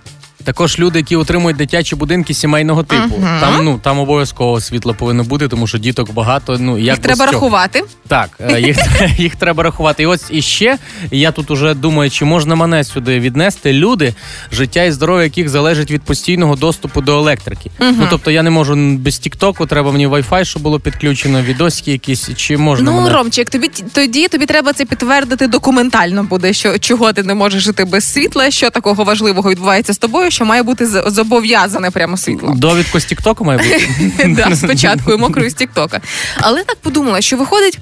Також 0.48 0.80
люди, 0.80 1.00
які 1.00 1.16
отримують 1.16 1.58
дитячі 1.58 1.96
будинки 1.96 2.34
сімейного 2.34 2.84
типу. 2.84 3.16
Там 3.42 3.66
ну 3.66 3.80
там 3.84 4.00
обов'язково 4.00 4.62
світло 4.62 4.94
повинно 4.94 5.24
бути, 5.24 5.48
тому 5.48 5.68
що 5.68 5.78
діток 5.78 6.12
багато. 6.12 6.58
Ну 6.60 6.78
як 6.78 6.80
Їх 6.80 6.96
без 6.96 7.00
треба 7.00 7.18
цього? 7.26 7.32
рахувати. 7.32 7.84
Так, 8.08 8.30
е, 8.40 8.62
їх, 8.68 8.78
їх 9.20 9.36
треба 9.36 9.64
рахувати. 9.64 10.04
І 10.04 10.06
ось 10.06 10.26
іще 10.30 10.78
я 11.12 11.32
тут 11.32 11.52
уже 11.52 11.74
думаю, 11.74 12.10
чи 12.12 12.26
можна 12.26 12.56
мене 12.56 12.84
сюди 12.84 13.20
віднести 13.20 13.74
люди, 13.74 14.14
життя 14.52 14.84
і 14.84 14.92
здоров'я 14.92 15.24
яких 15.24 15.50
залежить 15.50 15.92
від 15.92 16.02
постійного 16.02 16.56
доступу 16.56 17.02
до 17.02 17.18
електрики. 17.18 17.72
Ну 17.80 18.08
тобто 18.10 18.32
я 18.32 18.44
не 18.44 18.50
можу 18.50 18.74
н- 18.74 18.98
без 18.98 19.20
Тіктоку, 19.20 19.66
треба 19.66 19.92
мені 19.92 20.08
Wi-Fi, 20.08 20.46
щоб 20.46 20.62
було 20.62 20.80
підключено, 20.80 21.42
відосики 21.42 21.92
якісь, 21.92 22.30
чи 22.36 22.58
можна 22.58 22.92
Ну, 22.92 22.98
мене... 22.98 23.16
Ромчик, 23.16 23.50
тобі 23.50 23.72
тоді 23.94 24.28
тобі 24.28 24.46
треба 24.46 24.74
це 24.74 24.86
підтвердити 24.86 25.48
документально 25.48 26.24
буде, 26.24 26.54
що 26.54 26.80
чого 26.80 27.14
ти 27.14 27.24
не 27.24 27.34
можеш 27.34 27.64
жити 27.64 27.86
без 27.86 28.14
світла, 28.14 28.52
що 28.52 28.70
такого 28.70 29.04
важливого 29.04 29.50
відбувається 29.50 29.94
з 29.94 29.98
тобою, 29.98 30.32
що 30.38 30.46
має 30.46 30.64
бути 30.64 30.88
зобов'язане 30.88 31.92
прямо 31.92 32.18
світло. 32.18 32.54
Довідку 32.58 33.00
з 33.00 33.06
Тіктоку 33.06 33.46
має 33.46 33.60
бути. 33.60 34.56
спочатку 34.56 35.12
і 35.14 35.18
мокрою 35.18 35.50
з 35.50 35.54
Тіктока. 35.54 36.02
Але 36.38 36.64
так 36.64 36.78
подумала, 36.82 37.22
що 37.22 37.38
виходить. 37.38 37.80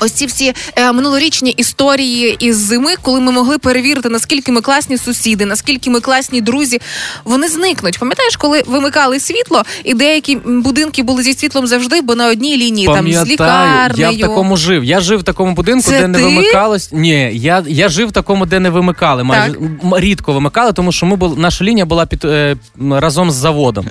Ось 0.00 0.12
ці 0.12 0.26
всі 0.26 0.52
е, 0.76 0.92
минулорічні 0.92 1.50
історії 1.50 2.36
із 2.40 2.56
зими, 2.56 2.94
коли 3.02 3.20
ми 3.20 3.32
могли 3.32 3.58
перевірити, 3.58 4.08
наскільки 4.08 4.52
ми 4.52 4.60
класні 4.60 4.98
сусіди, 4.98 5.44
наскільки 5.46 5.90
ми 5.90 6.00
класні 6.00 6.40
друзі, 6.40 6.80
вони 7.24 7.48
зникнуть. 7.48 7.98
Пам'ятаєш, 7.98 8.36
коли 8.36 8.62
вимикали 8.66 9.20
світло, 9.20 9.62
і 9.84 9.94
деякі 9.94 10.36
будинки 10.36 11.02
були 11.02 11.22
зі 11.22 11.34
світлом 11.34 11.66
завжди, 11.66 12.00
бо 12.00 12.14
на 12.14 12.28
одній 12.28 12.56
лінії 12.56 12.86
там 12.86 12.94
з 12.94 12.98
Пам'ятаю, 12.98 13.26
лікарнею. 13.32 14.10
я 14.12 14.26
в 14.26 14.28
такому 14.28 14.56
жив. 14.56 14.84
Я 14.84 15.00
жив 15.00 15.18
в 15.18 15.22
такому 15.22 15.52
будинку, 15.54 15.90
Це 15.90 16.00
де 16.00 16.08
не 16.08 16.18
ти? 16.18 16.24
вимикалось. 16.24 16.88
Ні, 16.92 17.30
я, 17.34 17.64
я 17.68 17.88
жив 17.88 18.08
в 18.08 18.12
такому, 18.12 18.46
де 18.46 18.60
не 18.60 18.70
вимикали. 18.70 19.24
Майже 19.24 19.52
Так. 19.52 19.60
Рідко 19.96 20.32
вимикали, 20.32 20.72
тому 20.72 20.92
що 20.92 21.06
ми 21.06 21.16
були 21.16 21.36
наша 21.36 21.64
лінія 21.64 21.84
була 21.84 22.06
під 22.06 22.24
е, 22.24 22.56
разом 22.90 23.30
з 23.30 23.34
заводом. 23.34 23.86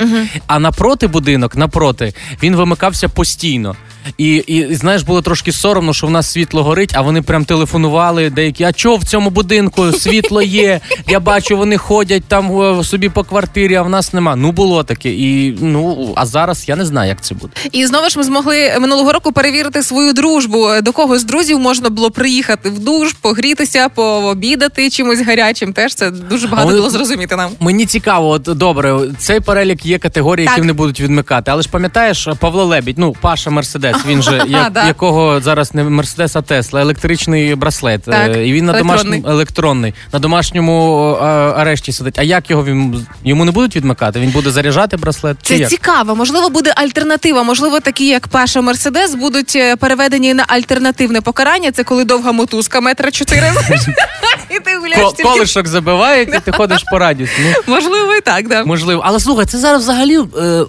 А 0.48 0.60
напроти 0.60 1.08
будинок, 1.08 1.56
напроти, 1.56 2.13
він 2.43 2.56
вимикався 2.56 3.10
постійно. 3.10 3.76
І, 4.17 4.36
і, 4.36 4.76
знаєш, 4.76 5.02
було 5.02 5.22
трошки 5.22 5.52
соромно, 5.52 5.93
що 5.93 6.08
в 6.08 6.10
нас 6.12 6.32
світло 6.32 6.63
горить, 6.63 6.91
а 6.96 7.02
вони 7.02 7.22
прям 7.22 7.46
телефонували 7.46 8.30
деякі. 8.30 8.63
А 8.63 8.74
чого 8.74 8.96
в 8.96 9.04
цьому 9.04 9.30
будинку 9.30 9.91
світло 9.91 10.41
є? 10.41 10.80
Я 11.08 11.20
бачу, 11.20 11.58
вони 11.58 11.78
ходять 11.78 12.24
там 12.28 12.84
собі 12.84 13.10
по 13.10 13.24
квартирі, 13.24 13.76
а 13.76 13.82
в 13.82 13.89
нас 13.89 14.13
нема. 14.13 14.36
Ну 14.36 14.52
було 14.52 14.84
таке. 14.84 15.10
І 15.10 15.58
ну 15.62 16.13
а 16.15 16.26
зараз 16.26 16.70
я 16.70 16.76
не 16.76 16.86
знаю, 16.86 17.10
як 17.10 17.22
це 17.22 17.36
буде. 17.36 17.54
І 17.72 17.86
знову 17.86 18.10
ж 18.10 18.17
ми 18.17 18.24
змогли 18.24 18.78
минулого 18.82 19.13
року 19.13 19.32
перевірити 19.32 19.84
свою 19.84 20.13
дружбу. 20.13 20.67
До 20.84 20.91
кого 20.91 21.20
з 21.20 21.24
друзів 21.24 21.60
можна 21.60 21.89
було 21.89 22.12
приїхати 22.12 22.70
в 22.70 22.80
душ, 22.80 23.13
погрітися, 23.13 23.89
пообідати 23.89 24.89
чимось 24.89 25.22
гарячим. 25.22 25.74
Теж 25.74 25.96
це 25.96 26.12
дуже 26.12 26.48
багато 26.48 26.70
Але- 26.70 26.78
було 26.78 26.89
зрозуміти 26.89 27.36
нам. 27.36 27.52
Мені 27.60 27.86
цікаво, 27.86 28.30
от 28.30 28.41
добре, 28.41 29.00
цей 29.20 29.39
перелік 29.39 29.86
є 29.86 30.00
категорії, 30.00 30.46
які 30.46 30.62
не 30.62 30.74
будуть 30.74 31.00
відмикати. 31.02 31.52
Але 31.52 31.62
ж 31.62 31.70
пам'ятаєш, 31.70 32.28
Павло 32.39 32.65
Лебідь, 32.65 32.98
ну 32.98 33.15
Паша 33.22 33.50
Мерседес, 33.50 33.96
він 34.05 34.21
же 34.21 34.43
як, 34.47 34.71
да. 34.71 34.88
якого 34.88 35.41
зараз 35.41 35.73
не 35.73 35.83
Мерседес, 35.83 36.36
а 36.36 36.41
Тесла, 36.41 36.81
електричний 36.81 37.55
браслет. 37.55 38.01
Так, 38.03 38.36
Е, 38.36 38.47
і 38.47 38.53
він 38.53 38.65
на 38.65 38.71
електронний. 38.73 38.97
домашньому 39.05 39.33
електронний, 39.33 39.93
на 40.13 40.19
домашньому 40.19 41.03
арешті 41.57 41.91
сидить. 41.91 42.19
А 42.19 42.23
як 42.23 42.49
його 42.49 42.65
він 42.65 43.07
йому 43.23 43.45
не 43.45 43.51
будуть 43.51 43.75
відмикати? 43.75 44.19
Він 44.19 44.29
буде 44.29 44.51
заряджати 44.51 44.97
браслет? 44.97 45.38
Це 45.41 45.57
як? 45.57 45.69
цікаво. 45.69 46.15
Можливо, 46.15 46.49
буде 46.49 46.73
альтернатива. 46.75 47.43
Можливо, 47.43 47.79
такі 47.79 48.07
як 48.07 48.27
Паша 48.27 48.62
Мерседес 48.62 49.15
будуть 49.15 49.53
е, 49.55 49.75
переведені 49.75 50.33
на 50.33 50.43
альтернативне 50.47 51.21
покарання. 51.21 51.71
Це 51.71 51.83
коли 51.83 52.03
довга 52.03 52.31
мотузка 52.31 52.81
метра 52.81 53.12
чотири. 53.12 53.51
І 54.49 54.60
ти 54.60 54.77
гуляєш 54.77 55.07
тільки. 55.15 55.23
Колишок 55.23 55.67
забивають, 55.67 56.29
і 56.36 56.39
ти 56.39 56.51
ходиш 56.51 56.83
по 56.91 56.99
радіусу. 56.99 57.33
Ну, 57.67 57.73
Можливо, 57.75 58.13
і 58.15 58.21
так, 58.21 58.47
да. 58.47 58.65
можливо. 58.65 59.01
Але 59.05 59.19
слухай, 59.19 59.45
це 59.45 59.57
зараз 59.57 59.83
взагалі. 59.83 60.19
Е, 60.39 60.63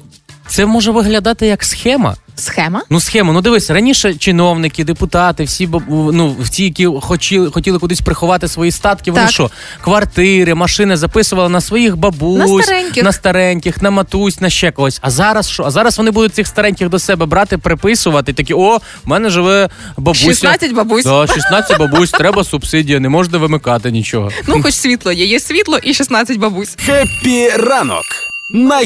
це 0.48 0.66
може 0.66 0.90
виглядати 0.90 1.46
як 1.46 1.64
схема. 1.64 2.16
Схема. 2.38 2.82
Ну, 2.90 3.00
схема. 3.00 3.32
Ну 3.32 3.40
дивись, 3.40 3.70
раніше 3.70 4.14
чиновники, 4.14 4.84
депутати, 4.84 5.44
всі 5.44 5.68
ну, 5.88 6.36
ті, 6.50 6.64
які 6.64 6.86
хотіли, 6.86 7.50
хотіли 7.50 7.78
кудись 7.78 8.00
приховати 8.00 8.48
свої 8.48 8.72
статки, 8.72 9.10
вони 9.10 9.22
Так. 9.22 9.32
що, 9.32 9.50
квартири, 9.80 10.54
машини 10.54 10.96
записували 10.96 11.48
на 11.48 11.60
своїх 11.60 11.96
бабусь, 11.96 12.50
На 12.50 12.62
стареньких. 12.62 13.04
на 13.04 13.12
стареньких, 13.12 13.82
на 13.82 13.90
матусь, 13.90 14.40
на 14.40 14.50
ще 14.50 14.70
когось. 14.70 14.98
А 15.02 15.10
зараз 15.10 15.50
що? 15.50 15.64
А 15.64 15.70
зараз 15.70 15.98
вони 15.98 16.10
будуть 16.10 16.34
цих 16.34 16.46
стареньких 16.46 16.88
до 16.88 16.98
себе 16.98 17.26
брати, 17.26 17.58
приписувати. 17.58 18.32
Такі, 18.32 18.54
о, 18.54 18.76
в 18.76 19.08
мене 19.08 19.30
живе 19.30 19.68
бабуся. 19.96 20.24
16 20.24 20.72
бабусь. 20.72 21.04
Да, 21.04 21.26
16 21.26 21.78
бабусь, 21.78 22.10
треба 22.10 22.44
субсидія, 22.44 23.00
не 23.00 23.08
можна 23.08 23.38
вимикати 23.38 23.90
нічого. 23.90 24.30
Ну, 24.46 24.62
хоч 24.62 24.74
світло 24.74 25.12
є. 25.12 25.24
Є 25.24 25.40
світло 25.40 25.78
і 25.82 25.94
16 25.94 26.36
бабусь. 26.38 26.76
Хеппі 26.86 27.48
ранок 27.48 28.04
на 28.50 28.80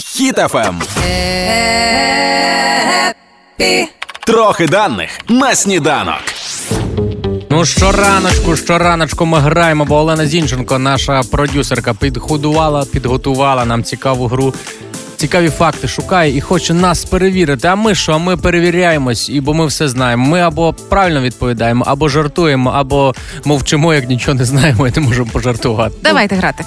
Хіт-ФМ. 3.62 3.88
Трохи 4.27 4.66
даних 4.66 5.11
на 5.29 5.55
сніданок. 5.55 6.20
Ну, 7.51 7.64
щораночку, 7.64 8.57
щораночку 8.57 9.27
ми 9.27 9.38
граємо, 9.38 9.85
бо 9.85 9.96
Олена 9.96 10.27
Зінченко, 10.27 10.79
наша 10.79 11.22
продюсерка, 11.31 11.94
підготувала, 11.94 12.85
підготувала 12.85 13.64
нам 13.64 13.85
цікаву 13.85 14.27
гру. 14.27 14.55
Цікаві 15.16 15.51
факти 15.51 15.88
шукає 15.88 16.37
і 16.37 16.40
хоче 16.40 16.75
нас 16.75 17.05
перевірити. 17.05 17.68
А 17.68 17.75
ми 17.75 17.94
що? 17.94 18.18
Ми 18.18 18.37
перевіряємось, 18.37 19.29
і 19.29 19.40
бо 19.40 19.55
ми 19.55 19.66
все 19.66 19.88
знаємо. 19.88 20.27
Ми 20.27 20.40
або 20.40 20.72
правильно 20.72 21.20
відповідаємо, 21.20 21.85
або 21.88 22.09
жартуємо, 22.09 22.70
або 22.70 23.14
мовчимо, 23.44 23.94
як 23.94 24.09
нічого 24.09 24.35
не 24.35 24.44
знаємо, 24.44 24.88
і 24.88 24.92
не 24.96 25.03
можемо 25.03 25.31
пожартувати. 25.33 25.94
Давайте 26.03 26.35
грати. 26.35 26.64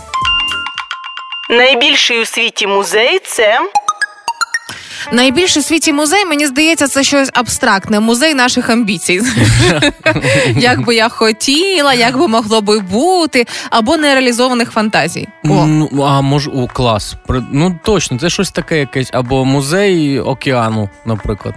Найбільший 1.50 2.22
у 2.22 2.26
світі 2.26 2.68
музей 2.68 3.20
це 3.26 3.60
Найбільший 5.12 5.60
у 5.62 5.64
світі 5.64 5.94
музей, 5.94 6.26
мені 6.26 6.48
здається, 6.48 6.88
це 6.88 7.04
щось 7.04 7.30
абстрактне. 7.34 8.00
Музей 8.00 8.34
наших 8.34 8.70
амбіцій. 8.70 9.22
Як 10.58 10.86
би 10.86 10.96
я 10.96 11.10
хотіла, 11.10 11.94
як 11.94 12.18
би 12.18 12.28
могло 12.28 12.62
би 12.62 12.80
бути, 12.80 13.46
або 13.70 13.98
нереалізованих 13.98 14.72
фантазій. 14.72 15.28
О, 15.44 15.66
Ну, 15.66 16.04
а 16.04 16.22
може, 16.22 16.52
о, 16.52 16.68
клас. 16.68 17.16
Ну 17.52 17.80
точно, 17.84 18.20
це 18.20 18.30
щось 18.30 18.52
таке 18.52 18.80
якесь, 18.80 19.10
або 19.14 19.46
музей 19.46 20.20
океану, 20.20 20.90
наприклад. 21.06 21.56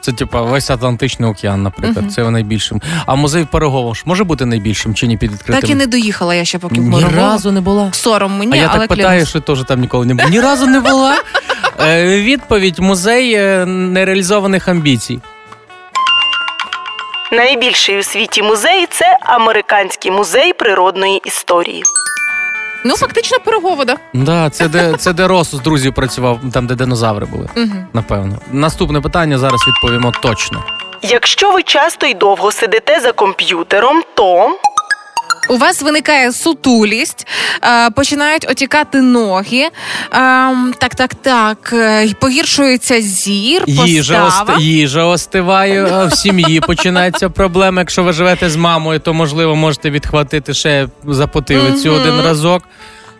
Це 0.00 0.12
типа 0.12 0.42
весь 0.42 0.70
Атлантичний 0.70 1.30
океан, 1.30 1.62
наприклад. 1.62 1.96
Мгм. 2.04 2.10
Це 2.10 2.30
найбільшим. 2.30 2.82
А 3.06 3.14
музей 3.14 3.42
в 3.42 3.46
Перегово 3.46 3.94
ж 3.94 4.02
може 4.06 4.24
бути 4.24 4.46
найбільшим 4.46 4.94
чи 4.94 5.06
ні 5.06 5.16
під 5.16 5.32
відкритим? 5.32 5.60
так 5.60 5.70
і 5.70 5.74
не 5.74 5.86
доїхала 5.86 6.34
я 6.34 6.44
ще 6.44 6.58
поки 6.58 6.80
в 6.80 6.84
Ні 6.84 7.04
разу 7.16 7.52
не 7.52 7.60
була. 7.60 7.92
Сором 7.92 8.38
мені, 8.38 8.52
а 8.52 8.56
я 8.56 8.68
але 8.70 8.78
так 8.78 8.88
питаю, 8.88 9.26
що 9.26 9.40
теж 9.40 9.64
там 9.64 9.80
ніколи 9.80 10.06
не 10.06 10.14
була. 10.14 10.28
Ні 10.28 10.40
разу 10.40 10.66
не 10.66 10.80
була. 10.80 11.16
Е, 11.80 12.20
відповідь 12.20 12.78
музей 12.78 13.34
е, 13.34 13.66
нереалізованих 13.66 14.68
амбіцій. 14.68 15.20
найбільший 17.32 17.98
у 17.98 18.02
світі 18.02 18.42
музей 18.42 18.86
це 18.90 19.18
Американський 19.22 20.10
музей 20.10 20.52
природної 20.52 21.20
історії. 21.24 21.82
Ну, 22.84 22.96
фактично, 22.96 23.38
переговода. 23.44 23.96
Да, 24.14 24.50
це 24.50 24.68
де 24.68 24.94
це 24.98 25.12
де 25.12 25.28
Росу 25.28 25.56
з 25.56 25.60
друзів 25.60 25.94
працював, 25.94 26.40
там 26.52 26.66
де 26.66 26.74
динозаври 26.74 27.26
були. 27.26 27.48
Угу. 27.56 27.86
Напевно. 27.92 28.38
Наступне 28.52 29.00
питання 29.00 29.38
зараз 29.38 29.60
відповімо 29.68 30.12
точно. 30.22 30.64
Якщо 31.02 31.52
ви 31.52 31.62
часто 31.62 32.06
і 32.06 32.14
довго 32.14 32.52
сидите 32.52 33.00
за 33.00 33.12
комп'ютером, 33.12 34.02
то 34.14 34.58
У 35.48 35.56
вас 35.56 35.82
виникає 35.82 36.32
сутулість, 36.32 37.26
е, 37.64 37.90
починають 37.90 38.50
отікати 38.50 39.00
ноги. 39.00 39.58
Е, 39.58 39.70
так, 40.78 40.94
так, 40.94 41.14
так. 41.14 41.70
е, 41.72 42.08
Погіршується 42.20 43.00
зір, 43.00 43.64
Їжа, 43.66 44.24
постава. 44.24 44.54
ост... 44.54 44.62
їжа 44.64 45.04
остиває 45.04 46.06
в 46.06 46.12
сім'ї. 46.16 46.60
Починаються 46.60 47.28
проблеми. 47.30 47.80
Якщо 47.80 48.02
ви 48.02 48.12
живете 48.12 48.50
з 48.50 48.56
мамою, 48.56 48.98
то 49.00 49.14
можливо 49.14 49.56
можете 49.56 49.90
відхватити 49.90 50.54
ще 50.54 50.88
за 51.06 51.26
потилицю 51.26 51.88
Мгм. 51.92 52.00
один 52.00 52.20
разок. 52.20 52.62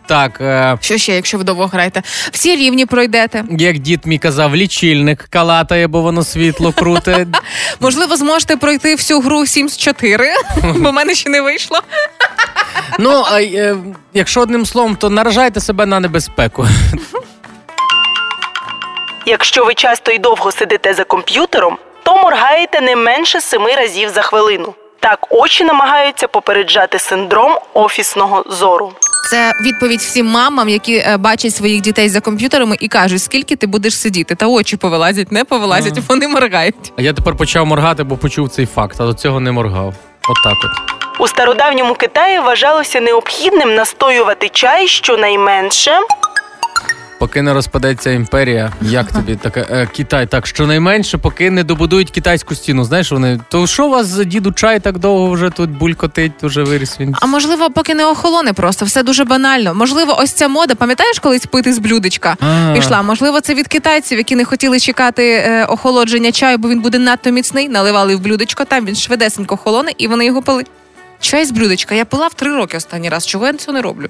Так, 0.08 0.40
е, 0.40 0.78
Що 0.80 0.98
ще, 0.98 1.14
якщо 1.14 1.38
ви 1.38 1.44
довго 1.44 1.66
граєте? 1.66 2.02
Всі 2.32 2.56
рівні 2.56 2.86
пройдете. 2.86 3.44
як 3.50 3.78
дід 3.78 4.00
мій 4.06 4.18
казав, 4.18 4.56
лічильник 4.56 5.26
калатає, 5.30 5.86
бо 5.86 6.00
воно 6.00 6.24
світло 6.24 6.72
круте. 6.72 7.26
Можливо, 7.80 8.16
зможете 8.16 8.56
пройти 8.56 8.94
всю 8.94 9.20
гру 9.20 9.46
7 9.46 9.68
з 9.68 9.76
4, 9.76 10.34
бо 10.62 10.90
в 10.90 10.92
мене 10.92 11.14
ще 11.14 11.30
не 11.30 11.40
вийшло. 11.40 11.80
Ну, 12.98 13.24
а, 13.30 13.40
е, 13.40 13.76
якщо 14.14 14.40
одним 14.40 14.66
словом, 14.66 14.96
то 14.96 15.10
наражайте 15.10 15.60
себе 15.60 15.86
на 15.86 16.00
небезпеку. 16.00 16.66
якщо 19.26 19.64
ви 19.64 19.74
часто 19.74 20.12
і 20.12 20.18
довго 20.18 20.52
сидите 20.52 20.94
за 20.94 21.04
комп'ютером, 21.04 21.78
то 22.02 22.16
моргаєте 22.16 22.80
не 22.80 22.96
менше 22.96 23.40
семи 23.40 23.74
разів 23.74 24.08
за 24.08 24.22
хвилину. 24.22 24.74
Так 25.00 25.26
очі 25.30 25.64
намагаються 25.64 26.28
попереджати 26.28 26.98
синдром 26.98 27.58
офісного 27.74 28.44
зору. 28.50 28.92
Це 29.30 29.52
відповідь 29.60 30.00
всім 30.00 30.26
мамам, 30.26 30.68
які 30.68 30.94
е, 30.96 31.16
бачать 31.16 31.54
своїх 31.54 31.80
дітей 31.80 32.08
за 32.08 32.20
комп'ютерами 32.20 32.76
і 32.80 32.88
кажуть, 32.88 33.22
скільки 33.22 33.56
ти 33.56 33.66
будеш 33.66 33.96
сидіти. 33.96 34.34
Та 34.34 34.46
очі 34.46 34.76
повилазять, 34.76 35.32
не 35.32 35.44
повилазять, 35.44 35.98
вони 36.08 36.28
моргають. 36.28 36.92
А 36.96 37.02
я 37.02 37.12
тепер 37.12 37.36
почав 37.36 37.66
моргати, 37.66 38.04
бо 38.04 38.16
почув 38.16 38.48
цей 38.48 38.66
факт, 38.66 38.96
а 39.00 39.04
до 39.06 39.14
цього 39.14 39.40
не 39.40 39.52
моргав. 39.52 39.94
Отак 40.28 40.56
от. 40.64 40.98
У 41.20 41.28
стародавньому 41.28 41.94
Китаї 41.94 42.40
вважалося 42.40 43.00
необхідним 43.00 43.74
настоювати 43.74 44.48
чай 44.48 44.88
щонайменше 44.88 45.92
Поки 47.18 47.42
не 47.42 47.54
розпадеться 47.54 48.10
імперія, 48.10 48.72
як 48.82 49.12
тобі 49.12 49.36
таке 49.36 49.66
е, 49.70 49.88
Китай? 49.96 50.26
Так 50.26 50.46
щонайменше, 50.46 51.18
поки 51.18 51.50
не 51.50 51.64
добудують 51.64 52.10
китайську 52.10 52.54
стіну. 52.54 52.84
Знаєш, 52.84 53.12
вони 53.12 53.40
то 53.48 53.66
що 53.66 53.86
у 53.86 53.90
вас 53.90 54.06
за 54.06 54.24
діду 54.24 54.52
чай 54.52 54.80
так 54.80 54.98
довго 54.98 55.30
вже 55.30 55.50
тут 55.50 55.70
булькотить, 55.70 56.32
вже 56.42 56.62
виріс 56.62 57.00
він. 57.00 57.14
А 57.20 57.26
можливо, 57.26 57.70
поки 57.70 57.94
не 57.94 58.06
охолоне 58.06 58.52
просто, 58.52 58.84
все 58.84 59.02
дуже 59.02 59.24
банально. 59.24 59.74
Можливо, 59.74 60.16
ось 60.18 60.32
ця 60.32 60.48
мода, 60.48 60.74
пам'ятаєш, 60.74 61.18
колись 61.18 61.46
пити 61.46 61.72
з 61.72 61.78
блюдечка? 61.78 62.36
Пішла. 62.74 63.02
Можливо, 63.02 63.40
це 63.40 63.54
від 63.54 63.68
китайців, 63.68 64.18
які 64.18 64.36
не 64.36 64.44
хотіли 64.44 64.80
чекати 64.80 65.30
е, 65.30 65.64
охолодження 65.64 66.32
чаю, 66.32 66.58
бо 66.58 66.68
він 66.68 66.80
буде 66.80 66.98
надто 66.98 67.30
міцний. 67.30 67.68
Наливали 67.68 68.16
в 68.16 68.20
блюдечко, 68.20 68.64
там 68.64 68.86
він 68.86 68.96
швидесенько 68.96 69.56
холоне, 69.56 69.92
і 69.98 70.08
вони 70.08 70.26
його 70.26 70.42
пили. 70.42 70.64
Чай 71.20 71.44
з 71.44 71.50
блюдечка. 71.50 71.94
Я 71.94 72.04
пила 72.04 72.26
в 72.26 72.34
три 72.34 72.56
роки 72.56 72.76
останній 72.76 73.08
раз. 73.08 73.26
Чого 73.26 73.46
я 73.46 73.52
цього 73.52 73.72
не 73.72 73.82
роблю? 73.82 74.08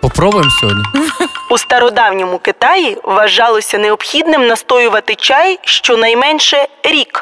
Попробуємо 0.00 0.50
сьогодні. 0.50 0.84
У 1.50 1.58
стародавньому 1.58 2.38
Китаї 2.38 2.96
вважалося 3.04 3.78
необхідним 3.78 4.46
настоювати 4.46 5.14
чай 5.14 5.58
щонайменше 5.64 6.66
рік. 6.84 7.20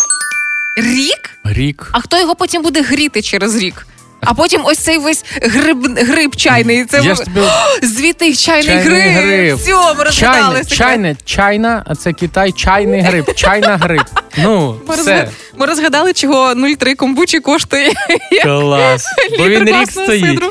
Рік? 0.77 1.31
Рік. 1.45 1.89
А 1.93 2.01
хто 2.01 2.19
його 2.21 2.35
потім 2.35 2.63
буде 2.63 2.83
гріти 2.83 3.23
через 3.23 3.57
рік? 3.57 3.87
А 4.21 4.35
потім 4.35 4.61
ось 4.65 4.79
цей 4.79 4.99
весь 4.99 5.25
гриб, 5.43 5.99
гриб 5.99 6.37
чайний. 6.37 6.85
Це 6.85 7.01
Я 7.05 7.15
ж 7.15 7.25
тобі 7.25 7.41
звідти 7.83 8.35
чайний, 8.35 8.67
Чайний 8.67 9.01
гриб. 9.01 9.25
гриб. 9.25 9.57
Все, 9.59 9.95
ми 9.95 10.11
чайне, 10.11 10.65
чайне, 10.65 11.17
чайна, 11.25 11.85
а 11.87 11.95
це 11.95 12.13
Китай, 12.13 12.53
чайний 12.53 13.01
гриб, 13.01 13.35
чайна 13.35 13.77
гриб. 13.77 14.03
Ну, 14.37 14.81
Ми, 14.89 14.95
все. 14.95 15.03
розга- 15.15 15.29
ми 15.57 15.67
розгадали, 15.67 16.13
чого 16.13 16.55
0,3 16.55 16.95
комбучі 16.95 17.41
коштує. 17.41 17.93
Клас. 18.43 19.05
Бо 19.39 19.49
він 19.49 19.65
рік 19.65 19.71
класного 19.75 20.07
стоїть. 20.07 20.25
сидру. 20.27 20.51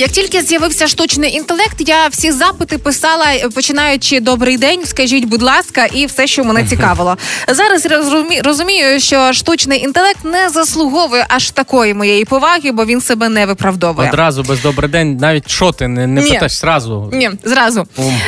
Як 0.00 0.10
тільки 0.10 0.42
з'явився 0.42 0.88
штучний 0.88 1.32
інтелект, 1.34 1.74
я 1.78 2.06
всі 2.06 2.32
запити 2.32 2.78
писала, 2.78 3.26
починаючи 3.54 4.20
добрий 4.20 4.56
день, 4.58 4.80
скажіть, 4.84 5.24
будь 5.24 5.42
ласка, 5.42 5.86
і 5.86 6.06
все, 6.06 6.26
що 6.26 6.44
мене 6.44 6.64
цікавило. 6.64 7.16
Зараз 7.48 7.86
розумі- 7.86 8.40
розумію, 8.42 9.00
що 9.00 9.32
штучний 9.32 9.82
інтелект 9.82 10.24
не 10.24 10.48
заслуговує 10.48 11.26
аж 11.28 11.50
такої 11.50 11.94
моєї 11.94 12.24
поваги, 12.24 12.72
бо 12.72 12.84
він 12.84 13.00
себе 13.00 13.28
не 13.28 13.46
виправдовує. 13.46 14.08
Одразу 14.08 14.42
без 14.42 14.62
добрий 14.62 14.90
день, 14.90 15.16
навіть 15.16 15.50
що 15.50 15.72
ти 15.72 15.88
не, 15.88 16.06
не 16.06 16.22
Ні. 16.22 16.30
питаєш 16.30 16.52
зразу. 16.52 17.10
Ні, 17.12 17.30
зразу. 17.44 17.86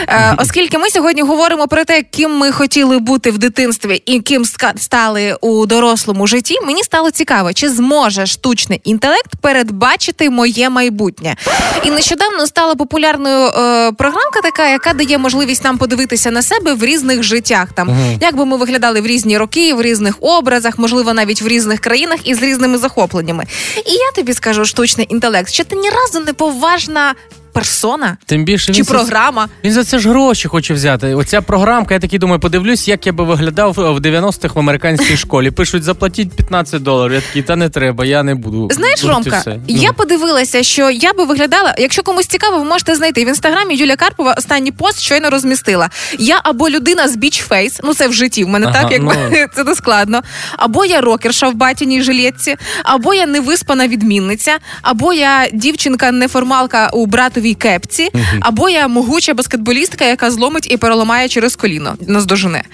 Е, 0.09 0.35
оскільки 0.39 0.79
ми 0.79 0.91
сьогодні 0.91 1.23
говоримо 1.23 1.69
про 1.69 1.85
те, 1.85 2.03
ким 2.03 2.39
ми 2.39 2.53
хотіли 2.53 2.99
бути 2.99 3.31
в 3.31 3.39
дитинстві 3.39 4.03
і 4.07 4.21
ким 4.21 4.43
ска- 4.43 4.79
стали 4.79 5.37
у 5.41 5.67
дорослому 5.67 6.27
житті, 6.27 6.55
мені 6.67 6.83
стало 6.83 7.11
цікаво, 7.11 7.53
чи 7.53 7.69
зможе 7.69 8.27
штучний 8.27 8.81
інтелект 8.85 9.37
передбачити 9.41 10.31
моє 10.31 10.71
майбутнє. 10.71 11.37
І 11.85 11.91
нещодавно 11.91 12.47
стала 12.47 12.75
популярною 12.75 13.47
е, 13.47 13.93
програмка, 13.93 14.41
така, 14.43 14.69
яка 14.69 14.93
дає 14.93 15.19
можливість 15.19 15.65
нам 15.65 15.79
подивитися 15.79 16.31
на 16.31 16.43
себе 16.43 16.75
в 16.75 16.85
різних 16.85 17.23
життях. 17.23 17.73
Там 17.75 17.97
як 18.21 18.37
би 18.37 18.45
ми 18.45 18.57
виглядали 18.57 19.01
в 19.01 19.07
різні 19.07 19.39
роки, 19.39 19.75
в 19.75 19.83
різних 19.83 20.15
образах, 20.21 20.79
можливо, 20.79 21.15
навіть 21.15 21.43
в 21.43 21.49
різних 21.49 21.81
країнах 21.81 22.19
і 22.25 22.35
з 22.35 22.43
різними 22.43 22.79
захопленнями. 22.79 23.45
І 23.87 23.93
я 23.93 24.13
тобі 24.15 24.33
скажу, 24.35 24.65
штучний 24.65 25.07
інтелект, 25.11 25.53
що 25.53 25.65
ти 25.65 25.77
ні 25.77 25.91
разу 25.91 26.21
не 26.27 26.33
поважна 26.33 27.15
персона 27.53 28.17
Тим 28.27 28.45
більше 28.45 28.67
чи 28.67 28.73
він 28.73 28.85
за- 28.85 28.93
програма. 28.95 29.49
Він 29.65 29.73
за 29.73 29.85
це 29.85 29.99
ж 29.99 30.09
гроші 30.09 30.49
хоче 30.49 30.75
взяти. 30.75 31.15
Оця 31.15 31.41
програмка, 31.43 31.95
я 31.95 32.01
такий 32.01 32.19
думаю, 32.19 32.41
подивлюсь, 32.41 32.89
як 32.89 33.07
я 33.07 33.13
би 33.13 33.25
виглядав 33.25 33.73
в 33.73 33.99
90-х 34.01 34.55
в 34.55 34.59
американській 34.59 35.17
школі. 35.17 35.51
Пишуть, 35.51 35.83
заплатіть 35.83 36.33
15 36.37 36.83
доларів. 36.83 37.13
Я 37.15 37.21
такий, 37.21 37.43
та 37.43 37.57
не 37.57 37.69
треба, 37.69 38.05
я 38.05 38.23
не 38.23 38.35
буду. 38.35 38.69
Знаєш, 38.71 39.05
і 39.05 39.07
Ромка, 39.07 39.39
все. 39.41 39.59
я 39.69 39.89
Ну. 39.89 39.95
подивилася, 39.95 40.63
що 40.63 40.91
я 40.91 41.13
би 41.13 41.25
виглядала. 41.25 41.75
Якщо 41.79 42.03
комусь 42.03 42.27
цікаво, 42.27 42.59
ви 42.59 42.65
можете 42.65 42.95
знайти 42.95 43.25
в 43.25 43.29
інстаграмі 43.29 43.75
Юлія 43.77 43.97
Карпова. 43.97 44.35
Останній 44.39 44.73
пост 44.73 45.01
щойно 45.01 45.31
розмістила. 45.31 45.91
Я 46.19 46.41
або 46.45 46.71
людина 46.71 47.09
з 47.09 47.17
бічфейс, 47.17 47.81
ну 47.85 47.95
це 47.95 48.09
в 48.09 48.13
житті. 48.13 48.45
В 48.45 48.49
мене 48.49 48.67
Ага, 48.67 48.83
так, 48.83 48.93
якби 48.93 49.17
ну. 49.31 49.37
це 49.57 49.65
не 49.65 49.75
складно. 49.75 50.23
Або 50.57 50.85
я 50.85 51.01
рокерша 51.01 51.49
в 51.49 51.55
батіній 51.55 52.03
жилетці, 52.03 52.57
або 52.83 53.15
я 53.15 53.27
невиспана 53.27 53.89
відмінниця, 53.89 54.59
або 54.83 55.13
я 55.13 55.49
дівчинка-неформалка 55.53 56.91
у 56.93 57.07
братовій 57.43 57.55
кепці, 57.55 58.11
або 58.41 58.69
я 58.69 58.89
могуча 58.89 59.35
баскетболістка, 59.35 60.05
яка 60.05 60.31
зломить 60.31 60.71
і 60.71 60.77
переламає 60.77 61.29
через 61.29 61.57
коліно, 61.57 61.97
наздожене. 62.01 62.65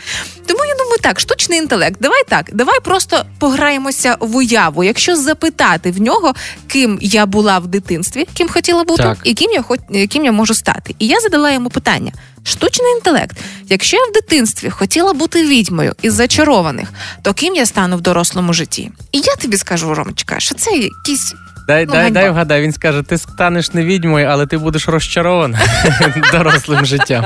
Тому 0.47 0.65
я 0.65 0.75
думаю, 0.75 0.99
так, 1.03 1.21
штучний 1.21 1.59
інтелект. 1.59 2.01
Давай 2.01 2.23
так, 2.29 2.51
давай 2.53 2.81
просто 2.81 3.25
пограємося 3.39 4.17
в 4.21 4.37
уяву. 4.37 4.85
Якщо 4.85 5.17
запитати 5.17 5.91
в 5.91 6.01
нього, 6.01 6.35
ким 6.67 6.99
я 7.01 7.27
була 7.27 7.59
в 7.59 7.67
дитинстві, 7.67 8.27
ким 8.35 8.49
хотіла 8.49 8.85
бути, 8.85 9.03
Так. 9.03 9.19
і 9.25 9.35
ким 9.35 9.51
я 9.51 9.63
хоч 9.63 9.81
ким 10.11 10.25
я 10.25 10.33
можу 10.33 10.55
стати. 10.55 10.95
І 10.99 11.07
я 11.07 11.21
задала 11.21 11.51
йому 11.51 11.71
питання: 11.71 12.13
штучний 12.43 12.93
інтелект. 12.93 13.37
Якщо 13.69 13.97
я 13.97 14.05
в 14.05 14.13
дитинстві 14.13 14.71
хотіла 14.71 15.13
бути 15.13 15.47
відьмою 15.47 15.95
із 16.03 16.15
зачарованих, 16.15 16.89
то 17.23 17.35
ким 17.35 17.55
я 17.55 17.67
стану 17.67 17.97
в 17.97 18.01
дорослому 18.01 18.53
житті? 18.53 18.91
І 19.13 19.19
я 19.19 19.37
тобі 19.37 19.57
скажу, 19.57 19.95
Ромочка, 19.95 20.41
що 20.41 20.55
це 20.55 20.71
якісь 20.71 21.35
Дай, 21.69 21.87
Ну, 21.87 21.93
дай, 21.93 22.11
дай 22.11 22.31
вгадай, 22.31 22.63
він 22.63 22.73
скаже, 22.73 23.03
ти 23.03 23.19
станеш 23.19 23.73
не 23.73 23.85
відьмою, 23.85 24.27
але 24.31 24.47
ти 24.47 24.59
будеш 24.59 24.89
розчарована 24.89 25.59
дорослим 26.33 26.87
життям. 26.87 27.25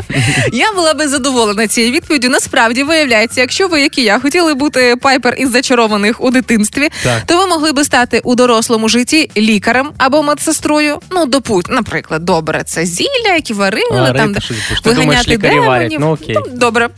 Я 0.52 0.72
була 0.72 0.94
би 0.94 1.09
задоволена 1.09 1.68
цією 1.68 1.92
відповіддю. 1.92 2.28
Насправді 2.28 2.83
виявляється, 2.83 3.40
якщо 3.40 3.68
ви, 3.68 3.81
як 3.81 3.98
і 3.98 4.02
я, 4.02 4.18
хотіли 4.20 4.55
бути 4.55 4.96
пайпер 4.96 5.35
із 5.38 5.50
зачарованих 5.50 6.20
у 6.20 6.31
дитинстві, 6.31 6.88
Так. 7.02 7.22
то 7.26 7.38
ви 7.38 7.46
могли 7.46 7.72
би 7.72 7.85
стати 7.85 8.20
у 8.24 8.35
дорослому 8.35 8.88
житті 8.88 9.31
лікарем 9.37 9.90
або 9.98 10.22
медсестрою. 10.22 11.00
Ну, 11.11 11.26
допу, 11.26 11.61
наприклад, 11.68 12.24
добре, 12.24 12.62
це 12.64 12.87
зілля, 12.87 13.35
які 13.35 13.52
варили 13.52 14.00
Варити 14.00 14.18
там 14.18 14.33
де 14.33 14.40
щось 14.40 14.57
будеш. 14.68 14.81
Ти 14.81 14.92
думаєш, 14.94 15.28
лікарі? 15.28 15.96
Ну, 16.00 16.12
окей. 16.12 16.37
добре. 16.52 16.88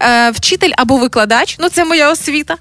Е, 0.00 0.30
вчитель 0.30 0.70
або 0.76 0.96
викладач, 0.96 1.56
ну 1.60 1.68
це 1.68 1.84
моя 1.84 2.10
освіта. 2.10 2.54
Е, 2.54 2.58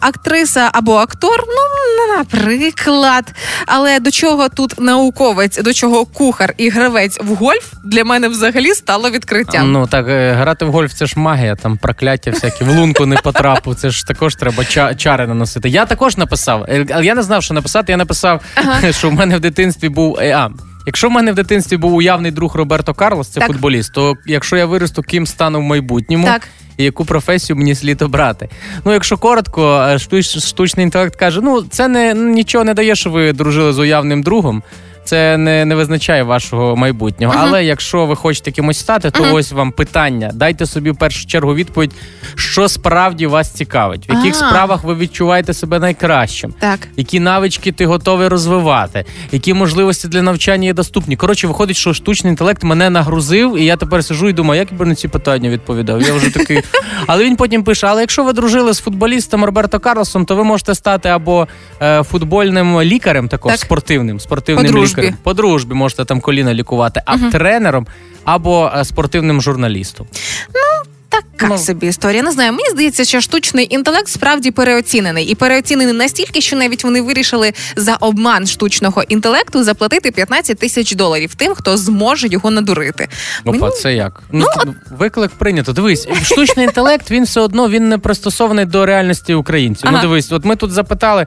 актриса 0.00 0.70
або 0.72 0.96
актор, 0.96 1.44
ну, 1.46 2.16
наприклад. 2.16 3.24
Але 3.66 4.00
до 4.00 4.10
чого 4.10 4.48
тут 4.48 4.80
науковець, 4.80 5.62
до 5.62 5.72
чого 5.72 6.04
кухар 6.06 6.54
і 6.56 6.68
гравець 6.70 7.18
в 7.22 7.34
гольф 7.34 7.72
для 7.84 8.04
мене 8.04 8.28
взагалі 8.28 8.74
стало 8.74 9.10
відкриттям. 9.10 9.72
Ну 9.72 9.86
так, 9.86 10.08
е, 10.08 10.32
грати 10.32 10.64
в 10.64 10.70
гольф 10.70 10.92
це 10.94 11.06
ж 11.06 11.14
магія, 11.16 11.54
там 11.56 11.76
прокляття 11.78 12.30
всякі, 12.30 12.64
в 12.64 12.68
лунку 12.78 13.06
не 13.06 13.16
потрапив. 13.16 13.74
Це 13.74 13.90
ж 13.90 14.06
також 14.06 14.34
треба 14.34 14.62
ча- 14.62 14.96
чари 14.96 15.26
наносити. 15.26 15.68
Я 15.68 15.86
також 15.86 16.16
написав, 16.16 16.62
е, 16.68 16.86
але 16.90 17.04
я 17.04 17.14
не 17.14 17.22
знав, 17.22 17.42
що 17.42 17.54
написати. 17.54 17.92
Я 17.92 17.96
написав, 17.98 18.40
що 18.90 19.08
в 19.10 19.12
мене 19.12 19.36
в 19.36 19.40
дитинстві 19.40 19.88
був. 19.88 20.18
е, 20.20 20.30
А, 20.32 20.48
якщо 20.86 21.08
в 21.08 21.10
мене 21.10 21.32
в 21.32 21.34
дитинстві 21.34 21.76
був 21.76 21.94
уявний 21.94 22.30
друг 22.30 22.56
Роберто 22.56 22.94
Карлос, 22.94 23.28
це 23.28 23.40
Так. 23.40 23.46
футболіст, 23.48 23.92
то 23.92 24.14
якщо 24.26 24.56
я 24.56 24.66
виросту, 24.66 25.02
ким 25.02 25.26
стану 25.26 25.58
в 25.60 25.62
майбутньому. 25.62 26.26
Так. 26.26 26.48
І 26.76 26.84
яку 26.84 27.04
професію 27.04 27.56
мені 27.56 27.74
слід 27.74 28.02
обрати? 28.02 28.48
Ну, 28.84 28.92
якщо 28.92 29.16
коротко, 29.16 29.88
штуч, 29.98 30.38
штучний 30.44 30.84
інтелект 30.84 31.16
каже: 31.16 31.40
ну 31.40 31.62
це 31.62 31.88
не 31.88 32.14
нічого 32.14 32.64
не 32.64 32.74
дає, 32.74 32.94
що 32.94 33.10
ви 33.10 33.32
дружили 33.32 33.72
з 33.72 33.78
уявним 33.78 34.22
другом. 34.22 34.62
Це 35.06 35.36
не, 35.36 35.64
не 35.64 35.74
визначає 35.74 36.22
вашого 36.22 36.76
майбутнього. 36.76 37.34
Але 37.36 37.64
якщо 37.64 38.06
ви 38.06 38.16
хочете 38.16 38.50
кимось 38.50 38.78
стати, 38.78 39.10
то 39.10 39.34
ось 39.34 39.52
вам 39.52 39.72
питання. 39.72 40.30
Дайте 40.34 40.66
собі 40.66 40.90
в 40.90 40.96
першу 40.96 41.26
чергу 41.26 41.54
відповідь, 41.54 41.92
що 42.34 42.68
справді 42.68 43.26
вас 43.26 43.50
цікавить, 43.50 44.08
в 44.08 44.10
яких 44.14 44.34
Ага. 44.40 44.50
справах 44.50 44.84
ви 44.84 44.94
відчуваєте 44.94 45.54
себе 45.54 45.78
найкращим. 45.78 46.54
Так. 46.58 46.78
Які 46.96 47.20
навички 47.20 47.72
ти 47.72 47.86
готовий 47.86 48.28
розвивати, 48.28 49.04
які 49.32 49.54
можливості 49.54 50.08
для 50.08 50.22
навчання 50.22 50.66
є 50.66 50.72
доступні. 50.72 51.16
Коротше, 51.16 51.46
виходить, 51.46 51.76
що 51.76 51.94
штучний 51.94 52.30
інтелект 52.30 52.62
мене 52.62 52.90
нагрузив, 52.90 53.58
і 53.58 53.64
я 53.64 53.76
тепер 53.76 54.04
сижу 54.04 54.28
і 54.28 54.32
думаю, 54.32 54.60
як 54.60 54.68
я 54.80 54.86
на 54.86 54.94
ці 54.94 55.08
питання 55.08 55.50
відповідав. 55.50 56.02
Я 56.02 56.14
вже 56.14 56.30
такий. 56.30 56.62
Але 57.06 57.24
він 57.24 57.36
потім 57.36 57.64
пише: 57.64 57.86
але 57.86 58.00
якщо 58.00 58.24
ви 58.24 58.32
дружили 58.32 58.74
з 58.74 58.80
футболістом 58.80 59.44
Роберто 59.44 59.80
Карлосом, 59.80 60.24
то 60.24 60.36
ви 60.36 60.44
можете 60.44 60.74
стати 60.74 61.08
або 61.08 61.48
е, 61.82 62.02
футбольним 62.02 62.82
лікарем, 62.82 63.28
також 63.28 63.52
Так. 63.52 63.60
спортивним, 63.60 64.20
спортивним 64.20 64.66
По 64.66 64.72
дружбі. 65.02 65.14
По 65.22 65.34
дружбі 65.34 65.74
можете 65.74 66.04
там 66.04 66.20
коліна 66.20 66.54
лікувати, 66.54 67.02
а 67.06 67.18
тренером 67.18 67.86
або 68.24 68.72
е, 68.76 68.84
спортивним 68.84 69.40
журналістом. 69.42 70.06
Ну, 70.54 70.90
Така 71.08 71.46
Ну. 71.48 71.58
собі 71.58 71.86
історія. 71.86 72.22
Не 72.22 72.30
знаю. 72.32 72.52
Мені 72.52 72.70
здається, 72.70 73.04
що 73.04 73.20
штучний 73.20 73.66
інтелект 73.70 74.08
справді 74.08 74.50
переоцінений 74.50 75.24
і 75.26 75.34
переоцінений 75.34 75.94
настільки, 75.94 76.40
що 76.40 76.56
навіть 76.56 76.84
вони 76.84 77.00
вирішили 77.02 77.52
за 77.76 77.94
обман 77.94 78.46
штучного 78.46 79.02
інтелекту 79.02 79.64
заплатити 79.64 80.10
15 80.10 80.58
тисяч 80.58 80.94
доларів 80.94 81.34
тим, 81.34 81.54
хто 81.54 81.76
зможе 81.76 82.28
його 82.28 82.50
надурити. 82.50 83.08
Опа, 83.44 83.58
Мені- 83.58 83.74
це 83.82 83.94
як? 83.94 84.22
Ну, 84.32 84.44
т- 84.46 84.74
виклик 84.98 85.30
прийнято. 85.30 85.72
Дивись, 85.72 86.08
штучний 86.22 86.66
інтелект 86.66 87.10
він 87.10 87.24
все 87.24 87.40
одно 87.40 87.68
він 87.68 87.88
не 87.88 87.98
пристосований 87.98 88.64
до 88.64 88.86
реальності 88.86 89.34
українців. 89.34 89.88
Ага. 89.88 89.96
Ну 89.96 90.02
дивись, 90.08 90.32
от 90.32 90.44
ми 90.44 90.56
тут 90.56 90.72
запитали, 90.72 91.26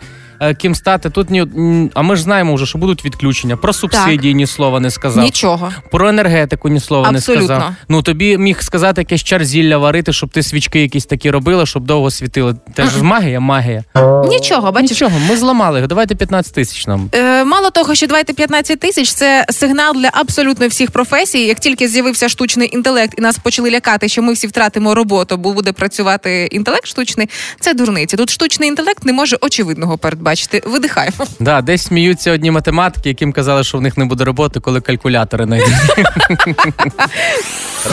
ким 0.57 0.75
стати. 0.75 1.09
Тут 1.09 1.29
ні, 1.29 1.45
а 1.93 2.01
ми 2.01 2.15
ж 2.15 2.21
знаємо 2.21 2.55
вже, 2.55 2.65
що 2.65 2.77
будуть 2.77 3.05
відключення. 3.05 3.57
Про 3.57 3.73
субсидії 3.73 4.33
ні 4.33 4.47
слова 4.47 4.79
не 4.79 4.91
сказав. 4.91 5.23
Нічого. 5.23 5.71
Про 5.91 6.09
енергетику 6.09 6.69
ні 6.69 6.79
слова 6.79 7.09
Абсолютно. 7.09 7.41
не 7.41 7.47
сказав. 7.47 7.73
Ну 7.89 8.01
тобі 8.01 8.37
міг 8.37 8.61
сказати 8.61 9.01
якесь 9.01 9.23
чар 9.23 9.45
зілля 9.45 9.77
варити, 9.77 10.13
щоб 10.13 10.29
ти 10.29 10.43
свічки 10.43 10.81
якісь 10.81 11.05
такі 11.05 11.31
робила, 11.31 11.65
щоб 11.65 11.85
довго 11.85 12.11
світили. 12.11 12.55
Це 12.75 12.85
ж 12.85 13.03
магія, 13.03 13.39
магія. 13.39 13.83
Нічого, 14.29 14.71
бачиш. 14.71 14.91
Нічого, 14.91 15.19
ми 15.29 15.37
зламали. 15.37 15.87
Давайте 15.87 16.15
15 16.15 16.53
тисяч 16.53 16.87
нам. 16.87 17.09
Е, 17.15 17.43
мало 17.43 17.69
того, 17.69 17.95
що 17.95 18.07
давайте 18.07 18.33
15 18.33 18.79
тисяч 18.79 19.13
це 19.13 19.45
сигнал 19.49 19.95
для 19.95 20.09
абсолютно 20.13 20.67
всіх 20.67 20.91
професій. 20.91 21.45
Як 21.45 21.59
тільки 21.59 21.87
з'явився 21.87 22.29
штучний 22.29 22.69
інтелект 22.75 23.13
і 23.17 23.21
нас 23.21 23.37
почали 23.37 23.71
лякати, 23.71 24.07
що 24.07 24.21
ми 24.21 24.33
всі 24.33 24.47
втратимо 24.47 24.95
роботу, 24.95 25.37
бо 25.37 25.53
буде 25.53 25.71
працювати 25.71 26.45
інтелект 26.51 26.87
штучний, 26.87 27.29
це 27.59 27.73
дурниці. 27.73 28.17
Тут 28.17 28.29
штучний 28.29 28.69
інтелект 28.69 29.05
не 29.05 29.13
може 29.13 29.37
очевидного 29.41 29.97
передбачити. 29.97 30.28
Видихаємо. 30.65 31.25
Да, 31.39 31.61
десь 31.61 31.83
сміються 31.83 32.31
одні 32.31 32.51
математики, 32.51 33.09
яким 33.09 33.33
казали, 33.33 33.63
що 33.63 33.77
в 33.77 33.81
них 33.81 33.97
не 33.97 34.05
буде 34.05 34.23
роботи, 34.23 34.59
коли 34.59 34.81
калькулятори 34.81 35.45
знайдуть. 35.45 35.69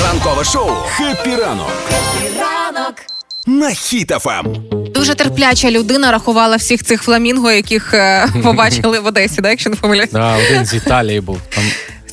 Ранкове 0.04 0.44
шоу 0.44 0.70
«Хеппі 0.96 1.30
ранок» 1.30 1.70
на 3.46 3.68
Хіт-ФМ. 3.68 4.56
Дуже 4.92 5.14
терпляча 5.14 5.70
людина 5.70 6.12
рахувала 6.12 6.56
всіх 6.56 6.82
цих 6.82 7.02
фламінго, 7.02 7.50
яких 7.50 7.94
е, 7.94 8.28
побачили 8.42 9.00
в 9.00 9.06
Одесі, 9.06 9.40
да, 9.40 9.50
якщо 9.50 9.70
не 9.70 9.76
помиляюсь. 9.76 10.10
Да, 10.10 10.36
один 10.36 10.66
з 10.66 10.74
Італії 10.74 11.20
був. 11.20 11.40
Там 11.54 11.64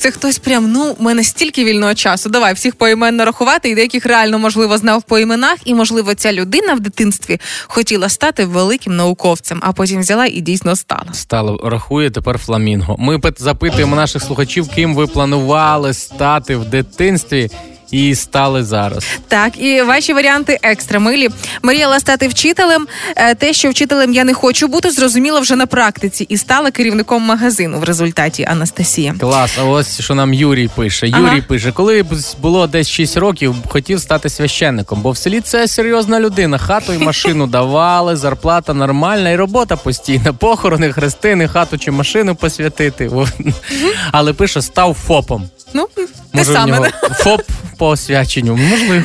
Це 0.04 0.10
хтось 0.10 0.38
прям, 0.38 0.72
ну, 0.72 0.96
у 0.98 1.02
мене 1.02 1.24
стільки 1.24 1.64
вільного 1.64 1.94
часу. 1.94 2.28
Давай 2.30 2.54
всіх 2.54 2.76
поіменно 2.76 3.24
рахувати, 3.24 3.68
і 3.68 3.74
деяких 3.74 4.06
реально, 4.06 4.38
можливо, 4.38 4.78
знав 4.78 5.02
по 5.02 5.18
іменах, 5.18 5.56
і, 5.64 5.74
можливо, 5.74 6.14
ця 6.14 6.32
людина 6.32 6.74
в 6.74 6.80
дитинстві 6.80 7.40
хотіла 7.66 8.08
стати 8.08 8.44
великим 8.44 8.96
науковцем, 8.96 9.58
а 9.62 9.72
потім 9.72 10.00
взяла 10.00 10.26
і 10.26 10.40
дійсно 10.40 10.76
стала. 10.76 11.06
стало 11.12 11.60
рахує 11.64 12.10
тепер 12.10 12.38
фламінго. 12.38 12.96
Ми 12.98 13.18
пит- 13.18 13.42
запитуємо 13.42 13.96
наших 13.96 14.22
слухачів, 14.22 14.68
ким 14.68 14.94
ви 14.94 15.06
планували 15.06 15.94
стати 15.94 16.56
в 16.56 16.64
дитинстві. 16.64 17.50
І 17.94 18.14
стали 18.14 18.64
зараз. 18.64 19.04
Так, 19.28 19.58
і 19.58 19.82
ваші 19.82 20.12
варіанти 20.12 20.58
екстра 20.62 20.98
милі. 20.98 21.28
Мріяла 21.62 22.00
стати 22.00 22.28
вчителем. 22.28 22.86
Е, 23.16 23.34
Те, 23.34 23.52
що 23.52 23.70
вчителем 23.70 24.14
я 24.14 24.24
не 24.24 24.34
хочу 24.34 24.68
бути, 24.68 24.90
зрозуміла 24.90 25.40
вже 25.40 25.56
на 25.56 25.66
практиці 25.66 26.26
і 26.28 26.36
стала 26.36 26.70
керівником 26.70 27.22
магазину 27.22 27.78
в 27.78 27.84
результаті 27.84 28.44
Анастасія. 28.44 29.14
Клас, 29.20 29.58
а 29.60 29.64
ось 29.64 30.00
що 30.00 30.14
нам 30.14 30.34
Юрій 30.34 30.68
пише. 30.68 31.10
Ага. 31.12 31.30
Юрій 31.30 31.42
пише, 31.42 31.72
коли 31.72 32.04
було 32.40 32.66
десь 32.66 32.88
6 32.88 33.16
років, 33.16 33.54
хотів 33.68 34.00
стати 34.00 34.28
священником, 34.30 35.02
бо 35.02 35.10
в 35.10 35.16
селі 35.16 35.40
це 35.40 35.68
серйозна 35.68 36.20
людина. 36.20 36.58
Хату 36.58 36.92
і 36.92 36.98
машину 36.98 37.46
давали, 37.46 38.16
зарплата 38.16 38.74
нормальна 38.74 39.30
і 39.30 39.36
робота 39.36 39.76
постійна. 39.76 40.32
Похорони, 40.32 40.92
хрестини, 40.92 41.48
хату 41.48 41.78
чи 41.78 41.90
машину 41.90 42.34
посвятити. 42.34 43.10
Але 44.12 44.32
пише, 44.32 44.62
став 44.62 44.94
ФОПом. 45.06 45.48
Ну, 45.74 45.88
те 45.94 46.06
Може, 46.32 46.52
в 46.52 46.54
саме. 46.54 46.72
нього? 46.72 46.86
ФОП 47.18 47.42
по 47.78 47.88
освяченню. 47.88 48.56
Можливо. 48.56 49.04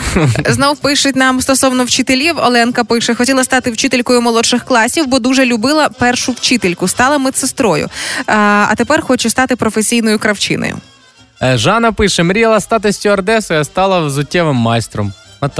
Знов 0.49 0.77
пишуть 0.77 1.15
нам 1.15 1.41
стосовно 1.41 1.83
вчителів. 1.83 2.37
Оленка 2.37 2.83
пише: 2.83 3.15
хотіла 3.15 3.43
стати 3.43 3.71
вчителькою 3.71 4.21
молодших 4.21 4.65
класів, 4.65 5.07
бо 5.07 5.19
дуже 5.19 5.45
любила 5.45 5.89
першу 5.89 6.31
вчительку. 6.31 6.87
Стала 6.87 7.17
медсестрою. 7.17 7.89
А, 8.27 8.65
а 8.69 8.75
тепер 8.75 9.01
хочу 9.01 9.29
стати 9.29 9.55
професійною 9.55 10.19
кравчиною. 10.19 10.77
Е, 11.41 11.57
Жанна 11.57 11.91
пише: 11.91 12.23
мріяла 12.23 12.59
стати 12.59 12.93
стюардесою, 12.93 13.59
а 13.59 13.63
стала 13.63 13.99
взуттєвим 13.99 14.55
майстром. 14.55 15.13
От. 15.41 15.51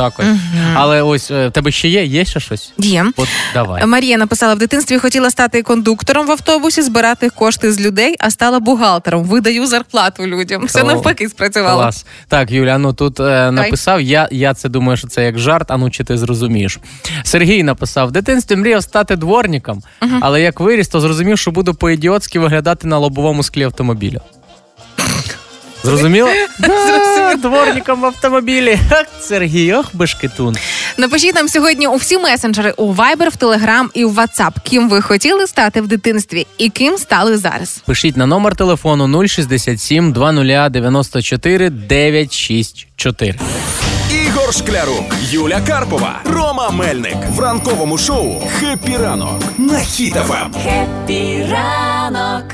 Але 0.74 1.02
ось 1.02 1.32
е, 1.32 1.48
в 1.48 1.52
тебе 1.52 1.72
ще 1.72 1.88
є? 1.88 2.06
Є 2.06 2.26
ще 2.26 2.40
щось? 2.40 2.74
Є. 2.78 3.06
От 3.18 3.28
давай. 3.54 3.86
Марія 3.86 4.18
написала 4.18 4.54
в 4.54 4.58
дитинстві, 4.58 4.98
хотіла 4.98 5.32
стати 5.32 5.64
кондуктором 5.64 6.28
в 6.28 6.32
автобусі, 6.32 6.82
збирати 6.82 7.30
кошти 7.30 7.72
з 7.72 7.80
людей, 7.82 8.16
а 8.20 8.32
стала 8.32 8.60
бухгалтером. 8.60 9.24
Видаю 9.24 9.68
зарплату 9.68 10.28
людям. 10.28 10.66
Все 10.66 10.82
О, 10.82 10.86
навпаки 10.86 11.30
спрацювало. 11.30 11.82
Клас. 11.82 12.06
Так, 12.28 12.52
Юля, 12.52 12.78
ну 12.78 12.94
тут 12.94 13.20
е, 13.20 13.52
написав. 13.52 14.02
Я, 14.02 14.28
я 14.32 14.54
це 14.54 14.70
думаю, 14.70 14.98
що 14.98 15.08
це 15.08 15.26
як 15.26 15.40
жарт, 15.40 15.72
а 15.72 15.78
ну 15.78 15.90
чи 15.90 16.04
ти 16.04 16.18
зрозумієш. 16.18 16.80
Сергій 17.24 17.64
написав: 17.64 18.08
в 18.08 18.12
дитинстві 18.12 18.56
мріяв 18.56 18.84
стати 18.84 19.16
дворником, 19.16 19.84
але 20.22 20.42
як 20.42 20.60
виріс, 20.60 20.88
то 20.88 21.00
зрозумів, 21.00 21.38
що 21.38 21.52
буду 21.52 21.74
по-ідіотськи 21.74 22.40
виглядати 22.40 22.88
на 22.88 22.98
лобовому 22.98 23.44
склі 23.44 23.64
автомобіля. 23.64 24.20
Зрозуміло? 25.84 26.30
Да, 26.60 27.36
Дворником 27.36 28.02
в 28.02 28.06
автомобілі. 28.06 28.80
Ах, 28.92 29.06
Сергій, 29.22 29.74
ох, 29.74 29.86
бешкетун. 29.94 30.56
Напишіть 30.98 31.36
нам 31.36 31.48
сьогодні 31.50 31.88
у 31.88 31.96
всі 31.96 32.18
месенджери 32.18 32.74
у 32.78 32.94
Viber, 32.94 33.30
в 33.30 33.38
Telegram 33.44 33.86
і 33.94 34.06
в 34.06 34.20
WhatsApp, 34.20 34.52
ким 34.64 34.90
ви 34.90 35.02
хотіли 35.02 35.48
стати 35.48 35.82
в 35.82 35.88
дитинстві 35.88 36.48
і 36.58 36.70
ким 36.70 36.98
стали 36.98 37.38
зараз. 37.38 37.82
Пишіть 37.86 38.18
на 38.18 38.26
номер 38.26 38.56
телефону 38.56 39.28
067 39.28 40.14
2094 40.14 41.70
964. 41.70 43.36
Ігор 44.50 44.68
Шклярук, 44.68 45.16
Юля 45.32 45.62
Карпова, 45.68 46.20
Рома 46.26 46.70
Мельник 46.70 47.18
в 47.36 47.40
ранковому 47.40 47.98
шоу 47.98 48.42
«Хеппі 48.60 48.98
ранок» 48.98 49.44
на 49.58 49.74
Хіт-ФМ. 49.74 50.50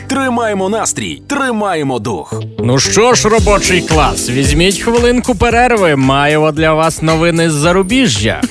Тримаємо 0.07 0.69
настрій, 0.69 1.21
тримаємо 1.27 1.99
дух. 1.99 2.41
Ну 2.59 2.79
що 2.79 3.13
ж, 3.13 3.29
робочий 3.29 3.81
клас, 3.81 4.29
візьміть 4.29 4.79
хвилинку 4.79 5.35
перерви. 5.35 5.95
Маємо 5.95 6.51
для 6.51 6.73
вас 6.73 7.01
новини 7.01 7.49
з 7.49 7.53
зарубіжжя. 7.53 8.41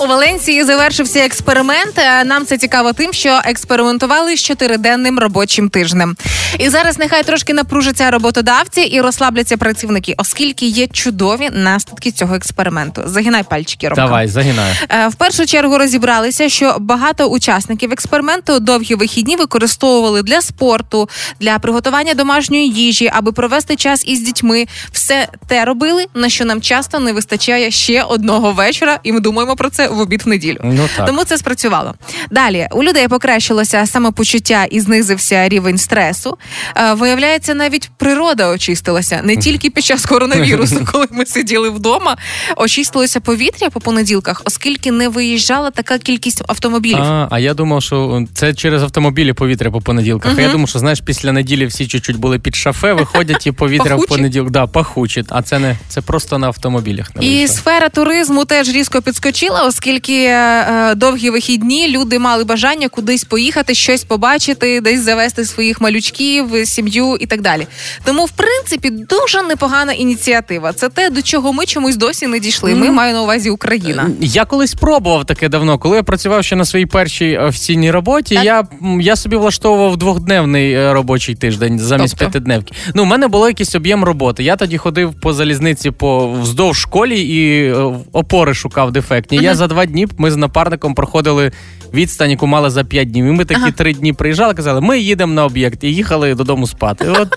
У 0.00 0.06
Валенції 0.06 0.64
завершився 0.64 1.20
експеримент. 1.20 1.98
Е, 1.98 2.24
Нам 2.24 2.46
це 2.46 2.58
цікаво 2.58 2.92
тим, 2.92 3.12
що 3.12 3.40
експериментували 3.44 4.36
з 4.36 4.42
чотириденним 4.42 5.18
робочим 5.18 5.68
тижнем. 5.68 6.16
І 6.58 6.68
зараз 6.68 6.98
нехай 6.98 7.22
трошки 7.22 7.54
напружаться 7.54 8.10
роботодавці 8.10 8.80
і 8.80 9.00
розслабляться 9.00 9.56
працівники, 9.56 10.14
оскільки 10.18 10.66
є 10.66 10.86
чудові 10.86 11.50
наслідки 11.52 12.10
цього 12.10 12.34
експерименту. 12.34 13.02
Загинай 13.06 13.42
пальчики, 13.42 13.88
Ромка. 13.88 14.02
Давай, 14.04 14.28
загинаю. 14.28 14.74
Е, 14.90 15.08
В 15.08 15.14
першу 15.14 15.46
чергу 15.46 15.78
розібралися, 15.78 16.48
що 16.48 16.76
багато 16.80 17.24
учасників 17.24 17.92
експерименту 17.92 18.60
довгі 18.60 18.94
вихідні 18.94 19.36
використовували 19.36 20.22
для 20.22 20.40
спорту, 20.40 21.08
для 21.40 21.58
приготування 21.58 22.14
домашньої 22.14 22.68
їжі, 22.70 23.10
аби 23.14 23.32
провести 23.32 23.76
час 23.76 24.04
із 24.06 24.20
дітьми. 24.20 24.66
Все 24.92 25.28
те 25.46 25.64
робили, 25.64 26.06
на 26.14 26.28
що 26.28 26.44
нам 26.44 26.60
часто 26.60 26.98
не 26.98 27.12
вистачає 27.12 27.70
ще 27.70 28.02
одного 28.02 28.52
вечора, 28.52 29.00
і 29.02 29.12
ми 29.12 29.20
думаємо 29.20 29.56
про 29.56 29.70
це 29.70 29.87
в 29.90 30.00
обід 30.00 30.22
в 30.22 30.28
неділю. 30.28 30.58
Ну 30.64 30.88
так. 30.96 31.06
Тому 31.06 31.24
це 31.24 31.38
спрацювало. 31.38 31.94
Далі 32.30 32.68
у 32.72 32.82
людей 32.82 33.08
покращилося 33.08 33.86
самопочуття 33.86 34.64
і 34.64 34.80
знизився 34.80 35.48
рівень 35.48 35.78
стресу. 35.78 36.38
Е, 36.76 36.94
Виявляється, 36.94 37.54
навіть 37.54 37.90
природа 37.96 38.48
очистилася 38.48 39.20
не 39.24 39.36
тільки 39.36 39.70
під 39.70 39.84
час 39.84 40.06
коронавірусу, 40.06 40.86
коли 40.92 41.06
ми 41.10 41.26
сиділи 41.26 41.70
вдома. 41.70 42.16
Очистилося 42.56 43.20
повітря 43.20 43.70
по 43.70 43.80
понеділках, 43.80 44.42
оскільки 44.44 44.92
не 44.92 45.08
виїжджала 45.08 45.70
така 45.70 45.98
кількість 45.98 46.42
автомобілів. 46.46 47.02
А, 47.02 47.28
а 47.30 47.38
я 47.38 47.54
думав, 47.54 47.82
що 47.82 48.24
це 48.34 48.54
через 48.54 48.82
автомобілі 48.82 49.32
повітря 49.32 49.70
по 49.70 49.80
понеділках. 49.80 50.32
А 50.38 50.40
я 50.40 50.48
думав, 50.52 50.68
що 50.68 50.78
знаєш, 50.78 51.00
після 51.00 51.32
неділі 51.32 51.66
всі 51.66 51.86
чуть-чуть 51.86 52.16
були 52.16 52.38
під 52.38 52.54
шафе, 52.54 52.92
виходять 52.92 53.46
і 53.46 53.52
повітря 53.52 53.96
в 53.96 54.06
понеділок. 54.06 54.50
Да, 54.50 54.66
пахучі. 54.66 55.24
А 55.28 55.42
це 55.42 55.58
не 55.58 55.76
це 55.88 56.00
просто 56.00 56.38
на 56.38 56.46
автомобілях. 56.46 57.16
не 57.16 57.26
І 57.26 57.48
сфера 57.48 57.88
туризму 57.88 58.44
теж 58.44 58.68
різко 58.68 59.02
підскочила, 59.02 59.62
оскільки 59.78 60.24
е, 60.24 60.94
довгі 60.94 61.30
вихідні 61.30 61.88
люди 61.88 62.18
мали 62.18 62.44
бажання 62.44 62.88
кудись 62.88 63.24
поїхати, 63.24 63.74
щось 63.74 64.04
побачити, 64.04 64.80
десь 64.80 65.00
завести 65.00 65.44
своїх 65.44 65.80
малючків, 65.80 66.46
сім'ю 66.64 67.16
і 67.20 67.26
так 67.26 67.40
далі. 67.40 67.66
Тому, 68.04 68.24
в 68.24 68.30
принципі, 68.30 68.90
дуже 68.90 69.42
непогана 69.42 69.92
ініціатива. 69.92 70.72
Це 70.72 70.88
те, 70.88 71.10
до 71.10 71.22
чого 71.22 71.52
ми 71.52 71.66
чомусь 71.66 71.96
досі 71.96 72.26
не 72.26 72.38
дійшли. 72.38 72.74
Ми 72.74 72.90
маю 72.90 73.14
на 73.14 73.22
увазі 73.22 73.50
Україна. 73.50 74.10
Я 74.20 74.44
колись 74.44 74.74
пробував 74.74 75.24
таке 75.24 75.48
давно, 75.48 75.78
коли 75.78 75.96
я 75.96 76.02
працював 76.02 76.44
ще 76.44 76.56
на 76.56 76.64
своїй 76.64 76.86
першій 76.86 77.38
офіційній 77.38 77.90
роботі. 77.90 78.34
Так. 78.34 78.44
Я, 78.44 78.64
я 79.00 79.16
собі 79.16 79.36
влаштовував 79.36 79.96
двохдневний 79.96 80.72
е, 80.72 80.92
робочий 80.92 81.34
тиждень 81.34 81.78
замість 81.78 82.16
Тобто? 82.18 82.30
п'ятидневки. 82.30 82.74
Ну, 82.94 83.02
у 83.02 83.06
мене 83.06 83.28
було 83.28 83.48
якийсь 83.48 83.74
об'єм 83.74 84.04
роботи. 84.04 84.42
Я 84.42 84.56
тоді 84.56 84.78
ходив 84.78 85.14
по 85.20 85.32
залізниці 85.32 85.90
по 85.90 86.32
вздовж 86.32 86.78
школі 86.78 87.20
і 87.20 87.64
е, 87.64 87.94
опори 88.12 88.54
шукав 88.54 88.92
дефектні. 88.92 89.38
Я 89.38 89.54
за 89.54 89.67
два 89.68 89.86
дні 89.86 90.06
ми 90.18 90.30
з 90.30 90.36
напарником 90.36 90.94
проходили 90.94 91.52
відстань, 91.94 92.30
яку 92.30 92.46
мали 92.46 92.70
за 92.70 92.84
п'ять 92.84 93.10
днів. 93.10 93.26
І 93.26 93.30
ми 93.32 93.44
такі 93.44 93.60
Ага. 93.60 93.70
три 93.70 93.92
дні 93.92 94.12
приїжджали, 94.12 94.54
казали, 94.54 94.80
ми 94.80 94.98
їдемо 94.98 95.34
на 95.34 95.44
об'єкт 95.44 95.84
і 95.84 95.94
їхали 95.94 96.34
додому 96.34 96.66
спати. 96.66 97.04
От 97.08 97.28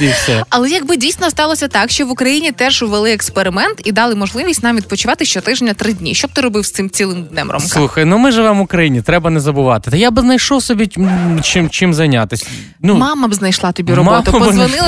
І 0.00 0.06
все. 0.06 0.44
Але 0.48 0.70
якби 0.70 0.96
дійсно 0.96 1.30
сталося 1.30 1.68
так, 1.68 1.90
що 1.90 2.06
в 2.06 2.10
Україні 2.10 2.52
теж 2.52 2.82
ввели 2.82 3.12
експеримент 3.12 3.80
і 3.84 3.92
дали 3.92 4.14
можливість 4.14 4.62
нам 4.62 4.76
відпочивати 4.76 5.24
щотижня 5.24 5.74
три 5.74 5.92
дні. 5.92 6.14
Що 6.14 6.28
б 6.28 6.30
ти 6.32 6.40
робив 6.40 6.66
з 6.66 6.70
цим 6.70 6.90
цілим 6.90 7.24
днем, 7.24 7.50
Ромка? 7.50 7.68
Слухай, 7.68 8.04
ну 8.04 8.18
ми 8.18 8.32
живемо 8.32 8.60
в 8.60 8.64
Україні, 8.64 9.02
треба 9.02 9.30
не 9.30 9.40
забувати. 9.40 9.90
Та 9.90 9.96
я 9.96 10.10
би 10.10 10.22
знайшов 10.22 10.62
собі 10.62 10.90
чим, 11.42 11.70
чим 11.70 11.94
зайнятися. 11.94 12.46
Ну, 12.80 12.94
Мама 12.94 13.28
б 13.28 13.34
знайшла 13.34 13.72
тобі 13.72 13.92
Мама 13.92 14.22
роботу. 14.26 14.38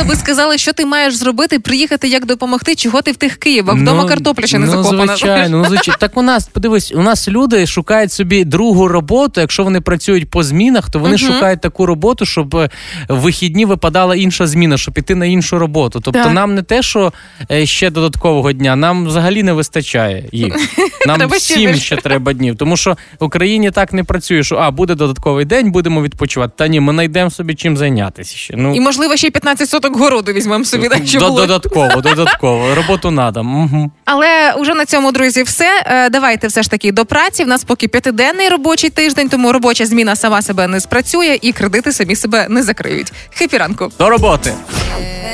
б 0.05 0.09
би, 0.09 0.17
сказали, 0.17 0.59
що 0.59 0.73
ти 0.73 0.87
маєш 0.87 1.15
зробити, 1.15 1.59
приїхати, 1.59 2.09
як 2.09 2.27
допомогти, 2.27 2.75
чого 2.75 3.03
ти 3.03 3.13
в 3.13 3.17
тих 3.17 3.37
Києва. 3.37 3.75
Вдома 3.75 4.05
картопля 4.05 4.47
ще 4.47 4.59
не 4.59 4.67
ну, 4.67 4.73
закопана. 4.73 5.07
Звичайно, 5.17 5.59
ну 5.59 5.65
звичайно. 5.65 5.97
Так 6.01 6.17
у 6.17 6.23
нас 6.23 6.47
подивись, 6.47 6.93
у 6.93 7.03
нас 7.03 7.29
люди 7.29 7.67
шукають 7.67 8.13
собі 8.13 8.45
другу 8.45 8.89
роботу. 8.89 9.41
Якщо 9.41 9.65
вони 9.65 9.81
працюють 9.81 10.31
по 10.31 10.43
змінах, 10.43 10.91
то 10.91 10.99
вони 10.99 11.17
Мгм. 11.17 11.33
шукають 11.33 11.61
таку 11.61 11.87
роботу, 11.87 12.27
щоб 12.27 12.57
е, 12.57 12.71
в 13.09 13.19
вихідні 13.19 13.65
випадала 13.65 14.17
інша 14.17 14.47
зміна, 14.47 14.79
щоб 14.79 14.95
піти 14.97 15.15
на 15.15 15.27
іншу 15.27 15.59
роботу. 15.59 16.01
Тобто 16.05 16.23
Так. 16.23 16.33
нам 16.33 16.55
не 16.55 16.63
те, 16.63 16.83
що 16.83 17.13
е, 17.51 17.67
ще 17.67 17.91
додаткового 17.91 18.53
дня, 18.53 18.77
нам 18.77 19.07
взагалі 19.07 19.43
не 19.43 19.53
вистачає 19.53 20.25
їх. 20.33 20.55
Нам 21.07 21.19
Треба 21.19 21.37
всім 21.37 21.75
ще 21.75 21.97
треба 21.97 22.33
днів. 22.33 22.57
Тому 22.57 22.77
що 22.77 22.97
в 23.21 23.25
Україні 23.25 23.71
так 23.71 23.93
не 23.93 24.05
працює, 24.05 24.43
що 24.43 24.57
а 24.57 24.71
буде 24.71 24.95
додатковий 24.95 25.45
день, 25.45 25.71
будемо 25.73 26.03
відпочивати. 26.03 26.53
Та 26.57 26.69
ні, 26.69 26.81
ми 26.81 26.93
знайдемо 26.93 27.31
собі 27.31 27.55
чим 27.55 27.77
зайнятися 27.77 28.37
ще. 28.37 28.55
Ну 28.57 28.75
І 28.75 28.81
можливо 28.81 29.17
ще 29.17 29.27
й 29.27 29.31
15 29.31 29.69
соток 29.69 29.97
городу 29.97 30.33
візьмемо 30.33 30.65
собі, 30.65 30.89
так 30.89 31.07
що 31.07 31.19
було. 31.19 31.41
додатково, 31.41 32.01
додатково. 32.01 32.75
Роботу 32.75 33.11
надо. 33.11 33.41
Угу. 33.41 33.91
Але 34.05 34.53
уже 34.59 34.75
на 34.75 34.85
цьому, 34.85 35.13
друзі, 35.13 35.43
все. 35.43 35.83
Е, 35.87 36.11
Давайте 36.11 36.47
все 36.47 36.63
ж 36.63 36.71
таки 36.71 36.93
до 36.93 37.05
праці. 37.05 37.45
В 37.45 37.49
нас 37.49 37.65
поки 37.65 37.89
п'ятиденний 37.89 38.49
робочий 38.49 38.91
тиждень, 38.91 39.29
тому 39.29 39.53
робоча 39.53 39.87
зміна 39.87 40.17
сама 40.17 40.43
себе 40.43 40.67
не 40.67 40.81
спрацює 40.81 41.39
і 41.43 41.53
кредити 41.53 41.93
самі 41.93 42.17
себе 42.17 42.47
не 42.49 42.63
закриють. 42.63 43.13
Хепі 43.35 43.57
ранку. 43.59 43.93
До 43.99 44.11
роботи. 44.11 44.53
yeah. 44.87 45.26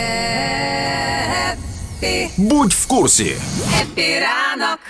Будь 2.37 2.73
в 2.73 2.87
курсі. 2.87 3.37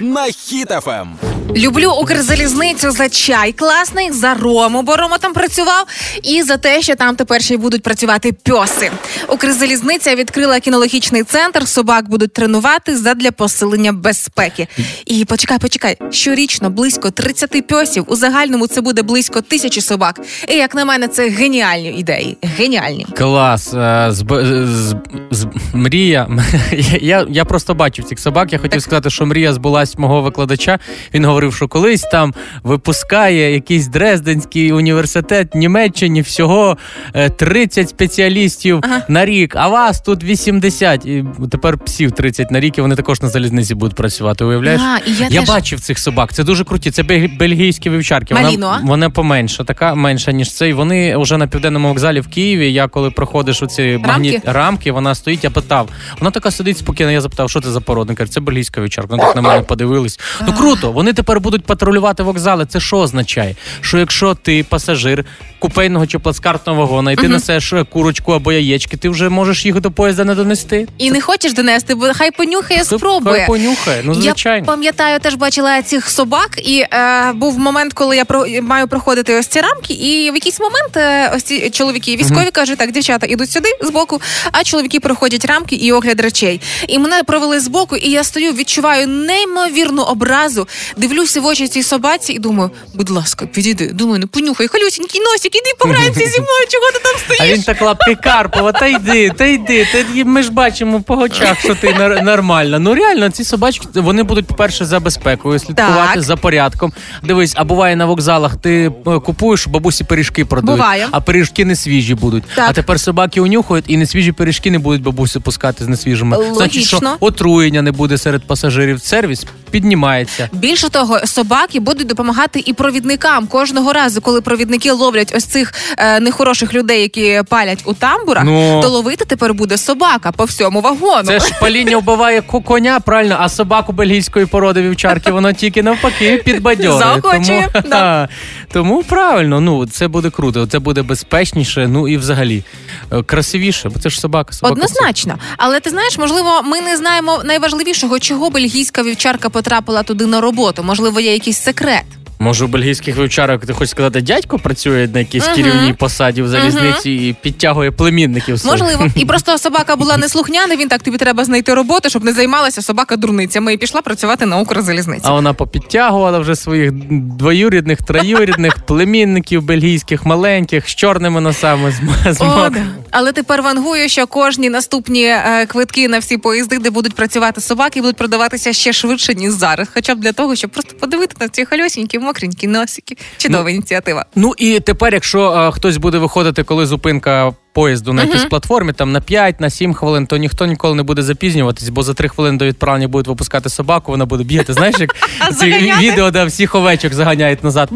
На 0.00 0.26
Хіт-ФМ. 0.26 1.08
Люблю 1.56 1.90
Укрзалізницю 2.00 2.90
за 2.90 3.08
чай 3.08 3.52
класний, 3.52 4.10
за 4.12 4.34
рому, 4.34 4.82
бо 4.82 4.96
Рома 4.96 5.18
там 5.18 5.32
працював, 5.32 5.86
і 6.22 6.42
за 6.42 6.56
те, 6.56 6.82
що 6.82 6.94
там 6.94 7.16
тепер 7.16 7.42
ще 7.42 7.54
й 7.54 7.56
будуть 7.56 7.82
працювати 7.82 8.32
пьоси. 8.32 8.90
Укрзалізниця 9.28 10.14
відкрила 10.14 10.60
кінологічний 10.60 11.22
центр. 11.22 11.68
Собак 11.68 12.08
будуть 12.08 12.32
тренувати 12.32 12.96
задля 12.96 13.30
посилення 13.30 13.92
безпеки. 13.92 14.66
І 15.06 15.24
почекай, 15.24 15.58
почекай. 15.58 15.96
Щорічно 16.10 16.70
близько 16.70 17.10
30 17.10 17.66
пьосів. 17.66 18.04
У 18.08 18.16
загальному 18.16 18.66
це 18.66 18.80
буде 18.80 19.02
близько 19.02 19.40
тисячі 19.40 19.80
собак. 19.80 20.20
І 20.48 20.54
як 20.54 20.74
на 20.74 20.84
мене, 20.84 21.08
це 21.08 21.28
геніальні 21.28 21.88
ідеї. 21.98 22.36
Геніальні. 22.42 23.06
Клас. 23.16 23.74
Е, 23.74 24.08
З, 24.10 24.24
з, 24.64 24.94
з, 25.30 25.46
мрія. 25.74 26.28
Я, 27.02 27.26
я 27.30 27.44
просто 27.44 27.74
бачив 27.74 28.04
цих 28.04 28.18
собак. 28.18 28.52
Я 28.52 28.58
хотів 28.58 28.82
сказати, 28.82 29.10
що 29.10 29.26
мрія 29.26 29.52
збулась 29.52 29.98
мого 29.98 30.22
викладача. 30.22 30.78
Він 31.14 31.24
говорив, 31.24 31.54
що 31.54 31.68
колись 31.68 32.02
там 32.02 32.34
випускає 32.62 33.52
якийсь 33.52 33.86
Дрезденський 33.86 34.72
університет 34.72 35.54
Німеччині 35.54 36.20
всього 36.22 36.76
е, 37.14 37.28
30 37.30 37.88
спеціалістів 37.88 38.80
Ага. 38.82 39.02
на 39.08 39.24
рік, 39.24 39.54
а 39.56 39.68
вас 39.68 40.00
тут 40.00 40.24
80. 40.24 41.06
І 41.06 41.24
тепер 41.50 41.78
псів 41.78 42.12
30 42.12 42.50
на 42.50 42.60
рік, 42.60 42.78
і 42.78 42.80
вони 42.80 42.96
також 42.96 43.22
на 43.22 43.28
залізниці 43.28 43.74
будуть 43.74 43.96
працювати. 43.96 44.44
Уявляєш? 44.44 44.80
А, 44.84 44.98
і 45.06 45.14
я 45.14 45.28
Я 45.30 45.40
теж- 45.40 45.48
бачив 45.48 45.80
цих 45.80 45.98
собак. 45.98 46.32
Це 46.32 46.44
дуже 46.44 46.64
круті. 46.64 46.90
Це 46.90 47.02
бельгійські 47.38 47.90
вівчарки. 47.90 48.34
Маліно, 48.34 48.66
Вона, 48.66 48.80
вона 48.84 49.10
поменша, 49.10 49.64
така 49.64 49.94
менша, 49.94 50.32
ніж 50.32 50.54
це. 50.54 50.68
І 50.68 50.72
вони 50.72 51.16
вже 51.16 51.36
на 51.36 51.46
південному 51.46 51.88
вокзалі 51.88 52.20
в 52.20 52.28
Києві. 52.28 52.72
Я 52.72 52.88
коли 52.88 53.10
проходиш 53.10 53.62
оці 53.62 54.00
магніт 54.06 54.42
рамки, 54.44 54.92
вона 54.92 55.14
стоїть, 55.14 55.44
я 55.44 55.50
питав. 55.50 55.88
Вона 56.18 56.30
така 56.30 56.50
сидить 56.50 56.78
спокійно. 56.78 56.91
Я 57.00 57.20
запитав, 57.20 57.50
що 57.50 57.60
це 57.60 57.70
за 57.70 57.80
порода? 57.80 58.14
Каже, 58.14 58.32
це 58.32 58.40
бельгійська 58.40 58.80
вівчарка. 58.80 59.10
Вони 59.10 59.22
так 59.22 59.36
на 59.36 59.42
мене 59.42 59.62
подивились. 59.62 60.20
Ну 60.46 60.52
круто, 60.52 60.92
вони 60.92 61.12
тепер 61.12 61.40
будуть 61.40 61.64
патрулювати 61.64 62.22
вокзали. 62.22 62.66
Це 62.66 62.80
що 62.80 62.98
означає? 62.98 63.56
Що 63.80 63.98
якщо 63.98 64.34
ти 64.34 64.64
пасажир 64.68 65.24
купейного 65.58 66.06
чи 66.06 66.18
плацкартного 66.18 66.80
вагона, 66.80 67.12
і 67.12 67.16
ти 67.16 67.28
несеш 67.28 67.72
е, 67.72 67.84
курочку 67.84 68.32
або 68.32 68.52
яєчки, 68.52 68.96
ти 68.96 69.08
вже 69.08 69.28
можеш 69.28 69.66
їх 69.66 69.80
до 69.80 69.90
поїзда 69.90 70.24
не 70.24 70.34
донести. 70.34 70.86
І 70.98 71.10
не 71.10 71.20
хочеш 71.20 71.52
донести, 71.52 71.94
бо 71.94 72.06
хай 72.14 72.30
понюхає, 72.30 72.84
спробує. 72.84 73.36
Хай 73.36 73.46
понюхає. 73.46 74.02
Ну 74.04 74.12
Я 74.12 74.20
звичайно. 74.20 74.66
пам'ятаю, 74.66 75.18
теж 75.20 75.34
бачила 75.34 75.82
цих 75.82 76.10
собак, 76.10 76.50
і 76.64 76.84
е, 76.92 77.32
був 77.34 77.58
момент, 77.58 77.92
коли 77.92 78.16
я 78.16 78.24
про 78.24 78.46
маю 78.62 78.88
проходити 78.88 79.34
ось 79.38 79.46
ці 79.46 79.60
рамки, 79.60 79.94
і 79.94 80.30
в 80.30 80.34
якийсь 80.34 80.60
момент 80.60 80.96
е, 80.96 81.32
ось 81.36 81.42
ці 81.42 81.70
чоловіки 81.70 82.16
військові 82.16 82.50
кажуть, 82.50 82.78
так, 82.78 82.92
дівчата 82.92 83.26
ідуть 83.26 83.50
сюди 83.50 83.68
збоку, 83.80 84.20
а 84.52 84.64
чоловіки 84.64 85.00
проходять 85.00 85.44
рамки 85.44 85.76
і 85.76 85.92
огляд 85.92 86.20
речей. 86.20 86.60
І 86.88 86.98
мене 86.98 87.22
провели 87.22 87.60
збоку, 87.60 87.96
і 87.96 88.10
я 88.10 88.24
стою, 88.24 88.52
відчуваю 88.52 89.06
неймовірну 89.08 90.02
образу, 90.02 90.68
дивлюся 90.96 91.40
в 91.40 91.46
очі 91.46 91.68
цій 91.68 91.82
собаці 91.82 92.32
і 92.32 92.38
думаю, 92.38 92.70
будь 92.94 93.10
ласка, 93.10 93.46
підійди. 93.46 93.86
Думаю, 93.86 94.18
ну 94.20 94.28
понюхай, 94.28 94.68
халюсінький 94.68 95.20
носик, 95.20 95.56
іди 95.56 95.70
пограємося 95.78 96.20
зі 96.20 96.40
мною, 96.40 96.66
чого 96.68 96.86
ти 96.92 96.98
там 96.98 97.36
А 97.40 97.52
він 97.52 97.62
так 97.62 97.82
лапки 97.82 98.14
Карпова, 98.14 98.72
та 98.72 98.86
йди, 98.86 99.30
та 99.36 99.44
йди. 99.44 99.88
Та 99.92 100.24
ми 100.24 100.42
ж 100.42 100.52
бачимо 100.52 101.00
по 101.00 101.14
очах, 101.14 101.60
що 101.60 101.74
ти 101.74 101.94
нормальна. 102.22 102.78
Ну 102.78 102.94
реально, 102.94 103.30
ці 103.30 103.44
собачки 103.44 103.86
вони 103.94 104.22
будуть, 104.22 104.46
по-перше, 104.46 104.84
за 104.84 105.00
безпекою 105.00 105.58
слідкувати 105.58 106.14
Так. 106.14 106.22
за 106.22 106.36
порядком. 106.36 106.92
Дивись, 107.22 107.52
а 107.56 107.64
буває 107.64 107.96
на 107.96 108.06
вокзалах, 108.06 108.56
ти 108.56 108.92
е, 109.06 109.18
купуєш 109.20 109.66
бабусі 109.66 110.04
пиріжки 110.04 110.44
продають, 110.44 110.80
Буває. 110.80 111.08
а 111.10 111.20
пиріжки 111.20 111.64
не 111.64 111.76
свіжі 111.76 112.14
будуть. 112.14 112.44
Так. 112.54 112.66
А 112.70 112.72
тепер 112.72 113.00
собаки 113.00 113.40
унюхають 113.40 113.84
і 113.88 113.96
не 113.96 114.06
свіжі 114.06 114.32
пиріжки 114.32 114.70
не 114.70 114.78
будуть 114.78 115.02
бабусі 115.02 115.40
пускати 115.40 115.84
з 115.84 115.88
несвіжими. 115.88 116.36
Значить, 116.72 116.98
що 116.98 117.16
отруєння 117.20 117.82
не 117.82 117.92
буде 117.92 118.18
серед 118.18 118.46
пасажирів. 118.46 119.00
Сервіс 119.00 119.46
піднімається. 119.70 120.48
Більше 120.52 120.88
того, 120.88 121.26
собаки 121.26 121.80
будуть 121.80 122.06
допомагати 122.06 122.62
і 122.66 122.72
провідникам 122.72 123.46
кожного 123.46 123.92
разу, 123.92 124.20
коли 124.20 124.40
провідники 124.40 124.92
ловлять 124.92 125.32
ось 125.36 125.44
цих 125.44 125.74
е, 125.98 126.20
нехороших 126.20 126.74
людей, 126.74 127.02
які 127.02 127.42
палять 127.48 127.82
у 127.84 127.94
тамбурах, 127.94 128.44
Ну. 128.44 128.80
то 128.82 128.88
ловити 128.88 129.24
тепер 129.24 129.54
буде 129.54 129.76
собака 129.78 130.32
по 130.32 130.44
всьому 130.44 130.80
вагону. 130.80 131.22
Це 131.22 131.40
ж 131.40 131.52
паління 131.60 131.96
вбиває 131.96 132.42
коня, 132.42 133.00
правильно, 133.00 133.36
а 133.40 133.48
собаку 133.48 133.92
бельгійської 133.92 134.46
породи 134.46 134.82
вівчарки 134.82 135.30
воно 135.32 135.52
тільки 135.52 135.82
навпаки 135.82 136.42
підбадьорює. 136.44 136.98
Заохочує, 136.98 137.68
Тому, 137.72 137.84
да. 137.90 138.28
Тому 138.72 139.02
правильно, 139.02 139.60
ну 139.60 139.86
це 139.86 140.08
буде 140.08 140.30
круто, 140.30 140.66
це 140.66 140.78
буде 140.78 141.02
безпечніше, 141.02 141.88
ну 141.88 142.08
і 142.08 142.16
взагалі 142.16 142.64
е, 143.12 143.22
красивіше, 143.22 143.88
бо 143.88 144.00
це 144.00 144.10
ж 144.10 144.20
собака. 144.20 144.52
собака 144.52 144.72
Однозначно, 144.72 145.38
але 145.56 145.80
ти 145.80 145.90
знаєш, 145.90 146.18
можливо, 146.18 146.51
ми 146.64 146.80
не 146.80 146.96
знаємо 146.96 147.42
найважливішого, 147.44 148.18
чого 148.18 148.50
бельгійська 148.50 149.02
вівчарка 149.02 149.48
потрапила 149.48 150.02
туди 150.02 150.26
на 150.26 150.40
роботу. 150.40 150.82
Можливо, 150.82 151.20
є 151.20 151.32
якийсь 151.32 151.58
секрет. 151.58 152.04
Може, 152.42 152.64
у 152.64 152.68
бельгійських 152.68 153.18
вівчарок 153.18 153.66
ти 153.66 153.72
хочеш 153.72 153.90
сказати, 153.90 154.20
дядько 154.20 154.58
працює 154.58 155.08
на 155.14 155.18
якійсь 155.18 155.46
Мгм. 155.46 155.54
керівній 155.56 155.92
посаді 155.94 156.42
в 156.42 156.48
залізниці 156.48 157.10
і 157.10 157.36
підтягує 157.42 157.90
племінників. 157.90 158.60
своїх. 158.60 158.80
Можливо, 158.82 159.06
і 159.16 159.24
просто 159.26 159.58
собака 159.58 159.96
була 159.96 160.16
неслухняна. 160.16 160.76
Він 160.76 160.88
так 160.88 161.02
тобі 161.02 161.16
треба 161.16 161.44
знайти 161.44 161.74
роботу, 161.74 162.10
щоб 162.10 162.24
не 162.24 162.32
займалася 162.32 162.82
собака 162.82 163.16
дурницями 163.16 163.72
і 163.74 163.76
пішла 163.76 164.02
працювати 164.02 164.46
на 164.46 164.58
Укрзалізниці. 164.58 165.22
А 165.24 165.32
вона 165.32 165.52
попідтягувала 165.52 166.38
вже 166.38 166.56
своїх 166.56 166.92
двоюрідних, 167.36 168.02
троюрідних 168.02 168.76
племінників 168.86 169.62
бельгійських, 169.62 170.26
маленьких, 170.26 170.88
з 170.88 170.94
чорними 170.94 171.40
носами, 171.40 171.92
з, 171.92 172.00
м- 172.26 172.34
з 172.34 172.40
О. 172.40 172.70
Але 173.10 173.32
тепер 173.32 173.62
вангую, 173.62 174.08
що 174.08 174.26
кожні 174.26 174.70
наступні 174.70 175.24
е, 175.24 175.66
квитки 175.66 176.08
на 176.08 176.18
всі 176.18 176.38
поїзди, 176.38 176.78
де 176.78 176.90
будуть 176.90 177.14
працювати 177.14 177.60
собаки, 177.60 178.00
будуть 178.00 178.16
продаватися 178.16 178.72
ще 178.72 178.92
швидше, 178.92 179.34
ніж 179.34 179.52
зараз. 179.52 179.88
Хоча 179.94 180.14
б 180.14 180.18
для 180.20 180.32
того, 180.32 180.56
щоб 180.56 180.70
просто 180.70 180.94
подивити 181.00 181.36
на 181.40 181.48
ці 181.48 181.64
хальосінькі, 181.64 182.18
мокренькі 182.32 182.66
носики. 182.66 183.16
Чудова 183.36 183.70
ініціатива. 183.70 184.24
Ну 184.34 184.54
і 184.58 184.80
тепер, 184.80 185.14
якщо 185.14 185.52
е, 185.52 185.72
хтось 185.72 185.96
буде 185.96 186.18
виходити, 186.18 186.62
коли 186.62 186.86
зупинка 186.86 187.52
поїзду 187.72 188.12
на 188.12 188.24
якійсь 188.24 188.44
платформі, 188.44 188.92
там 188.92 189.12
на 189.12 189.20
5, 189.20 189.60
на 189.60 189.70
7 189.70 189.94
хвилин, 189.94 190.26
то 190.26 190.36
ніхто 190.36 190.66
ніколи 190.66 190.94
не 190.94 191.02
буде 191.02 191.22
запізнюватись, 191.22 191.88
бо 191.88 192.02
за 192.02 192.14
3 192.14 192.28
хвилини 192.28 192.58
до 192.58 192.66
відправлення 192.66 193.08
будуть 193.08 193.28
випускати 193.28 193.68
собаку, 193.68 194.12
вона 194.12 194.26
буде 194.26 194.44
бігати. 194.44 194.72
Знаєш, 194.72 194.96
як 194.98 195.16
ці 195.58 195.92
відео, 196.00 196.30
де 196.30 196.44
всіх 196.44 196.74
овечок 196.74 197.14
заганяють 197.14 197.64
назад. 197.64 197.88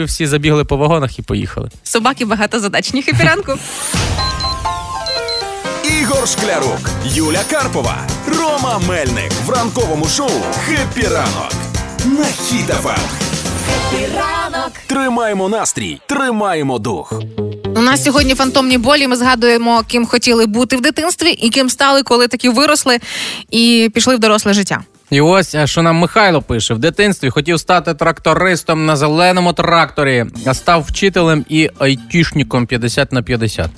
І 0.00 0.04
всі 0.04 0.26
забігли 0.26 0.64
по 0.64 0.76
вагонах 0.76 1.18
і 1.18 1.22
поїхали. 1.22 1.70
Собаки 1.82 2.24
багатозадачні. 2.24 3.02
Хеппі 3.02 3.27
ранок. 3.27 3.52
Ігор 6.00 6.28
Шклярук, 6.28 6.90
Юля 7.04 7.42
Карпова, 7.50 7.96
Рома 8.26 8.80
Мельник 8.88 9.32
в 9.46 9.50
ранковому 9.50 10.06
шоу 10.06 10.30
«Хеппі 10.66 11.08
ранок» 11.08 11.65
на 12.06 12.24
Хіт-ФМ. 12.24 12.98
Тримаємо 14.86 15.48
настрій, 15.48 16.00
тримаємо 16.06 16.78
дух. 16.78 17.12
У 17.76 17.80
нас 17.80 18.04
сьогодні 18.04 18.34
фантомні 18.34 18.78
болі. 18.78 19.08
Ми 19.08 19.16
згадуємо, 19.16 19.82
ким 19.86 20.06
хотіли 20.06 20.46
бути 20.46 20.76
в 20.76 20.80
дитинстві 20.80 21.30
і 21.30 21.50
ким 21.50 21.70
стали, 21.70 22.02
коли 22.02 22.28
таки 22.28 22.50
виросли 22.50 22.98
і 23.50 23.90
пішли 23.94 24.16
в 24.16 24.18
доросле 24.18 24.54
життя. 24.54 24.80
І 25.10 25.20
ось 25.20 25.54
е, 25.54 25.66
що 25.66 25.82
нам 25.82 25.96
Михайло 25.96 26.42
пише: 26.42 26.74
в 26.74 26.78
дитинстві 26.78 27.30
хотів 27.30 27.60
стати 27.60 27.94
трактористом 27.94 28.86
на 28.86 28.96
зеленому 28.96 29.52
тракторі, 29.52 30.24
а 30.46 30.54
став 30.54 30.82
вчителем 30.82 31.44
і 31.48 31.70
айтішником 31.78 32.66
50 32.66 33.12
на 33.12 33.22
50. 33.22 33.70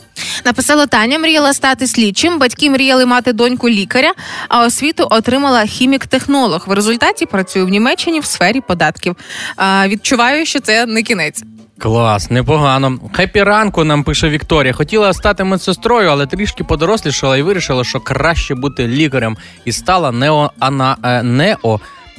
Написала 0.45 0.87
Таня, 0.87 1.19
мріяла 1.19 1.53
стати 1.53 1.87
слідчим. 1.87 2.39
Батьки 2.39 2.71
мріяли 2.71 3.07
мати 3.07 3.33
доньку 3.33 3.69
лікаря, 3.69 4.13
а 4.49 4.67
освіту 4.67 5.07
отримала 5.11 5.67
хімік-технолог. 5.67 6.65
В 6.67 6.73
результаті 6.73 7.27
працюю 7.27 7.67
в 7.67 7.69
Німеччині 7.69 8.21
в 8.21 8.25
сфері 8.25 8.61
податків. 8.61 9.17
А, 9.57 9.89
відчуваю, 9.89 10.47
що 10.47 10.61
це 10.61 10.87
не 10.87 11.03
кінець. 11.03 11.43
Клас, 11.79 12.31
непогано. 12.31 12.99
Хеппі 13.13 13.43
ранку 13.43 13.85
нам 13.85 14.05
пише 14.05 14.29
Вікторія. 14.29 14.73
Хотіла 14.73 15.13
стати 15.13 15.45
медсестрою, 15.45 16.09
але 16.09 16.27
трішки 16.27 16.65
подорослішала 16.65 17.37
і 17.37 17.43
вирішила, 17.43 17.85
що 17.85 18.01
краще 18.01 18.55
бути 18.55 18.89
лікарем. 18.89 19.37
І 19.65 19.73
стала 19.73 20.13
е, 21.05 21.23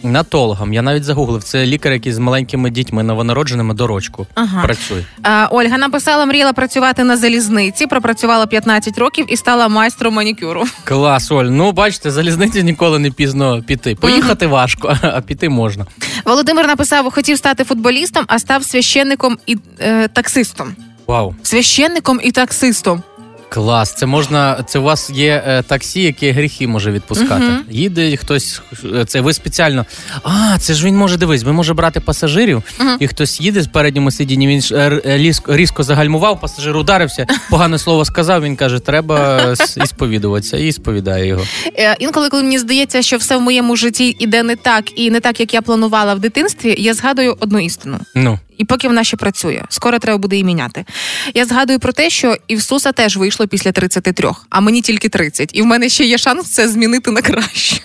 неонатологом. 0.04 0.74
Я 0.74 0.82
навіть 0.82 1.04
загуглив. 1.04 1.44
Це 1.44 1.66
лікар, 1.66 1.94
який 1.94 2.14
з 2.14 2.18
маленькими 2.20 2.70
дітьми 2.70 3.04
новонародженими 3.04 3.74
до 3.74 3.88
рочку 3.88 4.28
Ага. 4.36 4.64
працює. 4.64 5.04
А, 5.24 5.48
Ольга 5.52 5.78
написала, 5.78 6.26
мріяла 6.26 6.54
працювати 6.54 7.04
на 7.04 7.18
залізниці, 7.18 7.88
пропрацювала 7.88 8.46
15 8.48 8.98
років 8.98 9.26
і 9.30 9.38
стала 9.38 9.68
майстром 9.68 10.14
манікюру. 10.14 10.64
Клас, 10.84 11.32
Оль. 11.32 11.46
Ну, 11.46 11.72
бачите, 11.72 12.12
залізниці 12.12 12.64
ніколи 12.64 13.00
не 13.00 13.12
пізно 13.12 13.62
піти. 13.64 13.96
Поїхати 13.96 14.48
важко, 14.48 14.98
а 15.02 15.22
піти 15.22 15.50
можна. 15.50 15.86
Володимир 16.26 16.68
написав, 16.68 17.12
хотів 17.12 17.38
стати 17.38 17.64
футболістом, 17.64 18.24
а 18.28 18.40
став 18.40 18.64
священником 18.64 19.38
і 19.46 19.58
е, 19.80 20.08
таксистом. 20.08 20.76
Вау. 21.08 21.36
Священником 21.44 22.20
і 22.24 22.32
таксистом. 22.32 23.04
Клас, 23.50 23.94
це 23.96 24.06
можна. 24.06 24.64
Це 24.68 24.80
у 24.80 24.84
вас 24.84 25.10
є 25.10 25.44
е, 25.48 25.64
таксі, 25.64 26.02
яке 26.02 26.32
гріхи 26.32 26.68
може 26.68 26.92
відпускати. 26.92 27.44
Мгм. 27.44 27.64
Їде 27.70 28.18
хтось. 28.18 28.62
е, 28.96 29.06
Це 29.06 29.22
ви 29.22 29.34
спеціально. 29.34 29.86
А, 30.24 30.58
це 30.60 30.74
ж 30.74 30.86
він 30.86 30.98
може 30.98 31.18
дивись. 31.18 31.44
Він 31.44 31.54
може 31.54 31.74
брати 31.74 32.00
пасажирів, 32.00 32.64
Мгм. 32.80 32.98
і 33.00 33.08
хтось 33.08 33.42
їде 33.42 33.62
з 33.62 33.68
передньому 33.68 34.12
сидінні. 34.12 34.48
Він 34.48 34.62
ж, 34.62 34.76
е, 34.76 35.02
е, 35.06 35.18
різко, 35.18 35.56
різко 35.56 35.84
загальмував, 35.84 36.42
пасажир 36.42 36.78
ударився, 36.78 37.28
погане 37.50 37.78
слово 37.80 38.06
сказав. 38.06 38.44
Він 38.44 38.56
каже, 38.56 38.80
треба 38.80 39.42
ісповідуватися, 39.84 40.58
і 40.58 40.72
сповідає 40.72 41.28
його. 41.28 41.44
Е, 41.78 41.96
інколи, 42.00 42.30
коли 42.30 42.44
мені 42.44 42.60
здається, 42.60 43.02
що 43.02 43.18
все 43.18 43.38
в 43.38 43.42
моєму 43.42 43.76
житті 43.76 44.16
іде 44.20 44.44
не 44.44 44.56
так 44.56 45.00
і 45.00 45.12
не 45.12 45.20
так, 45.20 45.40
як 45.40 45.54
я 45.54 45.62
планувала 45.62 46.14
в 46.14 46.20
дитинстві, 46.20 46.76
я 46.78 46.94
згадую 46.94 47.38
одну 47.40 47.60
істину. 47.60 48.00
Ну 48.16 48.40
І 48.60 48.66
поки 48.66 48.88
вона 48.88 49.04
ще 49.04 49.18
працює, 49.18 49.64
скоро 49.70 50.00
треба 50.00 50.18
буде 50.18 50.36
її 50.36 50.44
міняти. 50.44 50.86
Я 51.34 51.46
згадую 51.46 51.80
про 51.80 51.94
те, 51.94 52.10
що 52.10 52.38
Ісуса 52.48 52.92
теж 52.92 53.18
вийшло 53.18 53.48
після 53.48 53.72
33, 53.72 54.30
а 54.50 54.60
мені 54.60 54.82
тільки 54.82 55.10
30. 55.10 55.50
І 55.54 55.62
в 55.62 55.66
мене 55.66 55.90
ще 55.90 56.06
є 56.06 56.18
шанс 56.18 56.52
це 56.54 56.70
змінити 56.70 57.12
на 57.12 57.22
краще. 57.22 57.82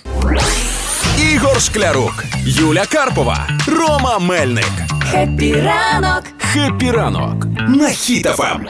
Ігор 1.32 1.60
Шклярук, 1.60 2.24
Юля 2.46 2.84
Карпова, 2.86 3.48
Рома 3.66 4.18
Мельник. 4.18 4.70
Хеппі 5.10 5.54
ранок! 5.54 6.22
Хеппі 6.38 6.90
ранок 6.90 7.44
на 7.68 7.88
Хіт-ФМ. 7.88 8.60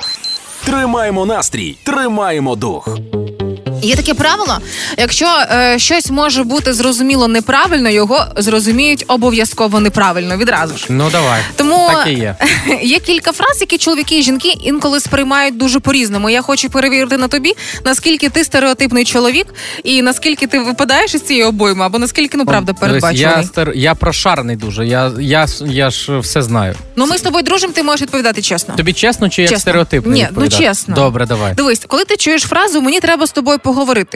Тримаємо 0.64 1.26
настрій, 1.26 1.76
тримаємо 1.82 2.56
дух. 2.56 2.98
Є 3.84 3.96
таке 3.96 4.14
правило: 4.14 4.58
якщо 4.98 5.26
е, 5.26 5.78
щось 5.78 6.10
може 6.10 6.44
бути 6.44 6.72
зрозуміло 6.72 7.28
неправильно, 7.28 7.90
його 7.90 8.24
зрозуміють 8.36 9.04
обов'язково 9.08 9.80
неправильно 9.80 10.36
відразу 10.36 10.76
ж. 10.76 10.86
ну 10.88 11.10
давай. 11.12 11.40
Тому 11.56 11.88
Так 11.92 12.06
і 12.06 12.12
є. 12.14 12.36
є 12.82 12.98
кілька 12.98 13.32
фраз, 13.32 13.60
які 13.60 13.78
чоловіки 13.78 14.18
і 14.18 14.22
жінки 14.22 14.48
інколи 14.60 15.00
сприймають 15.00 15.56
дуже 15.56 15.80
по-різному. 15.80 16.30
Я 16.30 16.42
хочу 16.42 16.70
перевірити 16.70 17.16
на 17.16 17.28
тобі, 17.28 17.52
наскільки 17.84 18.28
ти 18.28 18.44
стереотипний 18.44 19.04
чоловік, 19.04 19.46
і 19.84 20.02
наскільки 20.02 20.46
ти 20.46 20.58
випадаєш 20.58 21.14
із 21.14 21.22
цієї 21.22 21.44
обойми, 21.44 21.84
або 21.84 21.98
наскільки 21.98 22.36
ну 22.36 22.46
правда 22.46 22.72
Дивись, 22.72 22.82
Я, 22.82 22.88
передбачуваний. 22.88 23.46
стар... 23.46 23.72
я 23.74 23.94
прошарений 23.94 24.56
дуже. 24.56 24.86
Я, 24.86 25.12
я, 25.20 25.46
я 25.66 25.90
ж 25.90 26.18
все 26.18 26.42
знаю. 26.42 26.74
Ну 26.96 27.06
ми 27.06 27.18
з 27.18 27.20
тобою 27.22 27.42
дружимо, 27.44 27.72
ти 27.72 27.82
можеш 27.82 28.02
відповідати 28.02 28.42
чесно. 28.42 28.74
Тобі 28.76 28.92
чесно 28.92 29.28
чи 29.28 29.42
як 29.42 29.50
Чесно. 29.50 29.60
стереотип? 29.60 30.06
Ні, 30.06 30.28
ну, 30.36 30.48
чесно. 30.48 30.94
Добре, 30.94 31.26
давай. 31.26 31.54
Дивись, 31.54 31.80
коли 31.86 32.04
ти 32.04 32.16
чуєш 32.16 32.42
фразу, 32.42 32.80
мені 32.80 33.00
треба 33.00 33.26
з 33.26 33.32
тобою 33.32 33.58
поговорити. 33.58 33.73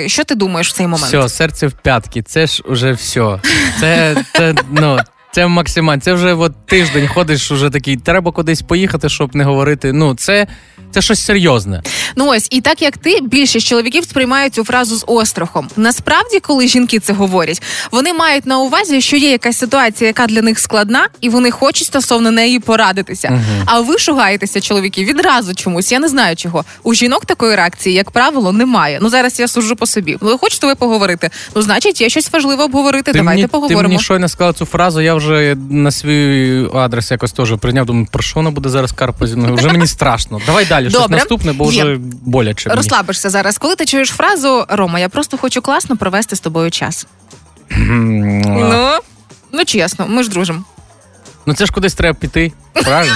Що 0.09 0.25
ти 0.25 0.35
думаєш 0.35 0.69
в 0.69 0.73
цей 0.73 0.87
момент? 0.87 1.15
Все, 1.15 1.29
серце 1.29 1.67
в 1.67 1.73
п'ятки, 1.73 2.23
це 2.23 2.47
ж 2.47 2.63
уже 2.67 2.93
все. 2.93 3.41
Це, 3.81 4.17
це 4.33 4.55
ну. 4.71 4.99
Це 5.39 5.47
максимально. 5.47 6.01
Це 6.01 6.13
вже 6.13 6.35
от 6.35 6.67
тиждень 6.67 7.09
ходиш, 7.09 7.51
уже 7.51 7.71
такий. 7.71 7.97
Треба 7.97 8.33
кудись 8.33 8.63
поїхати, 8.63 9.09
щоб 9.09 9.37
не 9.37 9.45
говорити. 9.45 9.93
Ну, 9.93 10.15
це, 10.15 10.47
це 10.91 11.03
щось 11.03 11.25
серйозне. 11.25 11.83
Ну 12.17 12.27
ось, 12.29 12.49
і 12.51 12.61
так 12.61 12.83
як 12.83 12.97
ти, 12.97 13.19
більшість 13.23 13.67
чоловіків 13.67 14.05
сприймають 14.05 14.55
цю 14.55 14.65
фразу 14.65 14.97
з 14.97 15.05
острахом. 15.07 15.69
Насправді, 15.77 16.41
коли 16.41 16.69
жінки 16.69 16.99
це 16.99 17.13
говорять, 17.13 17.63
вони 17.93 18.13
мають 18.13 18.47
на 18.47 18.59
увазі, 18.59 19.01
що 19.01 19.17
є 19.17 19.31
якась 19.31 19.59
ситуація, 19.59 20.09
яка 20.09 20.27
для 20.27 20.43
них 20.43 20.59
складна, 20.59 21.09
і 21.21 21.29
вони 21.29 21.51
хочуть 21.51 21.87
стосовно 21.87 22.31
неї 22.31 22.61
порадитися. 22.61 23.41
А 23.67 23.81
ви 23.81 23.99
шугаєтеся, 23.99 24.61
чоловіки, 24.61 25.05
відразу 25.05 25.55
чомусь. 25.55 25.93
Я 25.93 25.99
не 25.99 26.09
знаю 26.09 26.37
чого. 26.37 26.65
У 26.83 26.95
жінок 26.95 27.27
такої 27.27 27.57
реакції, 27.57 27.95
як 27.95 28.11
правило, 28.11 28.53
немає. 28.53 28.99
Ну 29.03 29.09
зараз 29.09 29.41
я 29.41 29.49
суджу 29.49 29.75
по 29.79 29.87
собі. 29.87 30.17
Ви 30.21 30.39
хочете 30.39 30.67
ви 30.67 30.75
поговорити? 30.75 31.31
Ну, 31.55 31.63
значить, 31.63 32.01
є 32.01 32.09
щось 32.09 32.33
важливе 32.33 32.65
обговорити. 32.65 33.13
Давайте 33.13 33.37
мені, 33.37 33.47
поговоримо. 33.47 33.83
Ти 33.83 33.89
мені 33.89 34.01
щойно 34.01 34.29
сказала 34.29 34.53
цю 34.53 34.65
фразу, 34.65 35.01
я 35.01 35.15
вже 35.15 35.28
на 35.71 35.91
свій 35.91 36.67
адрес 36.75 37.11
якось 37.11 37.33
теж 37.33 37.55
прийняв. 37.61 37.87
Думаю, 37.87 38.07
про 38.13 38.23
що 38.23 38.35
вона 38.35 38.51
буде 38.51 38.69
зараз 38.69 38.93
Карпа 38.93 39.27
зі 39.27 39.37
мною? 39.37 39.55
Вже 39.55 39.69
мені 39.69 39.87
страшно. 39.87 40.41
Давай 40.47 40.65
далі. 40.65 40.91
Щось 40.91 41.09
наступне, 41.09 41.53
бо 41.53 41.73
Є. 41.73 41.85
вже 41.85 41.97
боляче. 42.23 42.69
мені. 42.69 42.77
Розслабишся 42.77 43.31
зараз. 43.31 43.59
Коли 43.59 43.77
ти 43.77 43.87
чуєш 43.87 44.09
фразу 44.09 44.65
Рома, 44.69 44.99
я 44.99 45.09
просто 45.09 45.39
хочу 45.39 45.63
класно 45.63 45.97
провести 45.97 46.37
з 46.37 46.41
тобою 46.41 46.71
час. 46.71 47.07
Ну, 47.71 48.99
ну 49.53 49.65
чесно, 49.65 50.07
ми 50.09 50.23
ж 50.23 50.31
дружимо. 50.31 50.65
Ну 51.47 51.55
це 51.55 51.67
ж 51.67 51.73
кудись 51.73 51.95
треба 51.95 52.19
піти. 52.19 52.53
Правильно? 52.73 53.15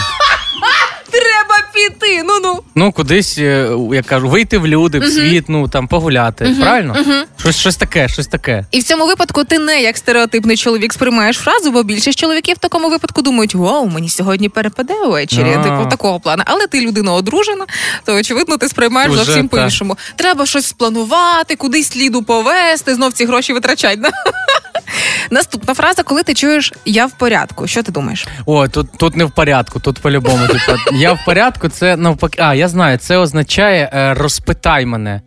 Піти. 1.89 2.23
Ну 2.23 2.41
ну. 2.43 2.61
Ну, 2.75 2.93
кудись, 2.93 3.39
е, 3.39 3.71
я 3.93 4.03
кажу, 4.03 4.29
вийти 4.29 4.59
в 4.59 4.67
люди, 4.67 4.99
в 4.99 5.07
світ, 5.09 5.45
ну 5.49 5.69
там 5.69 5.89
погуляти. 5.89 6.57
Правильно? 6.61 6.97
Щось, 7.39 7.57
щось 7.57 7.77
таке, 7.77 8.09
щось 8.09 8.27
таке. 8.27 8.65
І 8.71 8.81
в 8.81 8.83
цьому 8.83 9.07
випадку 9.07 9.45
ти 9.45 9.59
не 9.59 9.83
як 9.83 9.97
стереотипний 9.97 10.57
чоловік 10.57 10.93
сприймаєш 10.93 11.37
фразу, 11.37 11.71
бо 11.71 11.83
більшість 11.83 12.19
чоловіків 12.19 12.57
в 12.57 12.59
такому 12.59 12.89
випадку 12.91 13.23
думають: 13.23 13.55
вау, 13.55 13.89
мені 13.89 14.09
сьогодні 14.09 14.49
перепаде 14.49 14.95
увечері. 14.95 15.57
А. 15.59 15.63
Типу 15.63 15.91
такого 15.91 16.21
плану. 16.21 16.43
Але 16.47 16.67
ти 16.67 16.81
людина 16.81 17.15
одружена, 17.15 17.67
то 18.05 18.15
очевидно 18.15 18.57
ти 18.57 18.69
сприймаєш 18.69 19.13
Уже 19.13 19.25
зовсім 19.25 19.49
по-іншому. 19.49 19.97
Треба 20.17 20.47
щось 20.47 20.67
спланувати, 20.67 21.57
кудись 21.57 21.89
сліду 21.89 22.23
повести, 22.23 22.95
знов 22.95 23.13
ці 23.13 23.27
гроші 23.27 23.53
витрачать. 23.53 23.99
Наступна 25.31 25.75
фраза, 25.75 26.03
коли 26.03 26.23
ти 26.23 26.35
чуєш 26.35 26.73
я 26.85 27.07
в 27.07 27.13
порядку. 27.13 27.67
Що 27.67 27.83
ти 27.83 27.93
думаєш? 27.93 28.27
О, 28.47 28.69
тут, 28.69 28.89
тут 28.99 29.17
не 29.17 29.25
в 29.25 29.31
порядку, 29.31 29.81
тут 29.81 29.99
по-любому. 29.99 30.47
Типу, 30.47 30.73
я 30.93 31.13
в 31.13 31.25
порядку, 31.25 31.69
це 31.69 31.97
навпаки. 31.97 32.39
А, 32.43 32.55
я 32.55 32.69
знаю, 32.69 32.99
це 32.99 33.17
означає 33.17 33.91
е, 33.95 34.15
розпитай 34.15 34.87
мене. 34.87 35.21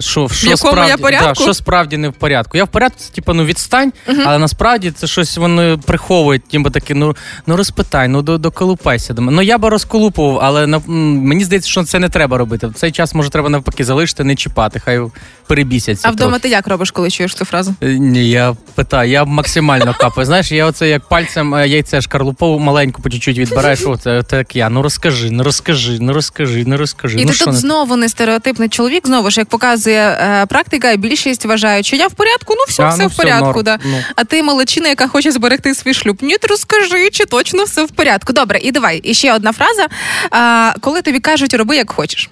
Що, 0.00 0.28
що, 0.28 0.56
справді, 0.56 0.90
я 0.90 0.96
порядку? 0.96 1.26
Да, 1.26 1.34
що 1.34 1.54
справді 1.54 1.96
не 1.96 2.08
в 2.08 2.12
порядку. 2.12 2.56
Я 2.56 2.64
в 2.64 2.68
порядку, 2.68 2.98
це 2.98 3.12
типу, 3.12 3.34
ну 3.34 3.44
відстань, 3.44 3.92
але 4.06 4.38
насправді 4.38 4.90
це 4.90 5.06
щось 5.06 5.36
вони 5.36 5.78
приховують, 5.86 6.52
ніби 6.52 6.70
таке, 6.70 6.94
ну, 6.94 7.16
ну 7.46 7.56
розпитай, 7.56 8.08
ну 8.08 8.22
доколупайся 8.22 9.14
до 9.14 9.22
мене. 9.22 9.36
Ну 9.36 9.42
я 9.42 9.58
би 9.58 9.68
розколупував, 9.68 10.40
але 10.42 10.66
на, 10.66 10.78
мені 10.86 11.44
здається, 11.44 11.70
що 11.70 11.84
це 11.84 11.98
не 11.98 12.08
треба 12.08 12.38
робити. 12.38 12.66
В 12.66 12.74
цей 12.74 12.92
час 12.92 13.14
може 13.14 13.30
треба 13.30 13.48
навпаки 13.48 13.84
залишити, 13.84 14.24
не 14.24 14.36
чіпати, 14.36 14.80
хай 14.80 15.00
перебісяться. 15.48 16.08
А 16.08 16.10
вдома 16.10 16.30
трохи. 16.30 16.42
ти 16.42 16.48
як 16.48 16.68
робиш, 16.68 16.90
коли 16.90 17.10
чуєш 17.10 17.34
цю 17.34 17.44
фразу? 17.44 17.74
Е, 17.82 17.86
Ні, 17.98 18.30
я 18.30 18.56
питаю, 18.74 19.10
я 19.10 19.24
максимально 19.24 19.94
капаю. 19.98 20.26
Знаєш, 20.26 20.52
я 20.52 20.66
оце 20.66 20.88
як 20.88 21.08
пальцем 21.08 21.54
е, 21.54 21.68
яйце 21.68 22.00
шкарлупову 22.00 22.58
маленьку 22.58 23.02
по 23.02 23.10
чуть-чуть 23.10 23.38
відбираю, 23.38 23.76
що 23.76 23.96
це 23.96 24.22
так 24.22 24.56
я. 24.56 24.68
Ну 24.68 24.82
розкажи, 24.82 25.30
ну 25.30 25.42
розкажи, 25.42 25.98
ну 26.00 26.12
розкажи, 26.12 26.64
ну 26.66 26.76
розкажи. 26.76 27.18
І 27.18 27.24
ну, 27.24 27.32
ти 27.32 27.38
тут 27.38 27.46
не- 27.46 27.52
знову 27.52 27.96
не 27.96 28.08
стереотипний 28.08 28.68
чоловік. 28.68 29.06
Знову 29.06 29.30
ж 29.30 29.40
як 29.40 29.48
показує 29.48 30.18
е, 30.20 30.46
практика, 30.46 30.96
більшість 30.96 31.44
вважають, 31.44 31.86
що 31.86 31.96
я 31.96 32.06
в 32.06 32.12
порядку, 32.12 32.54
ну 32.56 32.64
все, 32.68 32.82
А, 32.82 32.88
все 32.88 33.02
ну, 33.02 33.08
в 33.08 33.16
порядку. 33.16 33.46
норм. 33.46 33.62
Да. 33.62 33.78
Ну. 33.84 34.02
А 34.16 34.24
ти 34.24 34.42
молодчина, 34.42 34.88
яка 34.88 35.08
хоче 35.08 35.32
зберегти 35.32 35.74
свій 35.74 35.94
шлюб. 35.94 36.18
Ні, 36.22 36.36
розкажи, 36.48 37.10
чи 37.10 37.24
точно 37.24 37.64
все 37.64 37.84
в 37.84 37.88
порядку. 37.90 38.32
Добре, 38.32 38.58
і 38.58 38.72
давай. 38.72 38.98
І 38.98 39.14
ще 39.14 39.34
одна 39.34 39.52
фраза. 39.52 39.86
А, 40.30 40.72
коли 40.80 41.02
тобі 41.02 41.20
кажуть, 41.20 41.54
роби 41.54 41.76
як 41.76 41.90
хочеш. 41.90 42.30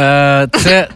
Е, 0.00 0.48
це 0.52 0.88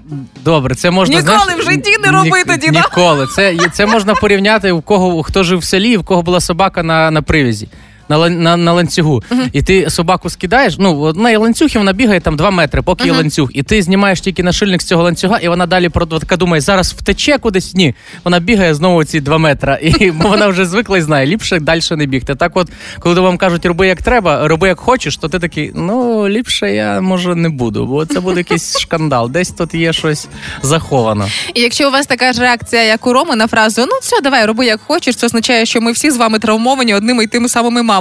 добре, 0.45 0.75
це 0.75 0.91
можна 0.91 1.17
Ніколи 1.21 1.39
знаєш, 1.45 1.67
в 1.67 1.71
житті 1.71 1.91
не 2.03 2.11
роби 2.11 2.39
ні- 2.39 2.45
тоді. 2.45 2.71
Ніколи. 2.71 3.27
Це, 3.27 3.57
це 3.73 3.87
можна 3.87 4.15
порівняти 4.15 4.73
у 4.73 4.81
кого 4.81 5.23
хто 5.23 5.43
жив 5.43 5.59
в 5.59 5.65
селі, 5.65 5.97
у 5.97 6.03
кого 6.03 6.23
була 6.23 6.41
собака 6.41 6.83
на, 6.83 7.11
на 7.11 7.23
привязі. 7.23 7.69
На, 8.11 8.29
на, 8.29 8.57
на 8.57 8.73
ланцюгу. 8.73 9.23
І 9.53 9.63
ти 9.63 9.91
собаку 9.91 10.31
скидаєш. 10.31 10.77
Ну, 10.79 11.13
неї 11.13 11.37
ланцюг, 11.37 11.69
і 11.75 11.79
вона 11.79 11.93
бігає 11.93 12.21
там 12.21 12.37
2 12.37 12.51
метри, 12.51 12.83
поки 12.83 13.05
є 13.05 13.13
ланцюг. 13.13 13.49
І 13.53 13.63
ти 13.63 13.83
знімаєш 13.83 14.21
тільки 14.21 14.43
нашильник 14.43 14.83
з 14.83 14.85
цього 14.85 15.03
ланцюга, 15.03 15.39
і 15.39 15.49
вона 15.49 15.67
далі 15.67 15.89
про 15.89 16.07
така 16.07 16.37
думає, 16.37 16.61
зараз 16.61 16.93
втече 16.93 17.39
кудись. 17.39 17.75
Ні, 17.75 17.95
вона 18.25 18.41
бігає 18.41 18.75
знову 18.75 19.05
ці 19.05 19.21
2 19.21 19.39
метри. 19.39 19.79
І 19.83 20.11
бо 20.11 20.29
вона 20.29 20.49
вже 20.49 20.67
звикла 20.67 20.99
і 20.99 21.03
знає, 21.03 21.27
ліпше 21.27 21.61
далі 21.61 21.81
не 21.91 22.07
бігти. 22.07 22.35
Так, 22.35 22.53
от, 22.55 22.69
коли 22.99 23.21
вам 23.21 23.37
кажуть, 23.37 23.67
роби 23.67 23.87
як 23.87 24.03
треба, 24.03 24.49
роби 24.49 24.69
як 24.69 24.81
хочеш, 24.81 25.17
то 25.17 25.29
ти 25.29 25.39
такий, 25.39 25.73
ну 25.75 26.29
ліпше 26.29 26.75
я 26.75 27.01
може 27.01 27.35
не 27.35 27.49
буду, 27.49 27.87
бо 27.87 28.07
це 28.07 28.21
буде 28.21 28.41
якийсь 28.41 28.79
шкандал. 28.79 29.31
Десь 29.31 29.51
тут 29.51 29.75
є 29.75 29.93
щось 29.93 30.29
заховано. 30.63 31.29
І 31.55 31.61
якщо 31.61 31.89
у 31.89 31.93
вас 31.93 32.07
така 32.07 32.33
ж 32.33 32.41
реакція, 32.41 32.83
як 32.83 33.07
у 33.07 33.13
Роми, 33.13 33.37
на 33.37 33.47
фразу 33.47 33.81
ну 33.81 33.99
все, 34.03 34.21
давай, 34.21 34.47
роби 34.47 34.67
як 34.67 34.81
хочеш, 34.87 35.17
це 35.17 35.27
означає, 35.27 35.67
що 35.67 35.81
ми 35.81 35.93
всі 35.93 36.11
з 36.11 36.17
вами 36.17 36.39
травмовані 36.39 36.95
одними 36.95 37.25
і 37.25 37.27
тими 37.27 37.49
самими 37.49 37.83
мамами. 37.83 38.00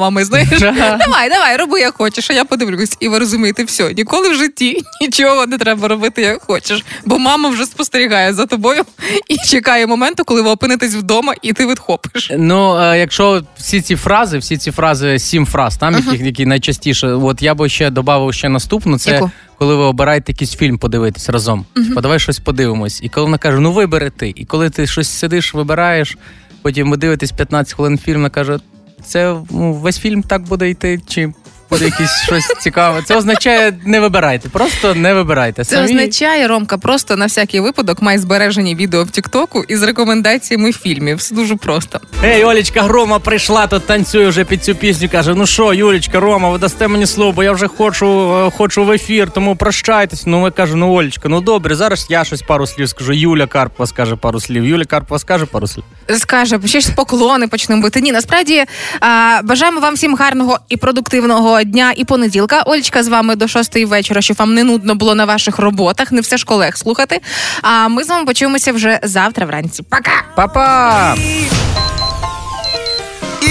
Знаєш, 0.58 1.00
давай, 1.00 1.30
давай, 1.30 1.58
роби 1.58 1.80
як 1.80 1.94
хочеш, 1.98 2.30
а 2.30 2.34
я 2.34 2.46
подивлюсь. 2.46 2.98
І 3.00 3.08
ви 3.08 3.20
розумієте, 3.20 3.64
все, 3.64 3.94
ніколи 3.94 4.30
в 4.30 4.36
житті 4.36 4.82
нічого 5.02 5.46
не 5.46 5.58
треба 5.58 5.88
робити 5.88 6.22
як 6.22 6.44
хочеш, 6.44 6.86
бо 7.06 7.20
мама 7.20 7.50
вже 7.50 7.66
спостерігає 7.66 8.34
за 8.34 8.46
тобою 8.46 8.84
і 9.28 9.38
чекає 9.38 9.88
моменту, 9.88 10.24
коли 10.26 10.42
ви 10.42 10.50
опинитесь 10.50 10.96
вдома 10.96 11.34
і 11.42 11.54
ти 11.54 11.68
відхопиш. 11.68 12.32
Ну, 12.38 12.78
е, 12.80 13.00
якщо 13.00 13.44
всі 13.58 13.82
ці 13.82 13.96
фрази, 13.96 14.38
всі 14.38 14.58
ці 14.58 14.72
фрази, 14.72 15.20
сім 15.20 15.46
фраз, 15.46 15.78
там 15.78 15.94
які, 15.94 16.26
які 16.26 16.46
найчастіше, 16.46 17.08
от 17.08 17.42
я 17.42 17.56
би 17.56 17.70
ще 17.70 17.90
додав 17.90 18.34
ще 18.34 18.50
наступну. 18.50 19.00
Це 19.00 19.12
Яку? 19.12 19.32
коли 19.60 19.76
ви 19.76 19.84
обираєте 19.84 20.32
якийсь 20.32 20.56
фільм 20.56 20.78
подивитись 20.78 21.30
разом. 21.30 21.66
Типа, 21.76 22.02
давай 22.02 22.20
щось 22.20 22.40
подивимось. 22.40 23.00
І 23.04 23.10
коли 23.10 23.26
вона 23.26 23.38
каже, 23.38 23.60
ну 23.60 23.72
вибери 23.72 24.10
ти. 24.10 24.34
І 24.36 24.46
коли 24.46 24.70
ти 24.70 24.88
щось 24.88 25.10
сидиш, 25.10 25.54
вибираєш, 25.54 26.18
потім 26.62 26.92
ви 26.92 26.98
дивитесь 26.98 27.32
15 27.32 27.74
хвилин 27.74 27.98
фільм, 27.98 28.16
вона 28.16 28.30
каже, 28.30 28.60
це 29.04 29.42
ну, 29.52 29.74
весь 29.74 30.00
фільм 30.00 30.24
так 30.24 30.42
буде 30.42 30.70
йти, 30.70 31.02
чи 31.08 31.34
буде 31.70 31.86
якесь 31.86 32.22
щось 32.24 32.54
цікаве. 32.60 33.02
Це 33.06 33.16
означає 33.16 33.74
не 33.86 34.00
вибирайте, 34.00 34.50
просто 34.50 34.96
не 34.96 35.14
вибирайте. 35.14 35.64
Це 35.64 35.76
Самі- 35.76 35.86
означає, 35.86 36.48
Ромка, 36.48 36.78
просто 36.78 37.16
на 37.16 37.26
всякий 37.26 37.60
випадок 37.60 38.02
має 38.02 38.20
збережені 38.20 38.76
відео 38.76 39.04
в 39.04 39.10
Тіктоку 39.10 39.64
із 39.68 39.84
рекомендаціями 39.84 40.72
фільмів. 40.74 41.18
Все 41.18 41.36
дуже 41.36 41.56
просто. 41.56 42.00
Ей, 42.24 42.44
Олечка 42.44 42.82
Грома 42.82 43.20
прийшла, 43.20 43.68
тут 43.68 43.86
танцює 43.88 44.28
вже 44.28 44.44
під 44.46 44.64
цю 44.64 44.76
пісню. 44.76 45.10
Каже: 45.10 45.36
ну 45.36 45.46
що, 45.46 45.74
Юлечка, 45.74 46.20
Рома, 46.20 46.50
ви 46.50 46.58
дасте 46.58 46.88
мені 46.88 47.06
слово, 47.06 47.32
бо 47.32 47.44
я 47.44 47.52
вже 47.52 47.68
хочу, 47.68 48.36
е, 48.36 48.52
хочу 48.58 48.84
в 48.84 48.92
ефір, 48.92 49.32
тому 49.32 49.56
прощайтесь. 49.56 50.26
Ну 50.26 50.40
ми 50.40 50.52
кажу, 50.52 50.76
ну 50.76 50.92
Олечка, 50.94 51.30
ну 51.30 51.42
добре, 51.42 51.76
зараз 51.76 52.08
я 52.10 52.24
щось 52.24 52.42
пару 52.42 52.68
слів 52.68 52.90
скажу. 52.90 53.14
Юля 53.14 53.48
Карпова 53.48 53.88
скаже 53.88 54.16
пару 54.16 54.40
слів. 54.40 54.66
Юля 54.66 54.86
Карпова 54.86 55.20
скаже 55.20 55.46
пару 55.46 55.68
слів. 55.68 55.84
скаже, 56.18 56.60
ще 56.66 56.80
ж 56.80 56.92
поклони 56.96 57.48
почнемо 57.48 57.82
бити. 57.82 58.02
Ні, 58.02 58.12
насправді 58.12 58.64
а, 59.00 59.40
бажаємо 59.44 59.80
вам 59.80 59.94
всім 59.94 60.16
гарного 60.16 60.60
і 60.70 60.78
продуктивного 60.78 61.59
дня 61.64 61.94
і 61.96 62.04
понеділка. 62.06 62.62
Олечка 62.62 63.04
з 63.04 63.08
вами 63.08 63.36
до 63.36 63.48
шостої 63.48 63.86
вечора, 63.86 64.22
щоб 64.22 64.38
вам 64.38 64.54
не 64.54 64.64
нудно 64.64 64.96
було 64.96 65.16
на 65.16 65.26
ваших 65.26 65.60
роботах, 65.60 66.12
не 66.12 66.22
все 66.22 66.38
ж 66.38 66.46
колег 66.46 66.78
слухати. 66.78 67.22
А 67.62 67.88
ми 67.88 68.04
з 68.04 68.08
вами 68.10 68.26
почуємося 68.26 68.72
вже 68.72 69.00
завтра 69.04 69.46
вранці. 69.46 69.84
Пока! 69.84 70.24
Па-па! 70.36 71.16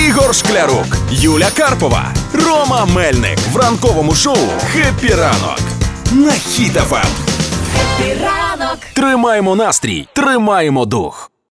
Ігор 0.07 0.35
Шклярук, 0.35 0.87
Юля 1.11 1.49
Карпова, 1.57 2.13
Рома 2.33 2.85
Мельник 2.85 3.39
в 3.53 3.57
ранковому 3.57 4.15
шоу 4.15 4.49
«Хеппі 4.73 5.15
ранок» 5.15 5.61
на 6.13 6.31
Хіт-ФМ. 6.31 7.07
Ранок 8.23 8.79
Тримаємо 8.95 9.57
настрій, 9.57 10.09
тримаємо 10.13 10.85
дух. 10.85 11.31